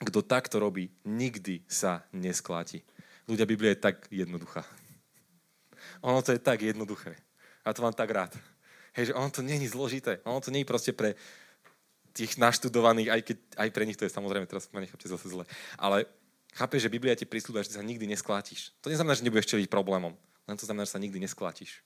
Kto 0.01 0.25
takto 0.25 0.57
robí, 0.57 0.89
nikdy 1.05 1.63
sa 1.69 2.03
neskláti. 2.17 2.81
Ľudia, 3.29 3.45
Biblia 3.45 3.77
je 3.77 3.85
tak 3.85 4.09
jednoduchá. 4.09 4.65
Ono 6.03 6.25
to 6.25 6.33
je 6.33 6.41
tak 6.41 6.65
jednoduché. 6.65 7.15
A 7.63 7.71
to 7.71 7.85
mám 7.85 7.95
tak 7.95 8.11
rád. 8.11 8.33
Hej, 8.93 9.13
že 9.13 9.17
ono 9.17 9.31
to 9.33 9.41
není 9.41 9.65
zložité. 9.69 10.21
Ono 10.29 10.41
to 10.41 10.53
není 10.53 10.65
proste 10.65 10.93
pre 10.93 11.17
tých 12.13 12.37
naštudovaných, 12.37 13.09
aj, 13.09 13.21
keď, 13.25 13.37
aj 13.57 13.69
pre 13.73 13.85
nich 13.89 13.97
to 13.97 14.05
je 14.05 14.13
samozrejme, 14.13 14.45
teraz 14.45 14.69
ma 14.69 14.85
nechápte 14.85 15.09
zase 15.09 15.33
zle. 15.33 15.49
Ale 15.81 16.05
chápeš, 16.53 16.85
že 16.85 16.93
Biblia 16.93 17.17
ti 17.17 17.25
prislúba, 17.25 17.65
že 17.65 17.73
sa 17.73 17.81
nikdy 17.81 18.05
nesklátiš. 18.05 18.77
To 18.85 18.93
neznamená, 18.93 19.17
že 19.17 19.25
nebudeš 19.25 19.49
čeliť 19.49 19.73
problémom. 19.73 20.13
Len 20.45 20.57
to 20.61 20.69
znamená, 20.69 20.85
že 20.85 20.93
sa 20.93 21.01
nikdy 21.01 21.17
nesklátiš. 21.25 21.81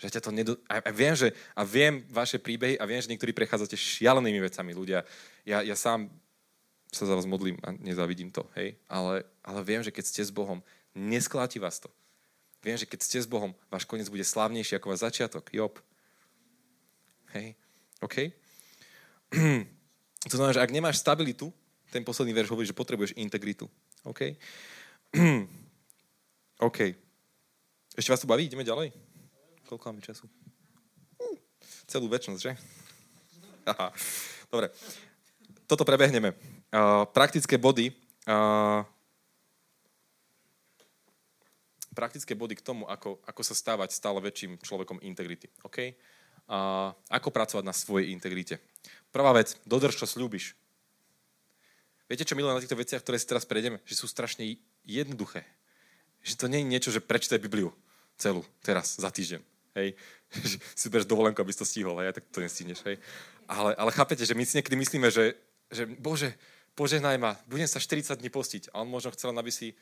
Že 0.00 0.16
ťa 0.16 0.20
to 0.24 0.30
nedo... 0.32 0.52
a, 0.64 0.80
viem, 0.88 1.12
že, 1.12 1.36
a 1.52 1.60
viem 1.60 2.00
vaše 2.08 2.40
príbehy 2.40 2.80
a 2.80 2.88
viem, 2.88 3.04
že 3.04 3.12
niektorí 3.12 3.36
prechádzate 3.36 3.76
šialenými 3.76 4.40
vecami, 4.40 4.72
ľudia. 4.72 5.04
Ja, 5.44 5.60
ja 5.60 5.76
sám 5.76 6.08
sa 6.88 7.04
za 7.04 7.12
vás 7.12 7.28
modlím 7.28 7.60
a 7.60 7.76
nezavidím 7.76 8.32
to, 8.32 8.48
hej? 8.56 8.80
Ale, 8.88 9.28
ale 9.44 9.60
viem, 9.60 9.84
že 9.84 9.92
keď 9.92 10.04
ste 10.08 10.22
s 10.24 10.32
Bohom, 10.32 10.64
neskláti 10.96 11.60
vás 11.60 11.78
to. 11.78 11.92
Viem, 12.64 12.80
že 12.80 12.88
keď 12.88 13.00
ste 13.04 13.18
s 13.20 13.28
Bohom, 13.28 13.52
váš 13.68 13.84
koniec 13.84 14.08
bude 14.08 14.24
slávnejší 14.24 14.80
ako 14.80 14.96
váš 14.96 15.04
začiatok. 15.04 15.52
Job. 15.52 15.76
Hej? 17.36 17.54
OK? 18.00 18.16
To 20.20 20.36
znamená, 20.36 20.52
že 20.52 20.60
ak 20.60 20.68
nemáš 20.68 21.00
stabilitu, 21.00 21.48
ten 21.88 22.04
posledný 22.04 22.36
verš 22.36 22.52
hovorí, 22.52 22.68
že 22.68 22.76
potrebuješ 22.76 23.16
integritu. 23.16 23.64
OK? 24.04 24.36
OK. 26.68 26.78
Ešte 27.96 28.12
vás 28.12 28.20
to 28.20 28.28
baví? 28.28 28.44
Ideme 28.44 28.60
ďalej? 28.60 28.92
Koľko 29.64 29.84
máme 29.88 30.04
času? 30.04 30.28
celú 31.90 32.06
väčšnosť, 32.06 32.40
že? 32.40 32.52
Aha. 33.74 33.90
Dobre. 34.46 34.70
Toto 35.66 35.82
prebehneme. 35.82 36.38
Uh, 36.70 37.02
praktické 37.10 37.58
body. 37.58 37.90
Uh, 38.30 38.86
praktické 41.90 42.38
body 42.38 42.54
k 42.54 42.62
tomu, 42.62 42.86
ako, 42.86 43.18
ako 43.26 43.42
sa 43.42 43.58
stávať 43.58 43.90
stále 43.90 44.22
väčším 44.22 44.62
človekom 44.62 45.02
integrity. 45.02 45.50
OK? 45.66 45.98
A 46.50 46.90
ako 47.06 47.30
pracovať 47.30 47.62
na 47.62 47.70
svojej 47.70 48.10
integrite. 48.10 48.58
Prvá 49.14 49.30
vec, 49.30 49.54
dodrž, 49.62 50.02
čo 50.02 50.10
slúbiš. 50.10 50.58
Viete, 52.10 52.26
čo 52.26 52.34
milujem 52.34 52.58
na 52.58 52.62
týchto 52.62 52.74
veciach, 52.74 53.06
ktoré 53.06 53.22
si 53.22 53.30
teraz 53.30 53.46
prejdeme? 53.46 53.78
Že 53.86 53.94
sú 54.02 54.06
strašne 54.10 54.42
jednoduché. 54.82 55.46
Že 56.26 56.34
to 56.34 56.46
nie 56.50 56.58
je 56.58 56.70
niečo, 56.74 56.90
že 56.90 56.98
prečítaj 56.98 57.38
Bibliu 57.38 57.70
celú 58.18 58.42
teraz, 58.66 58.98
za 58.98 59.08
týždeň. 59.14 59.40
Hej? 59.78 59.94
Že 60.50 60.56
si 60.74 60.86
bereš 60.90 61.06
dovolenku, 61.06 61.38
aby 61.38 61.54
si 61.54 61.62
to 61.62 61.70
stihol, 61.70 62.02
hej? 62.02 62.10
tak 62.10 62.26
to 62.34 62.42
nestihneš. 62.42 62.82
Hej? 62.82 62.98
Ale, 63.46 63.78
ale 63.78 63.94
chápete, 63.94 64.26
že 64.26 64.34
my 64.34 64.42
si 64.42 64.58
niekedy 64.58 64.74
myslíme, 64.74 65.06
že, 65.10 65.38
že 65.70 65.86
Bože, 65.86 66.34
požehnaj 66.74 67.18
ma, 67.18 67.38
budem 67.46 67.66
sa 67.70 67.78
40 67.82 68.18
dní 68.18 68.30
postiť. 68.30 68.74
A 68.74 68.82
on 68.82 68.90
možno 68.90 69.14
chcel, 69.14 69.30
aby 69.34 69.50
si 69.54 69.74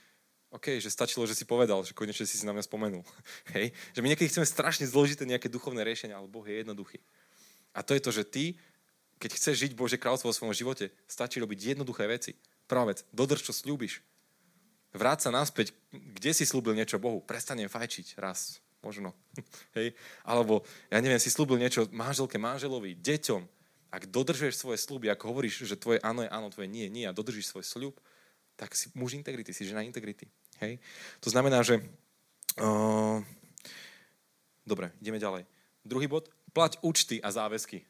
OK, 0.48 0.80
že 0.80 0.88
stačilo, 0.88 1.28
že 1.28 1.36
si 1.36 1.44
povedal, 1.44 1.84
že 1.84 1.92
konečne 1.92 2.24
si 2.24 2.40
si 2.40 2.48
na 2.48 2.56
mňa 2.56 2.64
spomenul. 2.64 3.04
Hej? 3.56 3.76
Že 3.92 4.00
my 4.00 4.08
niekedy 4.12 4.32
chceme 4.32 4.48
strašne 4.48 4.88
zložité 4.88 5.28
nejaké 5.28 5.52
duchovné 5.52 5.84
riešenia, 5.84 6.16
ale 6.16 6.30
Boh 6.30 6.44
je 6.44 6.64
jednoduchý. 6.64 6.98
A 7.76 7.84
to 7.84 7.92
je 7.92 8.00
to, 8.00 8.10
že 8.10 8.24
ty, 8.24 8.44
keď 9.20 9.30
chceš 9.36 9.54
žiť 9.68 9.72
Bože 9.76 10.00
kráľovstvo 10.00 10.32
vo 10.32 10.36
svojom 10.36 10.56
živote, 10.56 10.88
stačí 11.04 11.36
robiť 11.42 11.76
jednoduché 11.76 12.08
veci. 12.08 12.32
Prvá 12.64 12.88
vec, 12.88 13.04
dodrž, 13.12 13.44
čo 13.44 13.52
slúbiš. 13.52 14.00
Vráť 14.96 15.28
sa 15.28 15.30
naspäť, 15.34 15.76
kde 15.92 16.32
si 16.32 16.48
slúbil 16.48 16.72
niečo 16.72 16.96
Bohu. 16.96 17.20
Prestanem 17.20 17.68
fajčiť 17.68 18.16
raz, 18.16 18.64
možno. 18.80 19.12
Hej? 19.76 19.92
Alebo, 20.24 20.64
ja 20.88 21.04
neviem, 21.04 21.20
si 21.20 21.28
slúbil 21.28 21.60
niečo 21.60 21.84
manželke, 21.92 22.40
manželovi, 22.40 22.96
deťom. 22.96 23.44
Ak 23.92 24.08
dodržuješ 24.08 24.56
svoje 24.56 24.80
slúby, 24.80 25.12
ako 25.12 25.32
hovoríš, 25.32 25.64
že 25.68 25.76
tvoje 25.76 26.00
áno 26.00 26.24
je 26.24 26.28
áno, 26.32 26.48
tvoje 26.48 26.68
nie 26.68 26.88
je 26.88 26.92
nie 26.92 27.04
a 27.04 27.12
dodržíš 27.12 27.52
svoj 27.52 27.64
slúb, 27.64 27.94
tak 28.58 28.74
si 28.74 28.90
muž 28.98 29.14
integrity, 29.14 29.54
si 29.54 29.62
žena 29.62 29.86
integrity. 29.86 30.26
Hej? 30.58 30.82
To 31.22 31.30
znamená, 31.30 31.62
že... 31.62 31.78
Uh, 32.58 33.22
dobre, 34.66 34.90
ideme 34.98 35.22
ďalej. 35.22 35.46
Druhý 35.86 36.10
bod. 36.10 36.26
Plať 36.50 36.82
účty 36.82 37.22
a 37.22 37.30
záväzky. 37.30 37.86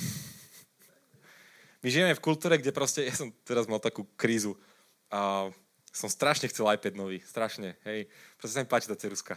My 1.84 1.88
žijeme 1.92 2.16
v 2.16 2.24
kultúre, 2.24 2.56
kde 2.56 2.72
proste, 2.72 3.04
ja 3.04 3.12
som 3.12 3.28
teraz 3.44 3.68
mal 3.68 3.84
takú 3.84 4.08
krízu 4.16 4.56
a 5.12 5.52
som 5.92 6.08
strašne 6.08 6.48
chcel 6.48 6.72
iPad 6.72 6.96
nový, 6.96 7.20
strašne, 7.20 7.76
hej. 7.84 8.08
Proste 8.40 8.54
sa 8.56 8.62
mi 8.64 8.70
páči 8.70 8.88
tá 8.88 8.96
ceruska. 8.96 9.36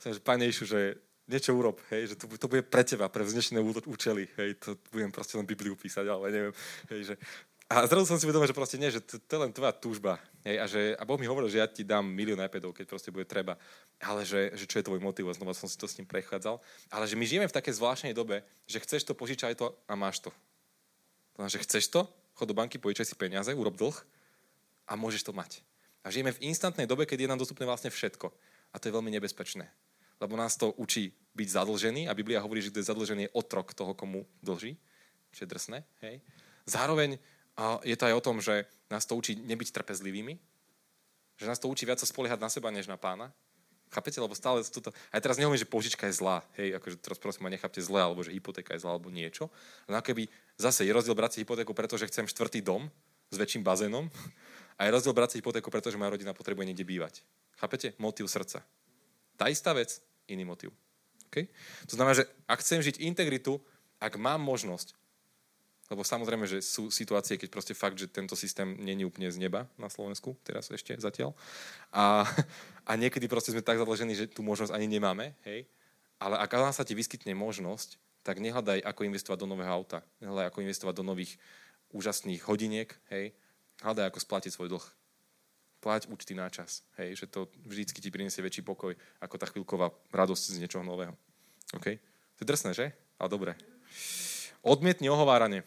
Som, 0.00 0.12
že 0.16 0.20
Pane 0.22 0.48
Ježišu, 0.48 0.64
že 0.66 0.80
niečo 1.26 1.50
urob, 1.54 1.82
hej, 1.90 2.14
že 2.14 2.14
to, 2.14 2.30
to 2.30 2.46
bude 2.46 2.62
pre 2.70 2.86
teba, 2.86 3.10
pre 3.10 3.26
vznešené 3.26 3.58
účely, 3.90 4.30
hej, 4.38 4.54
to 4.62 4.78
budem 4.94 5.10
proste 5.10 5.34
len 5.34 5.46
Bibliu 5.46 5.74
písať, 5.74 6.06
ale 6.06 6.30
neviem, 6.30 6.54
hej, 6.94 7.00
že 7.10 7.14
a 7.66 7.82
zrazu 7.90 8.06
som 8.06 8.14
si 8.14 8.26
uvedomil, 8.30 8.46
že 8.46 8.54
proste 8.54 8.78
nie, 8.78 8.94
že 8.94 9.02
to, 9.02 9.18
to 9.18 9.30
je 9.34 9.42
len 9.42 9.50
tvoja 9.50 9.74
túžba. 9.74 10.22
Hej, 10.46 10.56
a, 10.62 10.64
že, 10.70 10.80
a 10.94 11.02
Boh 11.02 11.18
mi 11.18 11.26
hovoril, 11.26 11.50
že 11.50 11.58
ja 11.58 11.66
ti 11.66 11.82
dám 11.82 12.06
milión 12.06 12.38
iPadov, 12.38 12.70
keď 12.70 12.86
proste 12.86 13.10
bude 13.10 13.26
treba. 13.26 13.58
Ale 13.98 14.22
že, 14.22 14.54
že 14.54 14.70
čo 14.70 14.78
je 14.78 14.86
tvoj 14.86 15.02
motiv? 15.02 15.26
Znova 15.34 15.50
som 15.50 15.66
si 15.66 15.74
to 15.74 15.90
s 15.90 15.98
ním 15.98 16.06
prechádzal. 16.06 16.62
Ale 16.94 17.04
že 17.10 17.18
my 17.18 17.26
žijeme 17.26 17.50
v 17.50 17.56
takej 17.58 17.74
zvláštnej 17.82 18.14
dobe, 18.14 18.46
že 18.70 18.78
chceš 18.78 19.02
to, 19.02 19.18
požičaj 19.18 19.58
to 19.58 19.74
a 19.90 19.98
máš 19.98 20.22
to. 20.22 20.30
To 20.30 21.42
znamená, 21.42 21.50
že 21.50 21.62
chceš 21.66 21.84
to, 21.90 22.06
chod 22.38 22.46
do 22.46 22.54
banky, 22.54 22.78
požičaj 22.78 23.10
si 23.10 23.18
peniaze, 23.18 23.50
urob 23.50 23.74
dlh 23.74 23.98
a 24.86 24.94
môžeš 24.94 25.26
to 25.26 25.34
mať. 25.34 25.66
A 26.06 26.14
žijeme 26.14 26.30
v 26.30 26.46
instantnej 26.46 26.86
dobe, 26.86 27.02
keď 27.02 27.26
je 27.26 27.30
nám 27.34 27.42
dostupné 27.42 27.66
vlastne 27.66 27.90
všetko. 27.90 28.30
A 28.70 28.78
to 28.78 28.86
je 28.86 28.94
veľmi 28.94 29.10
nebezpečné. 29.10 29.66
Lebo 30.22 30.38
nás 30.38 30.54
to 30.54 30.70
učí 30.78 31.10
byť 31.34 31.48
zadlžený 31.50 32.06
a 32.06 32.14
Biblia 32.14 32.38
hovorí, 32.38 32.62
že 32.62 32.70
kto 32.70 32.78
je 32.78 32.88
zadlžený 32.94 33.22
je 33.26 33.34
otrok 33.34 33.74
toho, 33.74 33.90
komu 33.92 34.22
dlží. 34.38 34.78
Čo 35.34 35.44
je 35.44 35.48
drsné. 35.50 35.78
Hej. 36.00 36.22
Zároveň 36.64 37.18
a 37.56 37.80
je 37.82 37.96
to 37.96 38.06
aj 38.06 38.14
o 38.14 38.24
tom, 38.24 38.36
že 38.44 38.68
nás 38.92 39.08
to 39.08 39.16
učí 39.16 39.34
nebyť 39.34 39.72
trpezlivými, 39.72 40.36
že 41.36 41.44
nás 41.48 41.60
to 41.60 41.68
učí 41.68 41.88
viac 41.88 42.00
sa 42.00 42.08
spoliehať 42.08 42.40
na 42.40 42.48
seba, 42.52 42.68
než 42.72 42.88
na 42.88 43.00
pána. 43.00 43.32
Chápete? 43.92 44.18
Lebo 44.20 44.34
stále 44.34 44.64
toto... 44.66 44.90
Aj 45.14 45.20
teraz 45.22 45.38
nehovorím, 45.38 45.62
že 45.62 45.68
požička 45.68 46.10
je 46.10 46.18
zlá. 46.18 46.42
Hej, 46.58 46.76
akože 46.80 46.96
teraz 46.98 47.18
prosím 47.22 47.46
ma 47.46 47.54
nechápte 47.54 47.78
zle, 47.78 48.02
alebo 48.02 48.24
že 48.24 48.34
hypotéka 48.34 48.74
je 48.74 48.82
zlá, 48.82 48.98
alebo 48.98 49.12
niečo. 49.14 49.48
No 49.86 50.00
keby 50.02 50.26
zase 50.58 50.84
je 50.84 50.92
rozdiel 50.92 51.14
brať 51.14 51.38
si 51.38 51.38
hypotéku, 51.46 51.70
pretože 51.72 52.08
chcem 52.10 52.26
štvrtý 52.26 52.60
dom 52.66 52.90
s 53.30 53.36
väčším 53.38 53.62
bazénom 53.62 54.10
a 54.76 54.80
je 54.84 54.90
rozdiel 54.90 55.14
brať 55.14 55.28
si 55.32 55.36
hypotéku, 55.38 55.70
pretože 55.70 55.96
moja 55.96 56.12
rodina 56.12 56.34
potrebuje 56.34 56.66
niekde 56.72 56.84
bývať. 56.84 57.22
Chápete? 57.56 57.94
Motív 57.96 58.26
srdca. 58.26 58.66
Tá 59.38 59.46
istá 59.48 59.70
vec, 59.76 60.02
iný 60.26 60.44
motív. 60.44 60.74
Okay? 61.30 61.46
To 61.86 61.94
znamená, 61.94 62.16
že 62.16 62.24
ak 62.48 62.60
chcem 62.64 62.82
žiť 62.82 63.04
integritu, 63.04 63.60
ak 64.02 64.18
mám 64.18 64.42
možnosť, 64.42 64.98
lebo 65.86 66.02
samozrejme, 66.02 66.50
že 66.50 66.58
sú 66.58 66.90
situácie, 66.90 67.38
keď 67.38 67.48
proste 67.50 67.74
fakt, 67.74 67.94
že 67.94 68.10
tento 68.10 68.34
systém 68.34 68.74
není 68.82 69.06
úplne 69.06 69.30
z 69.30 69.38
neba 69.38 69.70
na 69.78 69.86
Slovensku, 69.86 70.34
teraz 70.42 70.66
ešte 70.74 70.98
zatiaľ. 70.98 71.30
A, 71.94 72.26
a 72.82 72.92
niekedy 72.98 73.30
proste 73.30 73.54
sme 73.54 73.62
tak 73.62 73.78
zadlžení, 73.78 74.18
že 74.18 74.26
tú 74.26 74.42
možnosť 74.42 74.74
ani 74.74 74.90
nemáme, 74.90 75.38
hej. 75.46 75.70
Ale 76.18 76.40
ak 76.42 76.50
sa 76.74 76.82
ti 76.82 76.96
vyskytne 76.96 77.36
možnosť, 77.38 78.00
tak 78.26 78.42
nehľadaj, 78.42 78.82
ako 78.82 79.06
investovať 79.06 79.38
do 79.46 79.50
nového 79.54 79.70
auta. 79.70 80.02
Nehľadaj, 80.18 80.46
ako 80.50 80.58
investovať 80.66 80.94
do 80.98 81.04
nových 81.06 81.38
úžasných 81.94 82.42
hodiniek, 82.50 82.90
hej. 83.14 83.30
Hľadaj, 83.86 84.10
ako 84.10 84.18
splatiť 84.18 84.50
svoj 84.50 84.74
dlh. 84.74 84.86
Plať 85.84 86.10
účty 86.10 86.34
na 86.34 86.50
čas, 86.50 86.82
hej. 86.98 87.14
Že 87.14 87.26
to 87.30 87.40
vždycky 87.62 88.02
ti 88.02 88.10
priniesie 88.10 88.42
väčší 88.42 88.66
pokoj, 88.66 88.98
ako 89.22 89.34
tá 89.38 89.46
chvíľková 89.46 89.94
radosť 90.10 90.58
z 90.58 90.66
niečoho 90.66 90.82
nového. 90.82 91.14
OK? 91.78 92.02
To 92.36 92.40
je 92.42 92.48
drsné, 92.48 92.74
že? 92.74 92.90
Ale 93.22 93.30
dobre. 93.30 93.54
Odmietni 94.66 95.06
ohováranie 95.06 95.62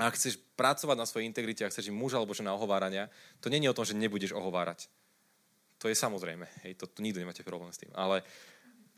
a 0.00 0.08
chceš 0.12 0.40
pracovať 0.56 0.96
na 0.96 1.08
svojej 1.08 1.28
integrite, 1.28 1.64
ak 1.64 1.72
chceš 1.72 1.92
muža 1.92 2.20
alebo 2.20 2.36
žena 2.36 2.56
ohovárania, 2.56 3.12
to 3.40 3.52
je 3.52 3.68
o 3.68 3.76
tom, 3.76 3.84
že 3.84 3.96
nebudeš 3.96 4.32
ohovárať. 4.32 4.88
To 5.80 5.88
je 5.88 5.96
samozrejme, 5.96 6.44
hej, 6.64 6.76
to, 6.76 6.84
to 6.84 7.00
nikto 7.00 7.20
nemáte 7.20 7.40
problém 7.40 7.72
s 7.72 7.80
tým. 7.80 7.88
Ale 7.96 8.20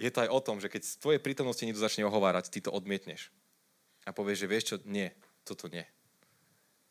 je 0.02 0.10
to 0.10 0.26
aj 0.26 0.30
o 0.34 0.40
tom, 0.42 0.58
že 0.58 0.66
keď 0.66 0.82
z 0.82 0.98
tvojej 0.98 1.20
prítomnosti 1.22 1.62
niekto 1.62 1.78
začne 1.78 2.02
ohovárať, 2.06 2.50
ty 2.50 2.58
to 2.58 2.74
odmietneš. 2.74 3.30
A 4.02 4.10
povieš, 4.10 4.42
že 4.42 4.50
vieš 4.50 4.64
čo, 4.66 4.76
nie, 4.90 5.14
toto 5.46 5.70
nie. 5.70 5.86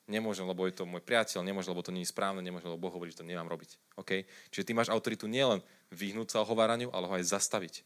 Nemôžem, 0.07 0.47
lebo 0.47 0.63
je 0.67 0.75
to 0.75 0.87
môj 0.87 1.03
priateľ, 1.03 1.43
nemôžem, 1.43 1.71
lebo 1.75 1.83
to 1.83 1.91
nie 1.91 2.07
je 2.07 2.11
správne, 2.11 2.39
nemôžem, 2.39 2.71
lebo 2.71 2.87
Boh 2.87 2.95
hovorí, 2.95 3.11
že 3.11 3.23
to 3.23 3.27
nemám 3.27 3.51
robiť. 3.51 3.99
Okay? 3.99 4.23
Čiže 4.51 4.67
ty 4.67 4.71
máš 4.71 4.91
autoritu 4.91 5.27
nielen 5.27 5.59
vyhnúť 5.91 6.35
sa 6.35 6.43
ohováraniu, 6.43 6.87
ale 6.95 7.07
ho 7.07 7.13
aj 7.15 7.31
zastaviť. 7.31 7.83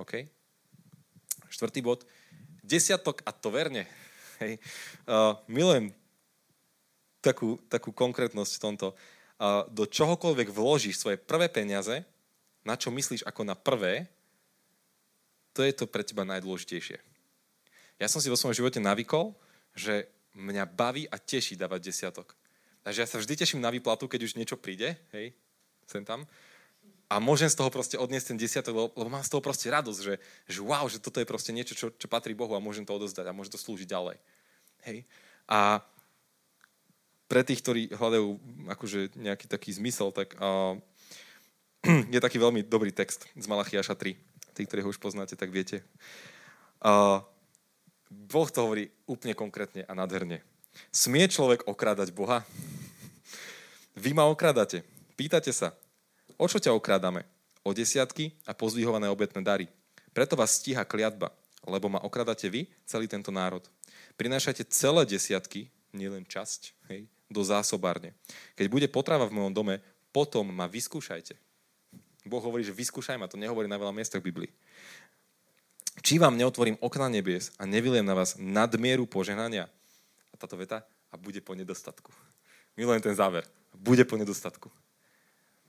OK? 0.00 0.24
Štvrtý 1.52 1.80
bod. 1.84 2.04
Desiatok 2.64 3.24
a 3.24 3.32
to 3.32 3.48
verne. 3.52 3.88
Hej. 4.38 4.62
Uh, 5.02 5.34
milujem 5.50 5.90
takú, 7.18 7.58
takú 7.66 7.90
konkrétnosť 7.90 8.52
v 8.54 8.62
tomto. 8.62 8.88
Uh, 9.38 9.66
do 9.70 9.86
čohokoľvek 9.86 10.54
vložíš 10.54 10.98
svoje 10.98 11.18
prvé 11.18 11.50
peniaze, 11.50 12.06
na 12.62 12.78
čo 12.78 12.94
myslíš 12.94 13.26
ako 13.26 13.42
na 13.46 13.58
prvé, 13.58 14.06
to 15.54 15.66
je 15.66 15.74
to 15.74 15.90
pre 15.90 16.06
teba 16.06 16.22
najdôležitejšie. 16.22 17.02
Ja 17.98 18.06
som 18.06 18.22
si 18.22 18.30
vo 18.30 18.38
svojom 18.38 18.54
živote 18.54 18.78
navykol, 18.78 19.34
že 19.74 20.06
mňa 20.38 20.70
baví 20.70 21.10
a 21.10 21.18
teší 21.18 21.58
dávať 21.58 21.90
desiatok. 21.90 22.38
Takže 22.86 23.02
ja 23.02 23.10
sa 23.10 23.18
vždy 23.18 23.34
teším 23.34 23.58
na 23.58 23.74
výplatu, 23.74 24.06
keď 24.06 24.22
už 24.22 24.38
niečo 24.38 24.54
príde, 24.54 24.94
hej, 25.10 25.34
sem 25.90 26.06
tam. 26.06 26.22
A 27.08 27.16
môžem 27.24 27.48
z 27.48 27.56
toho 27.56 27.72
proste 27.72 27.96
odniesť 27.96 28.36
ten 28.36 28.38
desiatok, 28.38 28.76
lebo, 28.76 28.88
lebo 28.92 29.08
mám 29.08 29.24
z 29.24 29.32
toho 29.32 29.40
proste 29.40 29.72
radosť, 29.72 30.00
že, 30.04 30.14
že 30.44 30.60
wow, 30.60 30.84
že 30.92 31.00
toto 31.00 31.24
je 31.24 31.26
proste 31.28 31.56
niečo, 31.56 31.72
čo, 31.72 31.88
čo 31.88 32.04
patrí 32.04 32.36
Bohu 32.36 32.52
a 32.52 32.60
môžem 32.60 32.84
to 32.84 32.92
odozdať 32.92 33.24
a 33.24 33.36
môže 33.36 33.48
to 33.48 33.56
slúžiť 33.56 33.88
ďalej. 33.88 34.16
Hej? 34.84 35.08
A 35.48 35.80
pre 37.28 37.40
tých, 37.44 37.64
ktorí 37.64 37.82
hľadajú 37.96 38.28
akože 38.72 39.16
nejaký 39.16 39.48
taký 39.48 39.72
zmysel, 39.72 40.12
tak 40.12 40.36
uh, 40.36 40.76
je 42.12 42.20
taký 42.20 42.36
veľmi 42.36 42.68
dobrý 42.68 42.92
text 42.92 43.24
z 43.32 43.46
Malachiaša 43.48 43.96
3. 43.96 44.12
Tí, 44.52 44.60
ktorí 44.68 44.84
ho 44.84 44.92
už 44.92 45.00
poznáte, 45.00 45.32
tak 45.32 45.48
viete. 45.48 45.80
Uh, 46.84 47.24
boh 48.12 48.48
to 48.52 48.68
hovorí 48.68 48.92
úplne 49.08 49.32
konkrétne 49.32 49.88
a 49.88 49.92
nádherne. 49.96 50.44
Smie 50.92 51.24
človek 51.32 51.64
okrádať 51.64 52.12
Boha? 52.12 52.44
Vy 54.02 54.12
ma 54.12 54.28
okrádate. 54.28 54.84
Pýtate 55.16 55.56
sa, 55.56 55.72
o 56.36 56.46
čo 56.50 56.60
ťa 56.60 56.76
okrádame? 56.76 57.24
O 57.64 57.72
desiatky 57.72 58.36
a 58.44 58.52
pozdvihované 58.52 59.08
obetné 59.08 59.40
dary. 59.40 59.66
Preto 60.12 60.34
vás 60.34 60.58
stíha 60.58 60.84
kliatba, 60.84 61.32
lebo 61.64 61.88
ma 61.88 62.02
okradate 62.02 62.50
vy, 62.50 62.66
celý 62.84 63.06
tento 63.06 63.30
národ. 63.30 63.64
Prinášajte 64.18 64.66
celé 64.68 65.06
desiatky, 65.06 65.70
nielen 65.94 66.26
časť, 66.26 66.74
hej, 66.92 67.08
do 67.30 67.40
zásobárne. 67.44 68.12
Keď 68.58 68.66
bude 68.68 68.86
potrava 68.90 69.28
v 69.28 69.36
mojom 69.36 69.52
dome, 69.54 69.80
potom 70.12 70.48
ma 70.48 70.66
vyskúšajte. 70.66 71.36
Boh 72.28 72.42
hovorí, 72.44 72.66
že 72.66 72.76
vyskúšaj 72.76 73.16
ma, 73.16 73.30
to 73.30 73.40
nehovorí 73.40 73.70
na 73.70 73.80
veľa 73.80 73.94
miestach 73.94 74.20
Biblii. 74.20 74.52
Či 76.04 76.20
vám 76.20 76.38
neotvorím 76.38 76.78
okna 76.78 77.10
nebies 77.10 77.50
a 77.58 77.66
nevyliem 77.66 78.06
na 78.06 78.14
vás 78.14 78.38
nadmieru 78.38 79.08
požehnania? 79.08 79.66
A 80.30 80.34
táto 80.38 80.54
veta, 80.54 80.84
a 81.10 81.14
bude 81.16 81.40
po 81.40 81.56
nedostatku. 81.56 82.12
Milujem 82.78 83.02
ten 83.02 83.16
záver. 83.16 83.42
Bude 83.74 84.04
po 84.06 84.14
nedostatku. 84.14 84.70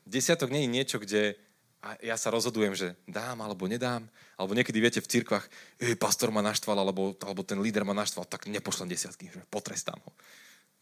Desiatok 0.10 0.50
nie 0.50 0.66
je 0.66 0.74
niečo, 0.74 0.98
kde 0.98 1.38
a 1.80 1.96
ja 2.04 2.20
sa 2.20 2.28
rozhodujem, 2.28 2.76
že 2.76 2.92
dám 3.08 3.40
alebo 3.40 3.64
nedám. 3.64 4.04
Alebo 4.36 4.52
niekedy 4.52 4.84
viete 4.84 5.00
v 5.00 5.08
cirkvách, 5.08 5.48
pastor 5.96 6.28
ma 6.28 6.44
naštval, 6.44 6.76
alebo, 6.76 7.16
alebo 7.24 7.40
ten 7.40 7.56
líder 7.56 7.88
ma 7.88 7.96
naštval, 7.96 8.28
tak 8.28 8.52
nepošlem 8.52 8.92
desiatky, 8.92 9.32
že 9.32 9.40
potrestám 9.48 9.96
ho. 10.04 10.12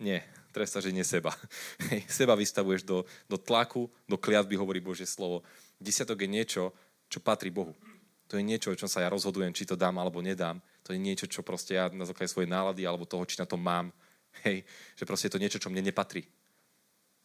Nie, 0.02 0.26
že 0.58 0.94
nie 0.94 1.06
seba. 1.06 1.34
Seba 2.10 2.34
vystavuješ 2.34 2.82
do, 2.86 3.06
do 3.30 3.38
tlaku, 3.38 3.90
do 4.10 4.18
kliatby, 4.18 4.58
hovorí 4.58 4.82
Božie 4.82 5.06
slovo. 5.06 5.46
Desiatok 5.78 6.22
je 6.22 6.30
niečo, 6.30 6.74
čo 7.10 7.22
patrí 7.22 7.54
Bohu. 7.54 7.78
To 8.30 8.38
je 8.38 8.44
niečo, 8.46 8.74
o 8.74 8.78
čom 8.78 8.90
sa 8.90 9.06
ja 9.06 9.10
rozhodujem, 9.10 9.54
či 9.54 9.70
to 9.70 9.78
dám 9.78 9.98
alebo 10.02 10.22
nedám. 10.22 10.58
To 10.86 10.94
je 10.94 11.00
niečo, 11.02 11.30
čo 11.30 11.46
proste 11.46 11.78
ja 11.78 11.90
na 11.94 12.06
základe 12.10 12.30
svojej 12.30 12.50
nálady 12.50 12.86
alebo 12.86 13.06
toho, 13.06 13.26
či 13.26 13.38
na 13.38 13.46
to 13.46 13.58
mám. 13.58 13.94
Hej, 14.46 14.66
že 14.98 15.04
proste 15.06 15.30
je 15.30 15.34
to 15.34 15.42
niečo, 15.42 15.62
čo 15.62 15.70
mne 15.70 15.86
nepatrí. 15.86 16.26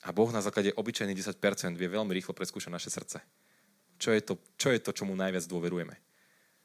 A 0.03 0.11
Boh 0.11 0.31
na 0.35 0.43
základe 0.43 0.75
obyčajných 0.75 1.19
10% 1.19 1.79
vie 1.79 1.89
veľmi 1.89 2.11
rýchlo 2.11 2.35
preskúšať 2.35 2.71
naše 2.75 2.91
srdce 2.91 3.23
čo 4.03 4.11
je 4.11 4.19
to, 4.19 4.35
čo, 4.59 4.75
je 4.75 4.83
to 4.83 4.91
čomu 4.91 5.15
najviac 5.15 5.47
dôverujeme. 5.47 5.95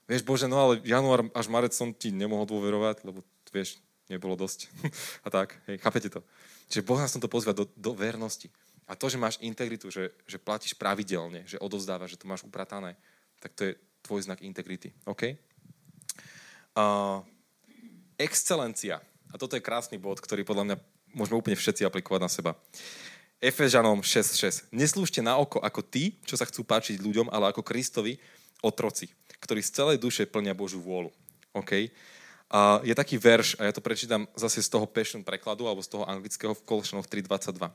Vieš, 0.09 0.25
Bože, 0.25 0.49
no 0.49 0.57
ale 0.57 0.81
január 0.81 1.29
až 1.37 1.45
marec 1.53 1.77
som 1.77 1.93
ti 1.93 2.09
nemohol 2.09 2.49
dôverovať, 2.49 3.05
lebo 3.05 3.21
vieš, 3.53 3.77
nebolo 4.09 4.33
dosť. 4.33 4.73
a 5.25 5.29
tak, 5.29 5.53
hej, 5.69 5.77
chápete 5.77 6.09
to? 6.09 6.25
Čiže 6.65 6.81
Boh 6.81 6.97
nás 6.97 7.13
to 7.13 7.29
pozýva 7.29 7.53
do, 7.53 7.69
do 7.77 7.93
vernosti. 7.93 8.49
A 8.89 8.97
to, 8.97 9.05
že 9.11 9.21
máš 9.21 9.37
integritu, 9.43 9.93
že, 9.93 10.15
že 10.25 10.41
platíš 10.41 10.73
pravidelne, 10.73 11.45
že 11.45 11.61
odovzdávaš, 11.61 12.17
že 12.17 12.19
to 12.23 12.31
máš 12.31 12.41
upratané, 12.41 12.97
tak 13.43 13.53
to 13.53 13.69
je 13.69 13.71
tvoj 14.01 14.25
znak 14.25 14.41
integrity. 14.41 14.95
OK? 15.05 15.37
Uh, 16.71 17.19
excelencia. 18.15 19.03
A 19.27 19.35
toto 19.35 19.59
je 19.59 19.61
krásny 19.61 19.99
bod, 19.99 20.23
ktorý 20.23 20.47
podľa 20.47 20.63
mňa 20.71 20.77
môžeme 21.19 21.35
úplne 21.35 21.59
všetci 21.59 21.83
aplikovať 21.83 22.21
na 22.23 22.31
seba. 22.31 22.51
Efežanom 23.37 24.01
6.6. 24.01 24.73
Neslúžte 24.73 25.21
na 25.21 25.37
oko 25.37 25.61
ako 25.61 25.85
tí, 25.85 26.17
čo 26.25 26.33
sa 26.33 26.49
chcú 26.49 26.65
páčiť 26.65 26.97
ľuďom, 26.97 27.29
ale 27.29 27.53
ako 27.53 27.61
Kristovi 27.61 28.17
otroci, 28.65 29.05
ktorí 29.37 29.61
z 29.61 29.73
celej 29.77 29.97
duše 30.01 30.25
plnia 30.25 30.57
Božú 30.57 30.81
vôľu. 30.81 31.13
OK? 31.53 31.93
A 32.49 32.81
je 32.81 32.97
taký 32.97 33.21
verš, 33.21 33.53
a 33.61 33.69
ja 33.69 33.73
to 33.75 33.83
prečítam 33.83 34.25
zase 34.33 34.63
z 34.63 34.73
toho 34.73 34.89
Passion 34.89 35.21
prekladu, 35.21 35.69
alebo 35.69 35.85
z 35.85 35.91
toho 35.93 36.07
anglického 36.09 36.57
v 36.57 36.65
Kolšanoch 36.65 37.05
3.22. 37.05 37.69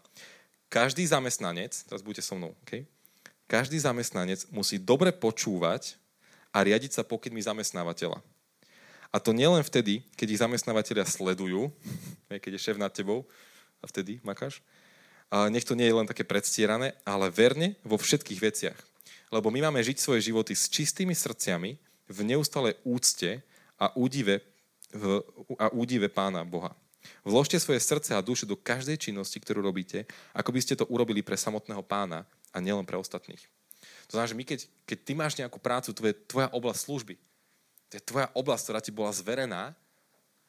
Každý 0.66 1.04
zamestnanec, 1.06 1.86
teraz 1.86 2.02
buďte 2.02 2.26
so 2.26 2.34
mnou, 2.34 2.56
OK? 2.66 2.82
Každý 3.46 3.78
zamestnanec 3.78 4.48
musí 4.50 4.80
dobre 4.82 5.14
počúvať 5.14 5.94
a 6.50 6.64
riadiť 6.64 6.98
sa 6.98 7.02
pokynmi 7.06 7.38
zamestnávateľa. 7.38 8.18
A 9.12 9.16
to 9.20 9.36
nielen 9.36 9.60
vtedy, 9.60 10.02
keď 10.16 10.26
ich 10.26 10.42
zamestnávateľia 10.42 11.06
sledujú, 11.06 11.70
keď 12.42 12.58
je 12.58 12.64
šéf 12.66 12.80
nad 12.80 12.90
tebou, 12.90 13.28
a 13.78 13.86
vtedy 13.86 14.22
makáš, 14.24 14.62
a 15.32 15.48
nech 15.48 15.64
to 15.64 15.72
nie 15.72 15.88
je 15.88 15.96
len 15.96 16.04
také 16.04 16.28
predstierané, 16.28 16.92
ale 17.08 17.32
verne 17.32 17.80
vo 17.88 17.96
všetkých 17.96 18.40
veciach. 18.44 18.78
Lebo 19.32 19.48
my 19.48 19.64
máme 19.64 19.80
žiť 19.80 19.96
svoje 19.96 20.28
životy 20.28 20.52
s 20.52 20.68
čistými 20.68 21.16
srdciami, 21.16 21.80
v 22.12 22.18
neustále 22.20 22.76
úcte 22.84 23.40
a 23.80 23.88
údive, 23.96 24.44
v, 24.92 25.24
a 25.56 25.72
údive 25.72 26.12
Pána 26.12 26.44
Boha. 26.44 26.76
Vložte 27.24 27.56
svoje 27.56 27.80
srdce 27.80 28.12
a 28.12 28.20
duše 28.20 28.44
do 28.44 28.60
každej 28.60 29.00
činnosti, 29.00 29.40
ktorú 29.40 29.64
robíte, 29.64 30.04
ako 30.36 30.52
by 30.52 30.60
ste 30.60 30.76
to 30.76 30.84
urobili 30.92 31.24
pre 31.24 31.40
samotného 31.40 31.80
pána 31.80 32.28
a 32.52 32.60
nielen 32.60 32.84
pre 32.84 33.00
ostatných. 33.00 33.40
To 34.12 34.20
znamená, 34.20 34.28
že 34.28 34.38
my 34.38 34.44
keď, 34.44 34.60
keď 34.84 34.98
ty 35.00 35.12
máš 35.16 35.34
nejakú 35.40 35.56
prácu, 35.58 35.96
to 35.96 36.04
je 36.04 36.14
tvoja 36.28 36.52
oblasť 36.52 36.80
služby. 36.84 37.14
To 37.90 37.94
je 37.96 38.02
tvoja 38.04 38.28
oblasť, 38.36 38.62
ktorá 38.68 38.80
ti 38.84 38.92
bola 38.92 39.10
zverená 39.10 39.72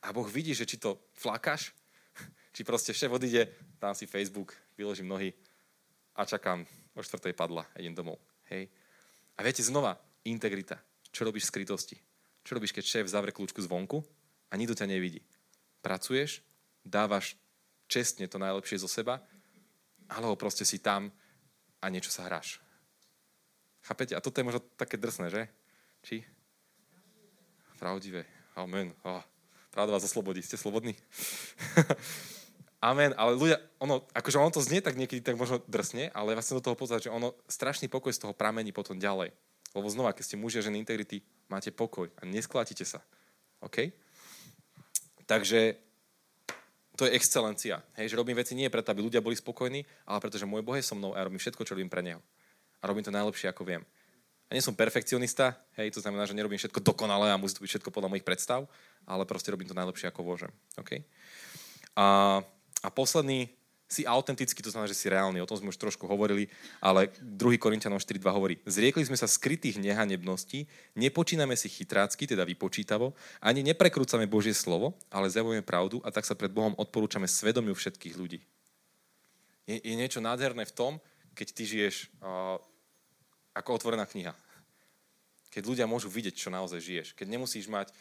a 0.04 0.08
Boh 0.12 0.28
vidí, 0.28 0.52
že 0.52 0.68
či 0.68 0.76
to 0.76 1.00
flakáš, 1.16 1.72
či 2.56 2.68
proste 2.68 2.92
šéf 2.92 3.16
odíde, 3.16 3.48
dám 3.80 3.96
si 3.96 4.06
Facebook, 4.06 4.54
vyložím 4.78 5.08
nohy 5.08 5.34
a 6.16 6.26
čakám, 6.26 6.66
o 6.94 7.02
štvrtej 7.02 7.34
padla 7.34 7.66
idem 7.78 7.96
domov. 7.98 8.22
Hej. 8.50 8.70
A 9.38 9.42
viete, 9.42 9.66
znova, 9.66 9.98
integrita. 10.26 10.78
Čo 11.10 11.26
robíš 11.26 11.50
v 11.50 11.52
skrytosti? 11.58 11.98
Čo 12.46 12.58
robíš, 12.58 12.74
keď 12.76 12.84
šéf 12.86 13.06
zavre 13.10 13.34
kľúčku 13.34 13.62
zvonku 13.66 14.06
a 14.50 14.54
nikto 14.58 14.78
ťa 14.78 14.90
nevidí? 14.90 15.26
Pracuješ, 15.82 16.46
dávaš 16.86 17.34
čestne 17.90 18.30
to 18.30 18.38
najlepšie 18.38 18.82
zo 18.82 18.90
seba, 18.90 19.22
alebo 20.12 20.38
proste 20.38 20.66
si 20.68 20.78
tam 20.78 21.10
a 21.82 21.86
niečo 21.90 22.14
sa 22.14 22.30
hráš. 22.30 22.62
Chápete? 23.84 24.16
A 24.16 24.24
toto 24.24 24.40
je 24.40 24.48
možno 24.48 24.62
také 24.80 24.96
drsné, 24.96 25.28
že? 25.28 25.44
Či? 26.04 26.24
Pravdivé. 27.80 28.24
Amen. 28.56 28.96
Oh, 29.04 29.20
pravda 29.74 30.00
vás 30.00 30.08
oslobodí. 30.08 30.40
Ste 30.40 30.56
slobodní? 30.56 30.96
Amen. 32.84 33.16
Ale 33.16 33.40
ľudia, 33.40 33.64
ono, 33.80 34.04
akože 34.12 34.44
ono 34.44 34.52
to 34.52 34.60
znie 34.60 34.84
tak 34.84 35.00
niekedy 35.00 35.24
tak 35.24 35.40
možno 35.40 35.64
drsne, 35.72 36.12
ale 36.12 36.36
ja 36.36 36.44
chcem 36.44 36.60
do 36.60 36.66
toho 36.68 36.76
pozrieť, 36.76 37.08
že 37.08 37.16
ono, 37.16 37.32
strašný 37.48 37.88
pokoj 37.88 38.12
z 38.12 38.28
toho 38.28 38.36
pramení 38.36 38.76
potom 38.76 39.00
ďalej. 39.00 39.32
Lebo 39.72 39.88
znova, 39.88 40.12
keď 40.12 40.24
ste 40.28 40.36
muži 40.36 40.60
a 40.60 40.68
ženy 40.68 40.84
integrity, 40.84 41.24
máte 41.48 41.72
pokoj 41.72 42.12
a 42.20 42.28
nesklátite 42.28 42.84
sa. 42.84 43.00
OK? 43.64 43.96
Takže 45.24 45.80
to 47.00 47.08
je 47.08 47.16
excelencia. 47.16 47.80
Hej, 47.96 48.14
že 48.14 48.20
robím 48.20 48.36
veci 48.36 48.54
nie 48.54 48.68
preto, 48.68 48.92
aby 48.92 49.02
ľudia 49.02 49.24
boli 49.24 49.40
spokojní, 49.40 49.82
ale 50.04 50.20
preto, 50.20 50.36
že 50.36 50.46
môj 50.46 50.62
Boh 50.62 50.76
je 50.76 50.84
so 50.84 50.94
mnou 50.94 51.16
a 51.16 51.24
ja 51.24 51.26
robím 51.26 51.40
všetko, 51.40 51.64
čo 51.64 51.74
robím 51.80 51.90
pre 51.90 52.04
Neho. 52.04 52.20
A 52.84 52.92
robím 52.92 53.02
to 53.02 53.16
najlepšie, 53.16 53.48
ako 53.48 53.64
viem. 53.64 53.82
A 54.52 54.60
nie 54.60 54.62
som 54.62 54.76
perfekcionista, 54.76 55.56
hej, 55.80 55.90
to 55.96 56.04
znamená, 56.04 56.28
že 56.28 56.36
nerobím 56.36 56.60
všetko 56.60 56.84
dokonale 56.84 57.32
a 57.32 57.40
musí 57.40 57.56
to 57.58 57.64
byť 57.64 57.80
všetko 57.80 57.90
podľa 57.96 58.12
mojich 58.12 58.28
predstav, 58.28 58.68
ale 59.08 59.24
proste 59.26 59.50
robím 59.50 59.72
to 59.72 59.74
najlepšie, 59.74 60.12
ako 60.12 60.22
môžem. 60.22 60.52
Okay? 60.78 61.08
A, 61.98 62.44
a 62.84 62.92
posledný, 62.92 63.50
si 63.94 64.10
autentický, 64.10 64.66
to 64.66 64.74
znamená, 64.74 64.90
že 64.90 64.98
si 64.98 65.06
reálny, 65.06 65.38
o 65.38 65.46
tom 65.46 65.62
sme 65.62 65.70
už 65.70 65.78
trošku 65.78 66.10
hovorili, 66.10 66.50
ale 66.82 67.14
2. 67.22 67.62
Korintianom 67.62 68.02
4.2 68.02 68.26
hovorí, 68.34 68.58
zriekli 68.66 69.06
sme 69.06 69.14
sa 69.14 69.30
skrytých 69.30 69.78
nehanebností, 69.78 70.66
nepočíname 70.98 71.54
si 71.54 71.70
chytrácky, 71.70 72.26
teda 72.26 72.42
vypočítavo, 72.42 73.14
ani 73.38 73.62
neprekrúcame 73.62 74.26
Božie 74.26 74.58
slovo, 74.58 74.98
ale 75.14 75.30
zjavujeme 75.30 75.62
pravdu 75.62 76.02
a 76.02 76.10
tak 76.10 76.26
sa 76.26 76.34
pred 76.34 76.50
Bohom 76.50 76.74
odporúčame 76.74 77.30
svedomiu 77.30 77.78
všetkých 77.78 78.18
ľudí. 78.18 78.42
Je, 79.70 79.78
je 79.78 79.94
niečo 79.94 80.20
nádherné 80.20 80.66
v 80.66 80.74
tom, 80.74 80.94
keď 81.38 81.48
ty 81.54 81.64
žiješ 81.70 82.10
uh, 82.20 82.58
ako 83.54 83.78
otvorená 83.78 84.10
kniha. 84.10 84.34
Keď 85.54 85.64
ľudia 85.70 85.86
môžu 85.86 86.10
vidieť, 86.10 86.34
čo 86.34 86.50
naozaj 86.50 86.82
žiješ. 86.82 87.08
Keď 87.14 87.28
nemusíš 87.30 87.70
mať 87.70 87.94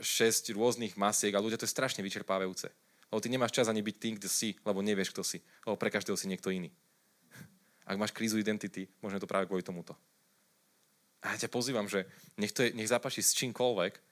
6 0.00 0.56
rôznych 0.56 0.96
masiek 0.96 1.36
a 1.36 1.44
ľudia 1.44 1.60
to 1.60 1.68
je 1.68 1.74
strašne 1.76 2.00
vyčerpávajúce. 2.00 2.72
Lebo 3.14 3.22
ty 3.22 3.30
nemáš 3.30 3.54
čas 3.54 3.70
ani 3.70 3.78
byť 3.78 3.96
tým, 4.02 4.14
kto 4.18 4.26
si, 4.26 4.58
lebo 4.66 4.82
nevieš, 4.82 5.14
kto 5.14 5.22
si. 5.22 5.38
Lebo 5.62 5.78
pre 5.78 5.86
každého 5.86 6.18
si 6.18 6.26
niekto 6.26 6.50
iný. 6.50 6.74
Ak 7.86 7.94
máš 7.94 8.10
krízu 8.10 8.42
identity, 8.42 8.90
možno 8.98 9.22
je 9.22 9.22
to 9.22 9.30
práve 9.30 9.46
kvôli 9.46 9.62
tomuto. 9.62 9.94
A 11.22 11.38
ja 11.38 11.46
ťa 11.46 11.54
pozývam, 11.54 11.86
že 11.86 12.10
nech, 12.34 12.50
to 12.50 12.66
je, 12.66 12.74
nech 12.74 12.90
zapaší 12.90 13.22
s 13.22 13.38
čímkoľvek 13.38 14.02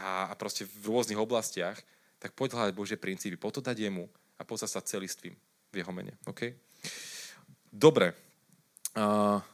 a, 0.00 0.32
a 0.32 0.34
proste 0.40 0.64
v 0.64 0.96
rôznych 0.96 1.20
oblastiach, 1.20 1.76
tak 2.16 2.32
poď 2.32 2.56
hľadať 2.56 2.72
Božie 2.72 2.96
princípy, 2.96 3.36
poď 3.36 3.60
to 3.60 3.68
dať 3.68 3.76
jemu 3.84 4.08
a 4.40 4.48
poď 4.48 4.64
sa 4.64 4.80
stať 4.80 5.04
v 5.68 5.76
jeho 5.76 5.92
mene. 5.92 6.16
Okay? 6.24 6.56
Dobre. 7.68 8.16
Uh, 8.96 9.44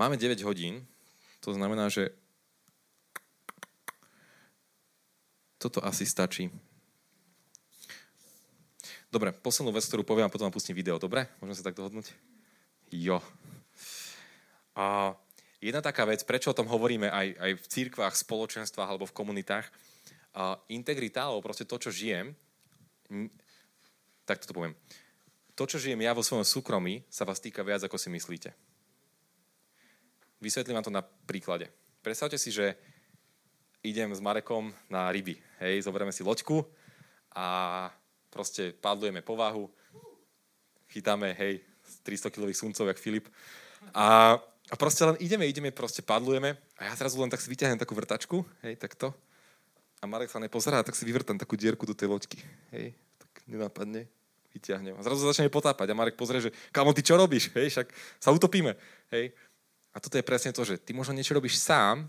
máme 0.00 0.16
9 0.16 0.40
hodín, 0.40 0.88
to 1.44 1.52
znamená, 1.52 1.92
že 1.92 2.16
toto 5.56 5.80
asi 5.84 6.04
stačí. 6.04 6.52
Dobre, 9.12 9.32
poslednú 9.32 9.72
vec, 9.72 9.86
ktorú 9.86 10.04
poviem 10.04 10.28
a 10.28 10.32
potom 10.32 10.50
vám 10.50 10.56
pustím 10.56 10.76
video, 10.76 11.00
dobre? 11.00 11.24
Môžeme 11.40 11.56
sa 11.56 11.66
tak 11.66 11.78
dohodnúť? 11.78 12.10
Jo. 12.92 13.22
A 14.76 15.16
jedna 15.62 15.80
taká 15.80 16.04
vec, 16.04 16.20
prečo 16.26 16.52
o 16.52 16.58
tom 16.58 16.68
hovoríme 16.68 17.08
aj, 17.08 17.28
aj 17.38 17.50
v 17.56 17.66
církvách, 17.70 18.14
spoločenstvách 18.18 18.88
alebo 18.92 19.08
v 19.08 19.16
komunitách, 19.16 19.66
a 20.36 20.60
integrita, 20.68 21.32
alebo 21.32 21.48
proste 21.48 21.64
to, 21.64 21.80
čo 21.80 21.88
žijem, 21.88 22.36
tak 24.28 24.44
to 24.44 24.52
poviem. 24.52 24.76
To, 25.56 25.64
čo 25.64 25.80
žijem 25.80 26.04
ja 26.04 26.12
vo 26.12 26.20
svojom 26.20 26.44
súkromí, 26.44 27.00
sa 27.08 27.24
vás 27.24 27.40
týka 27.40 27.64
viac, 27.64 27.80
ako 27.80 27.96
si 27.96 28.12
myslíte. 28.12 28.52
Vysvetlím 30.44 30.76
vám 30.76 30.84
to 30.84 30.92
na 30.92 31.00
príklade. 31.00 31.72
Predstavte 32.04 32.36
si, 32.36 32.52
že 32.52 32.76
idem 33.86 34.10
s 34.10 34.18
Marekom 34.18 34.74
na 34.90 35.06
ryby. 35.14 35.38
Hej, 35.62 35.86
zoberieme 35.86 36.10
si 36.10 36.26
loďku 36.26 36.66
a 37.30 37.88
proste 38.28 38.74
padlujeme 38.74 39.22
povahu, 39.22 39.70
chytáme, 40.90 41.30
hej, 41.38 41.62
300 42.02 42.34
kilových 42.34 42.58
suncov, 42.58 42.90
jak 42.90 42.98
Filip. 42.98 43.30
A, 43.94 44.36
a 44.42 44.74
proste 44.74 45.06
len 45.06 45.16
ideme, 45.22 45.46
ideme, 45.46 45.70
proste 45.70 46.02
padlujeme 46.02 46.58
a 46.76 46.90
ja 46.90 46.92
zrazu 46.98 47.22
len 47.22 47.30
tak 47.30 47.38
si 47.38 47.46
vyťahnem 47.46 47.78
takú 47.78 47.94
vrtačku, 47.94 48.42
hej, 48.66 48.74
takto. 48.74 49.14
A 50.02 50.04
Marek 50.04 50.34
sa 50.34 50.42
nepozerá, 50.42 50.82
tak 50.82 50.98
si 50.98 51.06
vyvrtam 51.06 51.38
takú 51.38 51.54
dierku 51.54 51.86
do 51.86 51.94
tej 51.94 52.10
loďky. 52.10 52.42
Hej, 52.74 52.92
tak 53.16 53.30
nenápadne, 53.46 54.10
vyťahnem. 54.52 54.98
A 54.98 55.06
zrazu 55.06 55.24
začne 55.24 55.46
potápať 55.46 55.88
a 55.88 55.98
Marek 55.98 56.18
pozrie, 56.18 56.42
že 56.42 56.50
kamo, 56.74 56.90
ty 56.90 57.06
čo 57.06 57.14
robíš? 57.14 57.54
Hej, 57.54 57.70
však 57.70 57.86
sa 58.18 58.34
utopíme. 58.34 58.74
Hej. 59.14 59.32
A 59.94 60.02
toto 60.02 60.20
je 60.20 60.26
presne 60.26 60.52
to, 60.52 60.60
že 60.66 60.76
ty 60.76 60.92
možno 60.92 61.16
niečo 61.16 61.32
robíš 61.32 61.56
sám, 61.56 62.04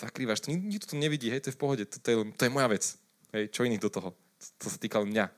zakrývaš 0.00 0.40
to, 0.40 0.48
nikto 0.56 0.88
to 0.88 0.96
nevidí, 0.96 1.28
hej, 1.28 1.44
to 1.44 1.52
je 1.52 1.56
v 1.56 1.60
pohode, 1.60 1.84
to, 1.84 2.00
to, 2.00 2.08
je, 2.08 2.16
to 2.32 2.42
je 2.48 2.50
moja 2.50 2.68
vec. 2.72 2.84
Hej, 3.36 3.52
čo 3.52 3.68
iných 3.68 3.84
do 3.84 3.92
toho? 3.92 4.08
To, 4.16 4.46
to 4.64 4.66
sa 4.72 4.78
týka 4.80 5.04
mňa. 5.04 5.28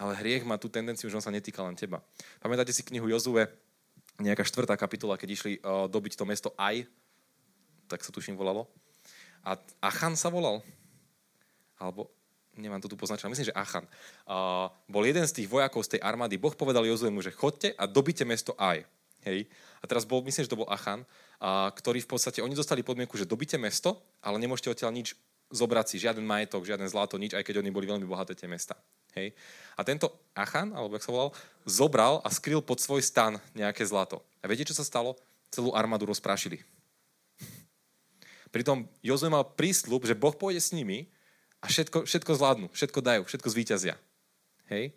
Ale 0.00 0.12
hriech 0.18 0.42
má 0.42 0.58
tú 0.58 0.66
tendenciu, 0.66 1.06
že 1.06 1.16
on 1.16 1.24
sa 1.24 1.30
netýka 1.30 1.62
len 1.62 1.78
teba. 1.78 2.02
Pamätáte 2.42 2.74
si 2.74 2.82
knihu 2.82 3.06
Jozue, 3.06 3.46
nejaká 4.18 4.44
štvrtá 4.44 4.74
kapitola, 4.76 5.16
keď 5.16 5.28
išli 5.32 5.52
uh, 5.60 5.86
dobiť 5.88 6.18
to 6.18 6.24
mesto 6.28 6.50
Aj, 6.58 6.76
tak 7.88 8.04
sa 8.04 8.10
tuším 8.12 8.36
volalo. 8.36 8.68
A 9.40 9.56
Achan 9.80 10.16
sa 10.16 10.28
volal. 10.28 10.60
Alebo, 11.80 12.12
nemám 12.52 12.80
to 12.84 12.92
tu 12.92 12.96
poznačené, 12.96 13.32
myslím, 13.32 13.48
že 13.48 13.56
Achan. 13.56 13.88
Uh, 14.28 14.68
bol 14.84 15.04
jeden 15.08 15.24
z 15.24 15.40
tých 15.40 15.48
vojakov 15.48 15.84
z 15.88 15.96
tej 15.96 16.00
armády. 16.04 16.36
Boh 16.36 16.52
povedal 16.52 16.84
Jozuemu, 16.84 17.24
že 17.24 17.32
chodte 17.32 17.72
a 17.72 17.88
dobite 17.88 18.24
mesto 18.28 18.52
Aj. 18.60 18.84
Hej. 19.24 19.48
A 19.80 19.84
teraz 19.84 20.08
bol, 20.08 20.24
myslím, 20.24 20.44
že 20.44 20.52
to 20.52 20.60
bol 20.60 20.68
Achan, 20.68 21.04
a, 21.40 21.68
ktorý 21.72 22.00
v 22.04 22.10
podstate, 22.16 22.40
oni 22.40 22.56
dostali 22.56 22.80
podmienku, 22.80 23.16
že 23.16 23.28
dobite 23.28 23.60
mesto, 23.60 24.00
ale 24.24 24.40
nemôžete 24.40 24.72
odtiaľ 24.72 24.92
nič 24.96 25.16
zobrať 25.50 25.86
si, 25.90 25.96
žiaden 25.98 26.22
majetok, 26.22 26.64
žiaden 26.64 26.86
zlato, 26.86 27.18
nič, 27.18 27.34
aj 27.34 27.42
keď 27.42 27.60
oni 27.60 27.74
boli 27.74 27.90
veľmi 27.90 28.06
bohaté 28.06 28.38
tie 28.38 28.46
mesta. 28.46 28.78
Hej. 29.18 29.34
A 29.74 29.82
tento 29.82 30.14
Achan, 30.32 30.70
alebo 30.70 30.94
jak 30.94 31.04
sa 31.04 31.12
volal, 31.12 31.30
zobral 31.66 32.22
a 32.22 32.30
skryl 32.30 32.62
pod 32.62 32.78
svoj 32.78 33.02
stan 33.02 33.42
nejaké 33.58 33.82
zlato. 33.82 34.22
A 34.40 34.46
viete, 34.46 34.62
čo 34.62 34.78
sa 34.78 34.86
stalo? 34.86 35.18
Celú 35.50 35.74
armádu 35.74 36.06
rozprášili. 36.06 36.62
Pritom 38.54 38.86
Jozue 39.02 39.30
mal 39.30 39.46
prísľub, 39.46 40.06
že 40.06 40.18
Boh 40.18 40.34
pôjde 40.34 40.62
s 40.62 40.74
nimi 40.74 41.10
a 41.62 41.70
všetko, 41.70 42.06
všetko 42.06 42.30
zvládnu, 42.34 42.66
všetko 42.70 42.98
dajú, 43.02 43.22
všetko 43.26 43.48
zvíťazia. 43.50 43.94
Hej? 44.70 44.94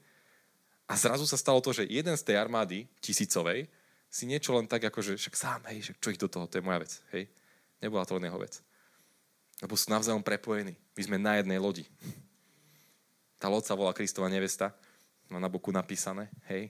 A 0.89 0.93
zrazu 0.93 1.25
sa 1.25 1.37
stalo 1.37 1.61
to, 1.61 1.73
že 1.73 1.89
jeden 1.89 2.13
z 2.13 2.25
tej 2.25 2.37
armády 2.37 2.85
tisícovej 3.01 3.69
si 4.13 4.29
niečo 4.29 4.53
len 4.53 4.69
tak, 4.69 4.85
ako 4.85 5.01
že 5.01 5.17
však 5.17 5.33
sám, 5.33 5.61
hej, 5.73 5.89
čo 5.97 6.13
ich 6.13 6.21
do 6.21 6.29
toho, 6.29 6.45
to 6.45 6.61
je 6.61 6.65
moja 6.65 6.85
vec, 6.85 7.01
hej. 7.17 7.25
Nebola 7.81 8.05
to 8.05 8.13
len 8.21 8.29
jeho 8.29 8.37
vec. 8.37 8.61
Lebo 9.57 9.73
sú 9.73 9.89
navzájom 9.89 10.21
prepojení. 10.21 10.77
My 10.93 11.01
sme 11.01 11.17
na 11.17 11.41
jednej 11.41 11.57
lodi. 11.57 11.89
Tá 13.41 13.49
loď 13.49 13.73
sa 13.73 13.73
volá 13.73 13.89
Kristova 13.89 14.29
nevesta, 14.29 14.69
má 15.33 15.41
na 15.41 15.49
boku 15.49 15.73
napísané, 15.73 16.29
hej. 16.45 16.69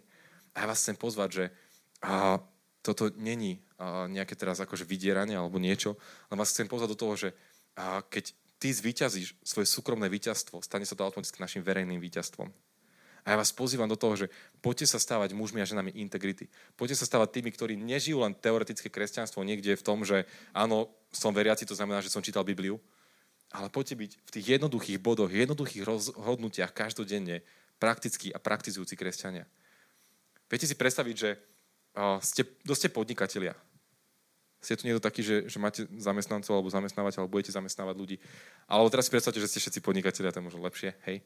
A 0.55 0.63
ja 0.63 0.65
vás 0.71 0.79
chcem 0.79 0.95
pozvať, 0.95 1.29
že 1.35 1.45
a, 1.99 2.39
toto 2.79 3.11
není 3.19 3.59
a, 3.75 4.07
nejaké 4.07 4.39
teraz 4.39 4.63
akože 4.63 4.87
vydieranie 4.87 5.35
alebo 5.35 5.59
niečo, 5.59 5.99
ale 6.31 6.39
vás 6.39 6.55
chcem 6.55 6.71
pozvať 6.71 6.95
do 6.95 7.01
toho, 7.03 7.13
že 7.19 7.29
a, 7.75 7.99
keď 8.07 8.31
ty 8.55 8.71
zvíťazíš 8.71 9.35
svoje 9.43 9.67
súkromné 9.67 10.07
víťazstvo, 10.07 10.63
stane 10.63 10.87
sa 10.87 10.95
to 10.95 11.03
automaticky 11.03 11.43
našim 11.43 11.59
verejným 11.59 11.99
víťazstvom. 11.99 12.47
A 13.23 13.33
ja 13.33 13.39
vás 13.39 13.55
pozývam 13.55 13.87
do 13.87 13.95
toho, 13.95 14.19
že 14.19 14.27
poďte 14.59 14.91
sa 14.91 14.99
stávať 14.99 15.31
mužmi 15.31 15.63
a 15.63 15.67
ženami 15.67 15.95
integrity. 15.95 16.51
Poďte 16.75 16.99
sa 16.99 17.07
stávať 17.07 17.39
tými, 17.39 17.55
ktorí 17.55 17.79
nežijú 17.79 18.19
len 18.19 18.35
teoretické 18.35 18.91
kresťanstvo 18.91 19.47
niekde 19.47 19.79
v 19.79 19.83
tom, 19.83 20.03
že 20.03 20.27
áno, 20.51 20.91
som 21.15 21.31
veriaci, 21.31 21.63
to 21.63 21.75
znamená, 21.75 22.03
že 22.03 22.11
som 22.11 22.19
čítal 22.19 22.43
Bibliu, 22.43 22.83
ale 23.53 23.71
poďte 23.71 23.95
byť 23.95 24.11
v 24.17 24.29
tých 24.33 24.45
jednoduchých 24.59 24.99
bodoch, 24.99 25.31
jednoduchých 25.31 25.87
rozhodnutiach 25.87 26.75
každodenne 26.75 27.45
praktickí 27.79 28.33
a 28.33 28.43
praktizujúci 28.43 28.99
kresťania. 28.99 29.47
Viete 30.51 30.67
si 30.67 30.75
predstaviť, 30.75 31.15
že 31.15 31.29
uh, 31.95 32.19
ste, 32.19 32.43
ste 32.75 32.89
podnikatelia. 32.91 33.55
Ste 34.63 34.79
tu 34.79 34.87
niekto 34.87 35.03
taký, 35.03 35.19
že, 35.23 35.51
že 35.51 35.59
máte 35.59 35.83
zamestnancov 35.99 36.55
alebo 36.55 36.71
zamestnávateľ, 36.71 37.23
alebo 37.23 37.35
budete 37.35 37.51
zamestnávať 37.51 37.95
ľudí. 37.99 38.17
Alebo 38.67 38.87
teraz 38.87 39.07
si 39.07 39.13
predstavte, 39.13 39.43
že 39.43 39.51
ste 39.51 39.59
všetci 39.59 39.79
podnikatelia, 39.83 40.31
to 40.31 40.39
je 40.39 40.47
možno 40.47 40.63
lepšie, 40.63 40.95
hej. 41.03 41.19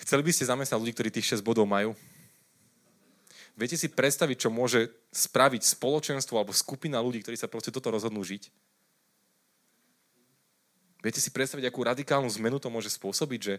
Chceli 0.00 0.22
by 0.24 0.32
ste 0.32 0.48
zamestnať 0.48 0.80
ľudí, 0.80 0.92
ktorí 0.96 1.08
tých 1.12 1.36
6 1.36 1.44
bodov 1.44 1.68
majú? 1.68 1.92
Viete 3.60 3.76
si 3.76 3.92
predstaviť, 3.92 4.48
čo 4.48 4.50
môže 4.50 4.88
spraviť 5.12 5.60
spoločenstvo 5.76 6.40
alebo 6.40 6.56
skupina 6.56 6.96
ľudí, 6.96 7.20
ktorí 7.20 7.36
sa 7.36 7.50
proste 7.50 7.68
toto 7.68 7.92
rozhodnú 7.92 8.24
žiť? 8.24 8.48
Viete 11.04 11.20
si 11.20 11.28
predstaviť, 11.28 11.68
akú 11.68 11.84
radikálnu 11.84 12.28
zmenu 12.40 12.56
to 12.56 12.72
môže 12.72 12.92
spôsobiť, 12.92 13.40
že, 13.40 13.54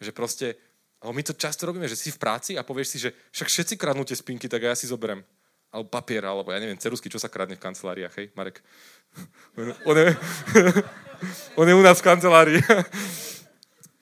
že 0.00 0.10
proste, 0.12 0.56
ale 1.00 1.12
my 1.12 1.22
to 1.24 1.36
často 1.36 1.68
robíme, 1.68 1.88
že 1.88 2.00
si 2.00 2.08
v 2.12 2.20
práci 2.20 2.56
a 2.56 2.64
povieš 2.64 2.88
si, 2.88 2.98
že 3.08 3.10
však 3.32 3.48
všetci 3.48 3.74
kradnú 3.76 4.04
tie 4.08 4.16
spinky, 4.16 4.48
tak 4.48 4.64
ja 4.64 4.76
si 4.76 4.88
zoberiem. 4.88 5.24
Alebo 5.72 5.88
papier, 5.88 6.20
alebo 6.24 6.52
ja 6.52 6.60
neviem, 6.60 6.76
cerusky, 6.76 7.08
čo 7.08 7.16
sa 7.16 7.32
kradne 7.32 7.56
v 7.56 7.64
kanceláriách, 7.64 8.14
hej, 8.20 8.26
Marek? 8.36 8.60
On 9.88 9.96
je, 9.96 10.08
on 11.60 11.68
je 11.68 11.74
u 11.76 11.82
nás 11.84 12.00
v 12.00 12.06
kancelárii. 12.08 12.60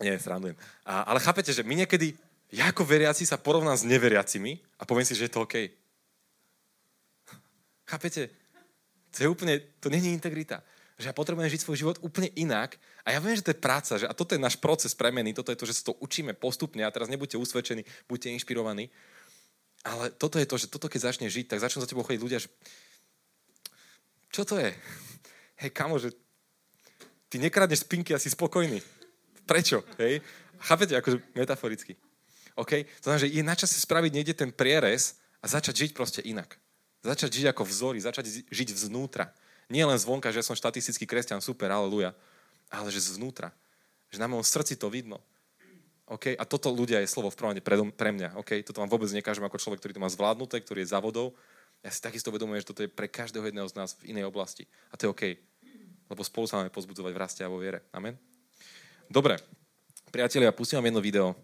Nie, 0.00 0.16
srandujem. 0.16 0.56
A, 0.88 1.04
ale 1.04 1.20
chápete, 1.20 1.52
že 1.52 1.60
my 1.60 1.84
niekedy, 1.84 2.16
ja 2.50 2.72
ako 2.72 2.88
veriaci 2.88 3.28
sa 3.28 3.36
porovnám 3.36 3.76
s 3.76 3.84
neveriacimi 3.84 4.56
a 4.80 4.88
poviem 4.88 5.04
si, 5.04 5.12
že 5.12 5.28
je 5.28 5.32
to 5.32 5.44
OK. 5.44 5.68
Chápete? 7.84 8.32
To 9.12 9.18
je 9.20 9.28
úplne, 9.28 9.60
to 9.78 9.92
není 9.92 10.10
integrita. 10.16 10.64
Že 10.96 11.12
ja 11.12 11.14
potrebujem 11.16 11.52
žiť 11.52 11.64
svoj 11.64 11.76
život 11.76 11.96
úplne 12.00 12.32
inak. 12.36 12.80
A 13.04 13.12
ja 13.12 13.20
viem, 13.20 13.36
že 13.36 13.44
to 13.44 13.52
je 13.52 13.60
práca, 13.60 14.00
že, 14.00 14.06
a 14.08 14.16
toto 14.16 14.36
je 14.36 14.40
náš 14.40 14.56
proces 14.56 14.96
premeny, 14.96 15.36
toto 15.36 15.52
je 15.52 15.58
to, 15.58 15.68
že 15.68 15.80
sa 15.80 15.92
to 15.92 15.98
učíme 16.00 16.32
postupne 16.36 16.80
a 16.84 16.92
teraz 16.92 17.08
nebuďte 17.08 17.40
usvedčení, 17.40 17.82
buďte 18.08 18.32
inšpirovaní. 18.36 18.88
Ale 19.84 20.12
toto 20.12 20.36
je 20.36 20.44
to, 20.44 20.56
že 20.60 20.68
toto 20.68 20.92
keď 20.92 21.12
začne 21.12 21.26
žiť, 21.28 21.48
tak 21.48 21.64
začnú 21.64 21.80
za 21.80 21.88
tebou 21.88 22.04
chodiť 22.04 22.20
ľudia, 22.20 22.40
že 22.40 22.52
čo 24.30 24.46
to 24.46 24.60
je? 24.60 24.70
Hej, 25.60 25.70
kamo, 25.74 25.98
že 25.98 26.14
ty 27.26 27.42
nekradneš 27.42 27.82
spinky 27.82 28.14
a 28.14 28.22
si 28.22 28.30
spokojný. 28.30 28.78
Prečo? 29.50 29.82
Hej? 29.98 30.22
Chápete, 30.62 30.94
akože 30.94 31.18
metaforicky. 31.34 31.98
OK? 32.54 32.86
To 33.02 33.10
znamená, 33.10 33.20
že 33.26 33.30
je 33.34 33.42
na 33.42 33.56
čase 33.58 33.82
spraviť 33.82 34.10
niekde 34.14 34.34
ten 34.38 34.54
prierez 34.54 35.18
a 35.42 35.50
začať 35.50 35.74
žiť 35.74 35.90
proste 35.90 36.22
inak. 36.22 36.54
Začať 37.02 37.42
žiť 37.42 37.46
ako 37.50 37.66
vzory, 37.66 37.98
začať 37.98 38.46
žiť 38.46 38.68
vznútra. 38.70 39.34
Nie 39.66 39.82
len 39.82 39.98
zvonka, 39.98 40.30
že 40.30 40.46
som 40.46 40.54
štatistický 40.54 41.02
kresťan, 41.02 41.42
super, 41.42 41.66
aleluja, 41.66 42.14
ale 42.70 42.94
že 42.94 43.02
zvnútra. 43.10 43.50
Že 44.14 44.22
na 44.22 44.30
mojom 44.30 44.46
srdci 44.46 44.78
to 44.78 44.86
vidno. 44.86 45.18
OK? 46.06 46.38
A 46.38 46.46
toto 46.46 46.70
ľudia 46.70 47.02
je 47.02 47.10
slovo 47.10 47.34
v 47.34 47.58
prvom 47.58 47.90
pre 47.90 48.10
mňa. 48.14 48.38
OK? 48.38 48.62
Toto 48.62 48.86
vám 48.86 48.90
vôbec 48.90 49.10
nekážem 49.10 49.42
ako 49.42 49.58
človek, 49.58 49.82
ktorý 49.82 49.98
to 49.98 50.02
má 50.02 50.10
zvládnuté, 50.10 50.62
ktorý 50.62 50.86
je 50.86 50.94
závodou. 50.94 51.34
Ja 51.82 51.90
si 51.90 51.98
takisto 51.98 52.30
uvedomujem, 52.30 52.62
že 52.62 52.70
toto 52.70 52.82
je 52.86 52.90
pre 52.90 53.10
každého 53.10 53.50
jedného 53.50 53.66
z 53.66 53.74
nás 53.74 53.98
v 53.98 54.14
inej 54.14 54.30
oblasti. 54.30 54.70
A 54.90 54.98
to 54.98 55.08
je 55.08 55.10
OK. 55.10 55.24
Lebo 56.06 56.22
spolu 56.22 56.46
sa 56.46 56.62
máme 56.62 56.70
pozbudzovať 56.70 57.12
v 57.14 57.22
raste 57.22 57.42
a 57.42 57.50
vo 57.50 57.58
viere. 57.62 57.86
Amen? 57.90 58.29
Dobre. 59.10 59.42
Priatelia, 60.14 60.54
pustím 60.54 60.78
vám 60.78 60.86
jedno 60.86 61.02
video. 61.02 61.34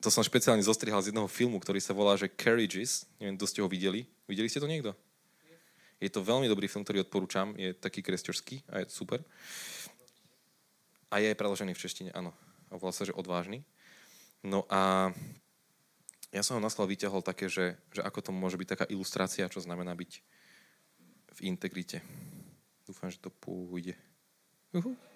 To 0.00 0.08
som 0.08 0.24
špeciálne 0.24 0.64
zostrihal 0.64 1.04
z 1.04 1.12
jedného 1.12 1.28
filmu, 1.28 1.60
ktorý 1.60 1.76
sa 1.76 1.92
volá, 1.92 2.16
že 2.16 2.32
Carriages. 2.32 3.04
Neviem, 3.20 3.36
kto 3.36 3.44
ste 3.52 3.60
ho 3.60 3.68
videli. 3.68 4.08
Videli 4.24 4.48
ste 4.48 4.64
to 4.64 4.64
niekto? 4.64 4.96
Je 6.00 6.08
to 6.08 6.24
veľmi 6.24 6.48
dobrý 6.48 6.72
film, 6.72 6.88
ktorý 6.88 7.04
odporúčam. 7.04 7.52
Je 7.60 7.76
taký 7.76 8.00
kresťorský 8.00 8.64
a 8.72 8.80
je 8.80 8.88
super. 8.88 9.20
A 11.12 11.20
je 11.20 11.36
preložený 11.36 11.76
v 11.76 11.82
češtine, 11.84 12.16
áno. 12.16 12.32
A 12.72 12.80
volá 12.80 12.96
sa, 12.96 13.04
že 13.04 13.12
odvážny. 13.12 13.60
No 14.40 14.64
a 14.72 15.12
ja 16.32 16.40
som 16.40 16.56
ho 16.56 16.64
na 16.64 16.72
vyťahol 16.72 17.20
také, 17.20 17.52
že, 17.52 17.76
že 17.92 18.00
ako 18.00 18.24
to 18.24 18.30
môže 18.32 18.56
byť 18.56 18.68
taká 18.72 18.84
ilustrácia, 18.88 19.52
čo 19.52 19.60
znamená 19.60 19.92
byť 19.92 20.24
v 21.28 21.38
integrite. 21.44 22.00
Dúfam, 22.88 23.12
že 23.12 23.20
to 23.20 23.28
pôjde. 23.28 24.00
Uhu. 24.72 25.11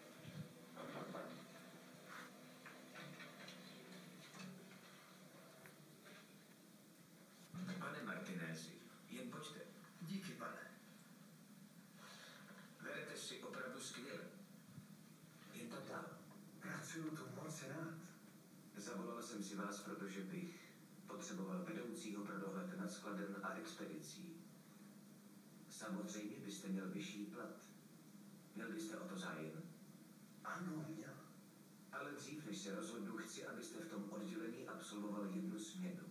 Se 32.67 32.75
rozhodnu, 32.75 33.17
chci, 33.17 33.47
abyste 33.47 33.79
v 33.79 33.91
tom 33.91 34.11
oddělení 34.11 34.69
absolvoval 34.69 35.27
jednu 35.27 35.59
směnu. 35.59 36.05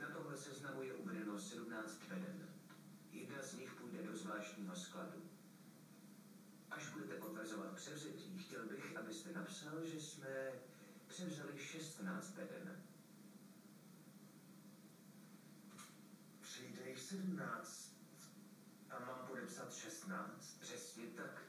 Na 0.00 0.08
tomhle 0.08 0.36
seznamu 0.36 0.82
je 0.82 0.94
uvedeno 0.94 1.38
17 1.38 2.02
beden. 2.08 2.48
Jedna 3.12 3.42
z 3.42 3.54
nich 3.54 3.74
půjde 3.74 4.02
do 4.02 4.16
zvláštního 4.16 4.76
skladu. 4.76 5.22
Až 6.70 6.90
budete 6.92 7.14
potvrzovat 7.14 7.74
převzetí, 7.74 8.38
chtěl 8.38 8.66
bych, 8.66 8.96
abyste 8.96 9.32
napsal, 9.32 9.84
že 9.84 10.00
jsme 10.00 10.52
převzali 11.06 11.58
16 11.58 12.30
beden. 12.30 12.82
Přijde 16.40 16.88
jich 16.88 17.00
17 17.00 17.94
a 18.90 18.98
mám 18.98 19.26
podepsat 19.26 19.74
16. 19.74 20.58
Přesně 20.60 21.06
tak. 21.06 21.48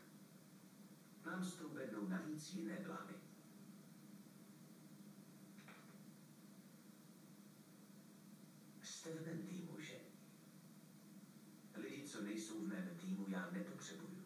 Mám 1.26 1.43
s 1.43 1.55
tou 1.55 1.70
bednou 1.70 2.07
navíc 2.07 2.53
jiné 2.53 2.76
plány. 2.76 3.14
Jste 8.82 9.10
v 9.10 9.26
mém 9.26 9.47
týmu, 9.47 9.80
že? 9.80 9.95
Lidi, 11.76 12.07
co 12.07 12.22
nejsou 12.22 12.64
v 12.64 12.68
mém 12.68 12.97
týmu, 13.01 13.26
já 13.28 13.49
nepotřebuju. 13.51 14.24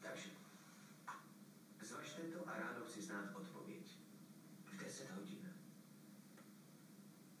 Takže, 0.00 0.30
zvažte 1.82 2.22
to 2.22 2.48
a 2.48 2.58
ráno 2.58 2.84
chci 2.84 3.02
znát 3.02 3.36
odpověď. 3.36 3.98
V 4.64 4.76
10 4.76 5.10
hodin. 5.10 5.52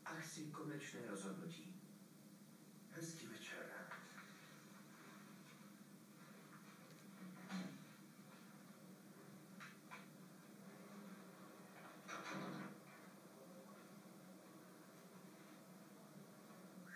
A 0.04 0.14
chci 0.14 0.44
konečné 0.44 1.00
rozhodnutí. 1.06 1.80
Hezký 2.90 3.26
večer. 3.26 3.70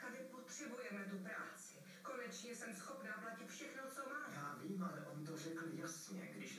Tady 0.00 0.18
potřebujeme 0.30 1.04
tu 1.10 1.18
práci. 1.18 1.74
Konečně 2.02 2.54
jsem 2.54 2.74
schopná 2.74 3.12
platit 3.12 3.48
všechno, 3.48 3.82
co 3.90 4.00
mám. 4.08 4.32
Já 4.32 4.58
vím, 4.62 4.82
ale 4.82 5.06
on 5.06 5.26
to 5.26 5.36
řekl 5.36 5.64
jasně. 5.72 6.32
Když 6.36 6.58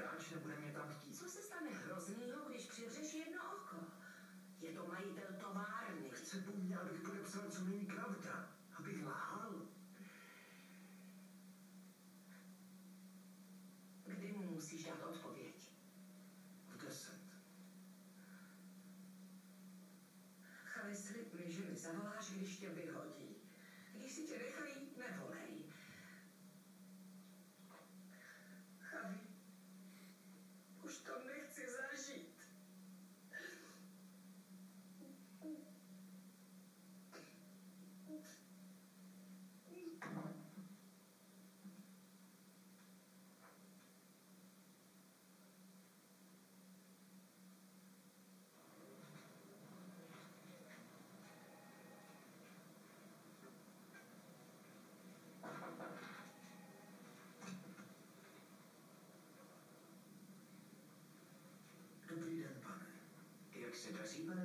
hráč, 0.00 0.30
nebude 0.30 0.56
mě 0.56 0.72
tam 0.72 0.88
chtít. 0.88 1.16
Co 1.16 1.28
se 1.28 1.42
stane 1.42 1.70
hroznýho, 1.70 2.48
když 2.48 2.66
přivřeš 2.66 3.14
jedno 3.14 3.42
oko? 3.56 3.76
Je 4.60 4.72
to 4.72 4.86
majitel 4.86 5.36
továrny. 5.40 6.10
Chce 6.10 6.40
po 6.40 6.52
mně, 6.56 6.76
abych 6.76 7.00
podepsal, 7.00 7.50
co 7.50 7.64
není 7.64 7.86
pravda. 7.86 8.48
Abych 8.74 9.06
lhal. 9.06 9.66
Kdy 14.06 14.32
mu 14.32 14.50
musíš 14.50 14.84
dát 14.84 15.02
odpověď? 15.02 15.70
V 16.68 16.76
deset. 16.76 17.20
Chali 20.64 20.96
slib 20.96 21.34
mi, 21.34 21.52
že 21.52 21.70
mi 21.70 21.76
zavoláš, 21.76 22.30
když 22.30 22.56
tě 22.56 22.68
vyhodí. 22.68 23.36
Když 23.92 24.12
si 24.12 24.22
tě 24.26 24.38
nechají, 24.38 24.96
nevolej. 24.96 25.64
Chavi, 28.80 29.20
už 30.82 30.98
to 30.98 31.12
nechci 31.26 31.62
zažít. 31.70 32.40
Dobrý 62.10 62.42
den, 62.42 62.52
pane. 62.62 62.86
Jak 63.70 63.76
se 63.76 63.90
daří, 63.90 64.20
pane 64.20 64.44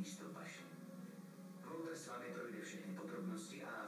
მისტობაში. 0.00 0.62
Полгода 1.62 1.94
с 1.94 2.08
вами 2.08 2.32
проведевшие 2.34 2.82
подробности 2.98 3.56
о 3.68 3.79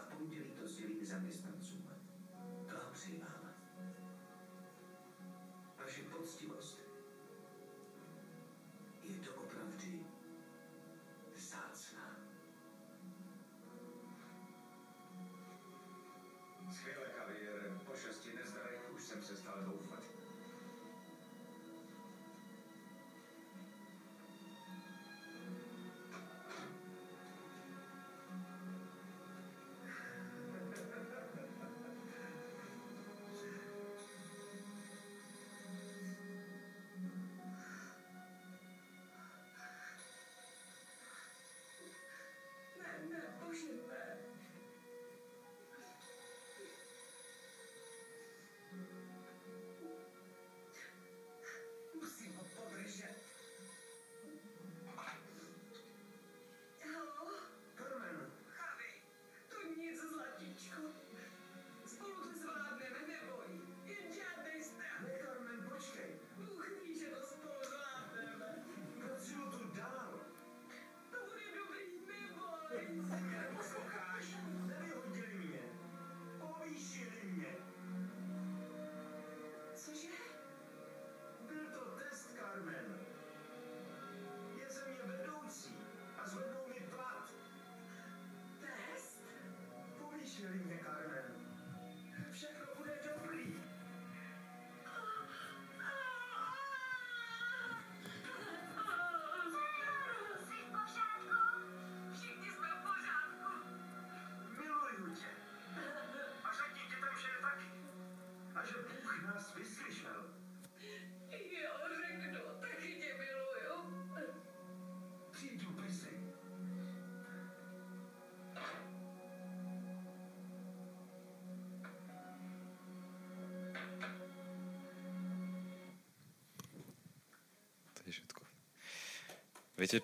Viete, 129.82 129.98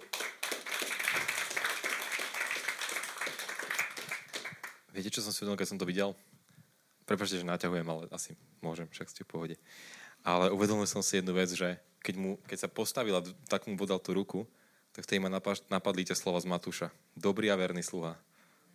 viete, 4.90 5.06
čo 5.14 5.22
som 5.22 5.30
si 5.30 5.38
uvedomil, 5.46 5.54
keď 5.54 5.68
som 5.70 5.78
to 5.78 5.86
videl? 5.86 6.18
Prepačte, 7.06 7.38
že 7.38 7.46
naťahujem, 7.46 7.86
ale 7.86 8.10
asi 8.10 8.34
môžem, 8.58 8.90
však 8.90 9.06
ste 9.06 9.22
v 9.22 9.30
pohode. 9.30 9.56
Ale 10.26 10.50
uvedomil 10.50 10.82
som 10.90 10.98
si 10.98 11.22
jednu 11.22 11.30
vec, 11.30 11.54
že 11.54 11.78
keď, 12.02 12.14
mu, 12.18 12.42
keď 12.50 12.66
sa 12.66 12.68
postavila, 12.74 13.22
tak 13.46 13.70
mu 13.70 13.78
podal 13.78 14.02
tú 14.02 14.18
ruku, 14.18 14.50
tak 14.90 15.06
vtedy 15.06 15.22
ma 15.22 15.30
napad- 15.30 15.62
napadli 15.70 16.02
tie 16.02 16.18
slova 16.18 16.42
z 16.42 16.50
Matúša. 16.50 16.90
Dobrý 17.14 17.46
a 17.46 17.54
verný 17.54 17.86
sluha. 17.86 18.18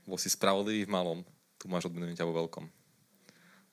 Bol 0.07 0.15
si 0.15 0.31
spravodlivý 0.31 0.87
v 0.87 0.93
malom, 0.95 1.19
tu 1.59 1.67
máš 1.67 1.91
odmenu 1.91 2.15
ťa 2.15 2.23
vo 2.23 2.31
veľkom. 2.31 2.63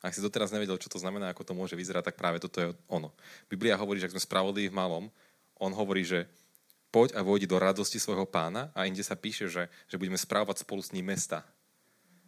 Ak 0.03 0.19
si 0.19 0.19
doteraz 0.19 0.51
nevedel, 0.51 0.83
čo 0.83 0.91
to 0.91 0.99
znamená, 0.99 1.31
ako 1.31 1.47
to 1.47 1.55
môže 1.55 1.79
vyzerať, 1.79 2.11
tak 2.11 2.19
práve 2.19 2.43
toto 2.43 2.59
je 2.59 2.75
ono. 2.91 3.15
Biblia 3.47 3.79
hovorí, 3.79 4.03
že 4.03 4.11
ak 4.11 4.19
sme 4.19 4.27
spravodliví 4.27 4.75
v 4.75 4.79
malom, 4.83 5.07
on 5.63 5.71
hovorí, 5.71 6.03
že 6.03 6.27
poď 6.91 7.15
a 7.17 7.23
vojdi 7.23 7.47
do 7.47 7.59
radosti 7.59 8.03
svojho 8.03 8.27
pána 8.27 8.75
a 8.75 8.85
inde 8.85 9.03
sa 9.03 9.15
píše, 9.15 9.47
že, 9.47 9.71
že 9.87 9.99
budeme 9.99 10.19
správať 10.19 10.67
spolu 10.67 10.83
s 10.83 10.93
ním 10.93 11.11
mesta. 11.11 11.47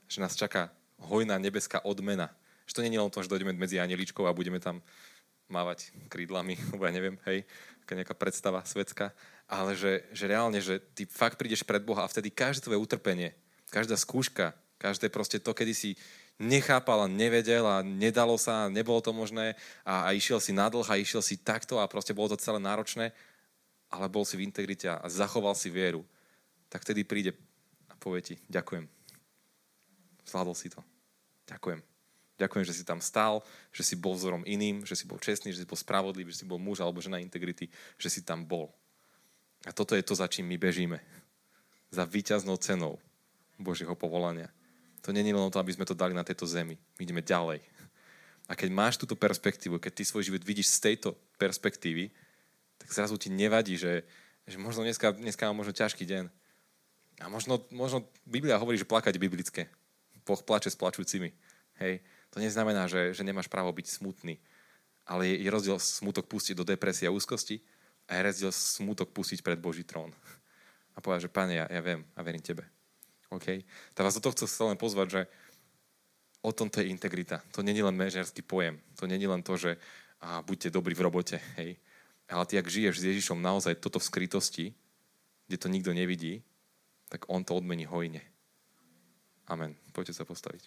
Že 0.07 0.23
nás 0.23 0.39
čaká 0.39 0.71
hojná 1.03 1.39
nebeská 1.39 1.83
odmena. 1.83 2.31
Že 2.71 2.73
to 2.79 2.83
nie 2.87 2.95
je 2.95 3.03
len 3.03 3.13
to, 3.13 3.23
že 3.23 3.33
dojdeme 3.33 3.53
medzi 3.59 3.83
anieličkou 3.83 4.23
a 4.25 4.37
budeme 4.37 4.63
tam 4.63 4.79
mávať 5.51 5.93
krídlami, 6.09 6.57
lebo 6.73 6.83
ja 6.89 6.93
neviem, 6.95 7.21
hej, 7.29 7.45
nejaká 7.93 8.17
predstava 8.17 8.65
svetská, 8.65 9.13
ale 9.45 9.77
že, 9.77 10.09
že 10.17 10.25
reálne, 10.25 10.57
že 10.65 10.81
ty 10.81 11.05
fakt 11.05 11.37
prídeš 11.37 11.61
pred 11.61 11.85
Boha 11.85 12.09
a 12.09 12.09
vtedy 12.09 12.33
každé 12.33 12.65
tvoje 12.65 12.81
utrpenie, 12.81 13.37
každá 13.69 14.01
skúška, 14.01 14.57
každé 14.81 15.13
proste 15.13 15.37
to, 15.37 15.53
kedy 15.53 15.77
si 15.77 15.91
nechápal 16.41 17.05
a 17.05 17.13
nevedel 17.13 17.69
a 17.69 17.85
nedalo 17.85 18.41
sa, 18.41 18.73
nebolo 18.73 19.05
to 19.05 19.13
možné 19.13 19.53
a, 19.85 20.09
a 20.09 20.17
išiel 20.17 20.41
si 20.41 20.57
na 20.57 20.73
dlh 20.73 20.89
a 20.89 20.97
išiel 20.97 21.21
si 21.21 21.37
takto 21.37 21.77
a 21.77 21.85
proste 21.85 22.17
bolo 22.17 22.33
to 22.33 22.41
celé 22.41 22.57
náročné, 22.57 23.13
ale 23.93 24.09
bol 24.09 24.25
si 24.25 24.41
v 24.41 24.49
integrite 24.49 24.89
a 24.89 25.05
zachoval 25.05 25.53
si 25.53 25.69
vieru, 25.69 26.01
tak 26.73 26.81
vtedy 26.83 27.05
príde 27.05 27.37
a 27.93 27.95
povie 28.01 28.25
ti, 28.25 28.35
ďakujem. 28.49 28.89
Zvládol 30.25 30.57
si 30.57 30.73
to. 30.73 30.81
Ďakujem. 31.45 31.85
Ďakujem, 32.41 32.65
že 32.65 32.75
si 32.75 32.83
tam 32.89 32.99
stál, 33.05 33.45
že 33.71 33.85
si 33.85 33.95
bol 33.95 34.17
vzorom 34.17 34.43
iným, 34.49 34.89
že 34.89 34.97
si 34.97 35.05
bol 35.05 35.21
čestný, 35.21 35.53
že 35.53 35.63
si 35.63 35.69
bol 35.69 35.77
spravodlivý, 35.77 36.33
že 36.33 36.43
si 36.43 36.49
bol 36.49 36.57
muž 36.57 36.81
alebo 36.81 37.05
žena 37.05 37.21
integrity, 37.21 37.69
že 38.01 38.09
si 38.09 38.25
tam 38.25 38.43
bol. 38.43 38.73
A 39.63 39.71
toto 39.71 39.95
je 39.95 40.03
to, 40.03 40.17
za 40.17 40.27
čím 40.27 40.49
my 40.49 40.57
bežíme. 40.59 40.99
Za 41.93 42.09
víťaznou 42.09 42.57
cenou 42.57 42.99
Božieho 43.61 43.95
povolania. 43.95 44.51
To 45.05 45.13
je 45.13 45.19
len 45.19 45.53
to, 45.53 45.61
aby 45.61 45.75
sme 45.75 45.87
to 45.87 45.99
dali 45.99 46.17
na 46.17 46.25
tejto 46.25 46.49
zemi. 46.49 46.79
My 46.99 47.03
ideme 47.05 47.23
ďalej. 47.23 47.61
A 48.51 48.59
keď 48.59 48.69
máš 48.75 48.99
túto 48.99 49.15
perspektívu, 49.15 49.79
keď 49.79 49.93
ty 50.01 50.03
svoj 50.03 50.27
život 50.27 50.43
vidíš 50.43 50.79
z 50.79 50.79
tejto 50.91 51.15
perspektívy, 51.39 52.11
tak 52.83 52.91
zrazu 52.91 53.15
ti 53.15 53.31
nevadí, 53.31 53.79
že, 53.79 54.03
že 54.51 54.59
možno 54.59 54.83
dneska, 54.83 55.15
dneska 55.15 55.47
mám 55.47 55.63
možno 55.63 55.71
ťažký 55.71 56.03
deň. 56.03 56.27
A 57.23 57.31
možno, 57.31 57.63
možno 57.71 58.03
Biblia 58.27 58.59
hovorí, 58.59 58.75
že 58.75 58.89
plakať 58.89 59.15
biblické. 59.23 59.71
Boh 60.27 60.43
plače 60.43 60.75
s 60.75 60.79
plačúcimi. 60.79 61.31
Hej. 61.79 62.03
To 62.35 62.43
neznamená, 62.43 62.91
že, 62.91 63.15
že 63.15 63.23
nemáš 63.23 63.47
právo 63.47 63.71
byť 63.71 63.87
smutný. 63.87 64.43
Ale 65.07 65.31
je, 65.31 65.47
je 65.47 65.49
rozdiel 65.51 65.79
smutok 65.79 66.27
pustiť 66.27 66.59
do 66.59 66.67
depresie 66.67 67.07
a 67.07 67.15
úzkosti 67.15 67.63
a 68.11 68.19
je 68.19 68.27
rozdiel 68.27 68.53
smutok 68.55 69.15
pustiť 69.15 69.43
pred 69.43 69.59
Boží 69.59 69.87
trón. 69.87 70.11
A 70.95 70.99
povedať, 70.99 71.31
že 71.31 71.35
Pane, 71.35 71.55
ja, 71.63 71.67
ja 71.71 71.81
viem 71.83 72.03
a 72.19 72.21
verím 72.27 72.43
Tebe. 72.43 72.67
OK? 73.31 73.63
Tak 73.95 74.03
vás 74.03 74.15
do 74.19 74.23
toho 74.23 74.35
chcem 74.35 74.75
len 74.75 74.79
pozvať, 74.79 75.07
že 75.09 75.21
o 76.43 76.51
tom 76.51 76.69
to 76.69 76.83
je 76.83 76.91
integrita. 76.91 77.41
To 77.55 77.63
není 77.63 77.83
len 77.83 77.95
mežerský 77.95 78.43
pojem. 78.43 78.83
To 78.99 79.07
není 79.07 79.27
len 79.27 79.41
to, 79.43 79.57
že 79.57 79.79
a, 80.21 80.43
buďte 80.43 80.75
dobrí 80.75 80.95
v 80.95 81.05
robote. 81.07 81.39
Hej. 81.57 81.79
Ale 82.31 82.45
ty, 82.47 82.59
ak 82.59 82.71
žiješ 82.71 83.03
s 83.03 83.09
Ježišom 83.09 83.41
naozaj 83.41 83.81
toto 83.81 83.99
v 83.99 84.09
skrytosti, 84.09 84.67
kde 85.49 85.57
to 85.59 85.69
nikto 85.69 85.93
nevidí, 85.93 86.47
tak 87.13 87.29
on 87.29 87.45
to 87.45 87.53
odmení 87.53 87.85
hojne. 87.85 88.25
Amen. 89.45 89.77
Poďte 89.93 90.17
sa 90.17 90.25
postaviť. 90.25 90.65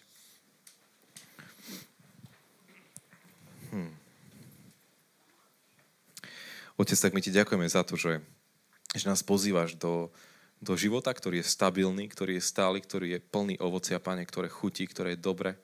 Hm. 3.74 3.92
Otec, 6.78 6.98
tak 7.00 7.16
my 7.16 7.20
ti 7.24 7.34
ďakujeme 7.34 7.66
za 7.66 7.82
to, 7.82 7.98
že, 7.98 8.22
že 8.94 9.08
nás 9.08 9.26
pozývaš 9.26 9.74
do, 9.74 10.14
do 10.62 10.76
života, 10.78 11.10
ktorý 11.10 11.42
je 11.42 11.50
stabilný, 11.50 12.06
ktorý 12.06 12.38
je 12.38 12.44
stály, 12.44 12.78
ktorý 12.78 13.16
je 13.16 13.24
plný 13.26 13.58
ovocia, 13.58 13.98
Pane, 13.98 14.22
ktoré 14.22 14.46
chutí, 14.46 14.86
ktoré 14.86 15.16
je 15.16 15.24
dobre. 15.24 15.58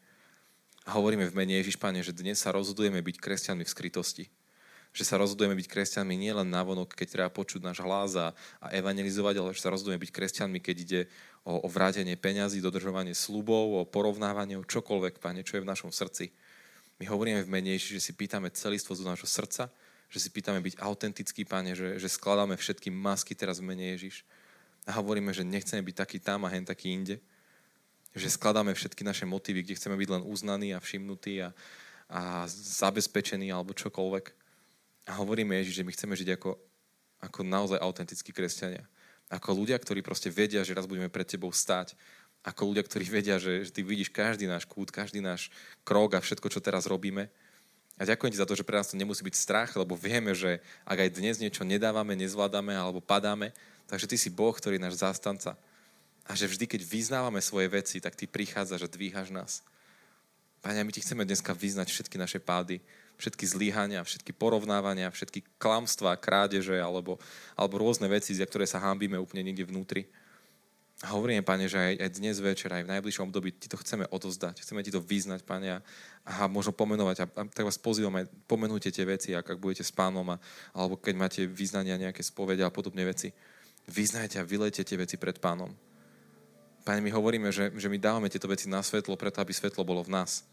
A 0.82 0.98
hovoríme 0.98 1.30
v 1.30 1.36
mene 1.36 1.54
Ježiš, 1.62 1.78
Pane, 1.78 2.02
že 2.02 2.16
dnes 2.16 2.42
sa 2.42 2.50
rozhodujeme 2.50 2.98
byť 2.98 3.16
kresťanmi 3.22 3.62
v 3.62 3.70
skrytosti. 3.70 4.24
Že 4.92 5.04
sa 5.08 5.16
rozhodujeme 5.16 5.56
byť 5.56 5.68
kresťanmi 5.72 6.14
nielen 6.20 6.52
navonok, 6.52 6.92
keď 6.92 7.08
treba 7.08 7.30
počuť 7.32 7.64
náš 7.64 7.80
hlas 7.80 8.12
a, 8.12 8.36
a 8.60 8.66
evangelizovať, 8.76 9.40
ale 9.40 9.56
že 9.56 9.64
sa 9.64 9.72
rozhodujeme 9.72 9.96
byť 10.04 10.12
kresťanmi, 10.12 10.60
keď 10.60 10.76
ide 10.84 11.00
o, 11.48 11.64
o 11.64 11.68
vrátenie 11.68 12.12
peňazí, 12.20 12.60
dodržovanie 12.60 13.16
slubov, 13.16 13.80
o 13.80 13.88
porovnávanie, 13.88 14.60
o 14.60 14.68
čokoľvek, 14.68 15.16
Pane, 15.16 15.48
čo 15.48 15.56
je 15.56 15.64
v 15.64 15.70
našom 15.72 15.88
srdci. 15.88 16.28
My 17.00 17.08
hovoríme 17.08 17.40
v 17.42 17.50
mene 17.50 17.72
že 17.80 17.98
si 17.98 18.12
pýtame 18.12 18.52
celistvo 18.52 18.92
z 18.92 19.08
nášho 19.08 19.26
srdca, 19.26 19.72
že 20.12 20.18
si 20.20 20.28
pýtame 20.28 20.60
byť 20.60 20.76
autentický, 20.76 21.48
Pane, 21.48 21.72
že, 21.72 21.96
že 21.96 22.12
skladáme 22.12 22.52
všetky 22.60 22.92
masky 22.92 23.32
teraz 23.32 23.64
v 23.64 23.72
mene 23.72 23.96
Ježiš. 23.96 24.28
a 24.84 25.00
hovoríme, 25.00 25.32
že 25.32 25.40
nechceme 25.40 25.80
byť 25.80 25.96
taký 26.04 26.18
tam 26.20 26.44
a 26.44 26.52
hen 26.52 26.68
taký 26.68 26.92
inde. 26.92 27.16
Že 28.12 28.36
skladáme 28.36 28.76
všetky 28.76 29.08
naše 29.08 29.24
motívy, 29.24 29.64
kde 29.64 29.80
chceme 29.80 29.96
byť 29.96 30.08
len 30.12 30.22
uznaní 30.28 30.76
a 30.76 30.84
všimnutí 30.84 31.40
a, 31.40 31.56
a 32.12 32.44
zabezpečení 32.52 33.48
alebo 33.48 33.72
čokoľvek. 33.72 34.41
A 35.06 35.18
hovoríme 35.18 35.58
Ježiš, 35.58 35.82
že 35.82 35.86
my 35.86 35.92
chceme 35.92 36.14
žiť 36.14 36.28
ako, 36.38 36.50
ako 37.22 37.40
naozaj 37.42 37.78
autentickí 37.82 38.30
kresťania. 38.30 38.86
Ako 39.32 39.56
ľudia, 39.56 39.78
ktorí 39.80 40.04
proste 40.04 40.28
vedia, 40.28 40.62
že 40.62 40.76
raz 40.76 40.86
budeme 40.86 41.10
pred 41.10 41.26
tebou 41.26 41.50
stať. 41.50 41.96
Ako 42.42 42.74
ľudia, 42.74 42.84
ktorí 42.84 43.06
vedia, 43.06 43.38
že, 43.38 43.66
že 43.66 43.70
ty 43.70 43.86
vidíš 43.86 44.10
každý 44.10 44.46
náš 44.50 44.66
kút, 44.66 44.90
každý 44.90 45.22
náš 45.22 45.50
krok 45.86 46.18
a 46.18 46.20
všetko, 46.20 46.46
čo 46.50 46.60
teraz 46.62 46.86
robíme. 46.86 47.30
A 48.00 48.08
ďakujem 48.08 48.32
ti 48.34 48.40
za 48.40 48.48
to, 48.48 48.58
že 48.58 48.66
pre 48.66 48.78
nás 48.78 48.90
to 48.90 48.98
nemusí 48.98 49.22
byť 49.22 49.36
strach, 49.36 49.70
lebo 49.76 49.94
vieme, 49.94 50.32
že 50.34 50.58
ak 50.82 51.06
aj 51.06 51.14
dnes 51.22 51.36
niečo 51.38 51.62
nedávame, 51.62 52.16
nezvládame 52.16 52.72
alebo 52.74 53.04
padáme, 53.04 53.54
takže 53.86 54.08
ty 54.08 54.16
si 54.18 54.32
Boh, 54.32 54.50
ktorý 54.50 54.80
je 54.80 54.84
náš 54.88 54.98
zástanca. 54.98 55.54
A 56.26 56.32
že 56.34 56.48
vždy, 56.48 56.66
keď 56.66 56.82
vyznávame 56.86 57.42
svoje 57.42 57.68
veci, 57.68 57.98
tak 57.98 58.14
ty 58.14 58.26
prichádzaš 58.30 58.86
a 58.86 58.92
dvíhaš 58.92 59.28
nás. 59.34 59.62
Pane, 60.62 60.82
my 60.86 60.94
ti 60.94 61.02
chceme 61.02 61.26
dneska 61.26 61.50
vyznať 61.50 61.90
všetky 61.90 62.16
naše 62.16 62.38
pády, 62.38 62.78
všetky 63.22 63.46
zlíhania, 63.46 64.02
všetky 64.02 64.34
porovnávania, 64.34 65.14
všetky 65.14 65.46
klamstvá, 65.62 66.18
krádeže 66.18 66.74
alebo, 66.74 67.22
alebo 67.54 67.78
rôzne 67.78 68.10
veci, 68.10 68.34
za 68.34 68.42
ktoré 68.42 68.66
sa 68.66 68.82
hámbime 68.82 69.14
úplne 69.14 69.46
niekde 69.46 69.70
vnútri. 69.70 70.10
A 71.02 71.14
hovoríme, 71.14 71.42
Pane, 71.42 71.66
že 71.66 71.78
aj, 71.78 71.94
aj 71.98 72.10
dnes 72.18 72.36
večer, 72.38 72.70
aj 72.70 72.86
v 72.86 72.92
najbližšom 72.98 73.26
období 73.30 73.50
ti 73.54 73.66
to 73.66 73.78
chceme 73.78 74.06
odozdať. 74.10 74.62
Chceme 74.62 74.86
ti 74.86 74.94
to 74.94 75.02
vyznať, 75.02 75.42
Pane, 75.42 75.68
a, 75.74 75.78
a 76.26 76.46
možno 76.46 76.70
pomenovať. 76.74 77.16
A, 77.22 77.26
a 77.26 77.42
tak 77.50 77.66
vás 77.66 77.78
pozývam 77.78 78.14
aj 78.18 78.30
pomenujte 78.46 78.90
tie 78.90 79.02
veci, 79.02 79.34
ak, 79.34 79.54
ak 79.54 79.58
budete 79.58 79.82
s 79.82 79.90
pánom, 79.90 80.22
a, 80.30 80.38
alebo 80.74 80.94
keď 80.94 81.14
máte 81.18 81.40
vyznania, 81.46 81.98
nejaké 81.98 82.22
spovede 82.22 82.62
a 82.62 82.70
podobné 82.70 83.02
veci. 83.02 83.34
Vyznajte 83.90 84.38
a 84.38 84.46
vylejte 84.46 84.86
tie 84.86 84.94
veci 84.94 85.18
pred 85.18 85.42
pánom. 85.42 85.74
Pane, 86.86 87.02
my 87.02 87.10
hovoríme, 87.10 87.50
že, 87.50 87.74
že 87.74 87.90
my 87.90 87.98
dávame 87.98 88.30
tieto 88.30 88.46
veci 88.46 88.70
na 88.70 88.82
svetlo, 88.82 89.18
preto 89.18 89.42
aby 89.42 89.50
svetlo 89.50 89.82
bolo 89.82 90.06
v 90.06 90.14
nás. 90.22 90.46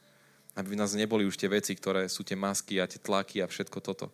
Aby 0.60 0.76
v 0.76 0.80
nás 0.84 0.92
neboli 0.92 1.24
už 1.24 1.40
tie 1.40 1.48
veci, 1.48 1.72
ktoré 1.72 2.12
sú 2.12 2.28
tie 2.28 2.36
masky 2.36 2.84
a 2.84 2.90
tie 2.90 3.00
tlaky 3.00 3.40
a 3.40 3.48
všetko 3.48 3.80
toto. 3.80 4.12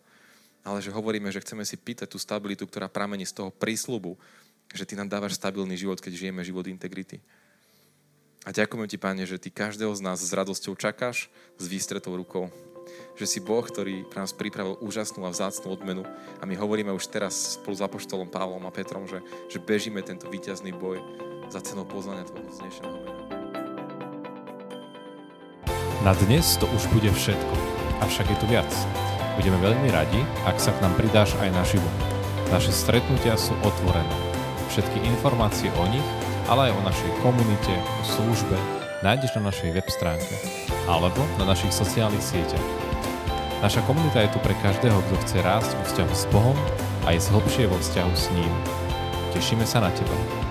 Ale 0.62 0.78
že 0.78 0.94
hovoríme, 0.94 1.26
že 1.34 1.42
chceme 1.42 1.66
si 1.66 1.74
pýtať 1.74 2.14
tú 2.14 2.22
stabilitu, 2.22 2.70
ktorá 2.70 2.86
pramení 2.86 3.26
z 3.26 3.34
toho 3.34 3.50
prísľubu, 3.50 4.14
že 4.70 4.86
ty 4.86 4.94
nám 4.94 5.10
dávaš 5.10 5.34
stabilný 5.34 5.74
život, 5.74 5.98
keď 5.98 6.14
žijeme 6.14 6.46
život 6.46 6.70
integrity. 6.70 7.18
A 8.46 8.54
ďakujem 8.54 8.86
ti, 8.86 8.94
Pane, 8.94 9.26
že 9.26 9.42
ty 9.42 9.50
každého 9.50 9.90
z 9.90 10.06
nás 10.06 10.22
s 10.22 10.30
radosťou 10.30 10.78
čakáš 10.78 11.26
s 11.58 11.64
výstretou 11.66 12.14
rukou. 12.14 12.46
Že 13.18 13.26
si 13.26 13.38
Boh, 13.42 13.66
ktorý 13.66 14.06
pre 14.06 14.22
nás 14.22 14.30
pripravil 14.30 14.78
úžasnú 14.78 15.26
a 15.26 15.34
vzácnú 15.34 15.74
odmenu. 15.74 16.06
A 16.38 16.46
my 16.46 16.54
hovoríme 16.54 16.94
už 16.94 17.10
teraz 17.10 17.58
spolu 17.58 17.74
s 17.74 17.82
Apoštolom 17.82 18.30
Pavlom 18.30 18.62
a 18.62 18.70
Petrom, 18.70 19.10
že, 19.10 19.18
že 19.50 19.58
bežíme 19.58 19.98
tento 20.06 20.30
víťazný 20.30 20.70
boj 20.70 21.02
za 21.50 21.58
cenou 21.58 21.82
poznania 21.82 22.22
tvojho 22.22 22.46
vznešeného 22.54 22.98
mena. 23.02 23.25
Na 26.06 26.14
dnes 26.14 26.54
to 26.62 26.70
už 26.70 26.86
bude 26.94 27.10
všetko, 27.10 27.54
avšak 27.98 28.30
je 28.30 28.38
tu 28.38 28.46
viac. 28.46 28.70
Budeme 29.34 29.58
veľmi 29.58 29.90
radi, 29.90 30.22
ak 30.46 30.54
sa 30.62 30.70
k 30.70 30.78
nám 30.78 30.94
pridáš 30.94 31.34
aj 31.42 31.50
naživo. 31.50 31.90
Naše 32.54 32.70
stretnutia 32.70 33.34
sú 33.34 33.58
otvorené. 33.66 34.14
Všetky 34.70 35.02
informácie 35.02 35.66
o 35.74 35.84
nich, 35.90 36.06
ale 36.46 36.70
aj 36.70 36.78
o 36.78 36.86
našej 36.86 37.10
komunite, 37.26 37.74
o 37.74 38.02
službe 38.06 38.54
nájdeš 39.02 39.34
na 39.34 39.50
našej 39.50 39.74
web 39.74 39.88
stránke 39.90 40.30
alebo 40.86 41.26
na 41.42 41.50
našich 41.50 41.74
sociálnych 41.74 42.22
sieťach. 42.22 42.66
Naša 43.58 43.82
komunita 43.82 44.22
je 44.22 44.30
tu 44.30 44.38
pre 44.46 44.54
každého, 44.62 45.02
kto 45.10 45.14
chce 45.26 45.42
rásť 45.42 45.74
vo 45.74 45.82
vzťahu 45.90 46.14
s 46.14 46.24
Bohom 46.30 46.58
a 47.02 47.18
je 47.18 47.26
hlbšie 47.34 47.66
vo 47.66 47.82
vzťahu 47.82 48.14
s 48.14 48.30
ním. 48.30 48.52
Tešíme 49.34 49.66
sa 49.66 49.82
na 49.82 49.90
teba. 49.90 50.45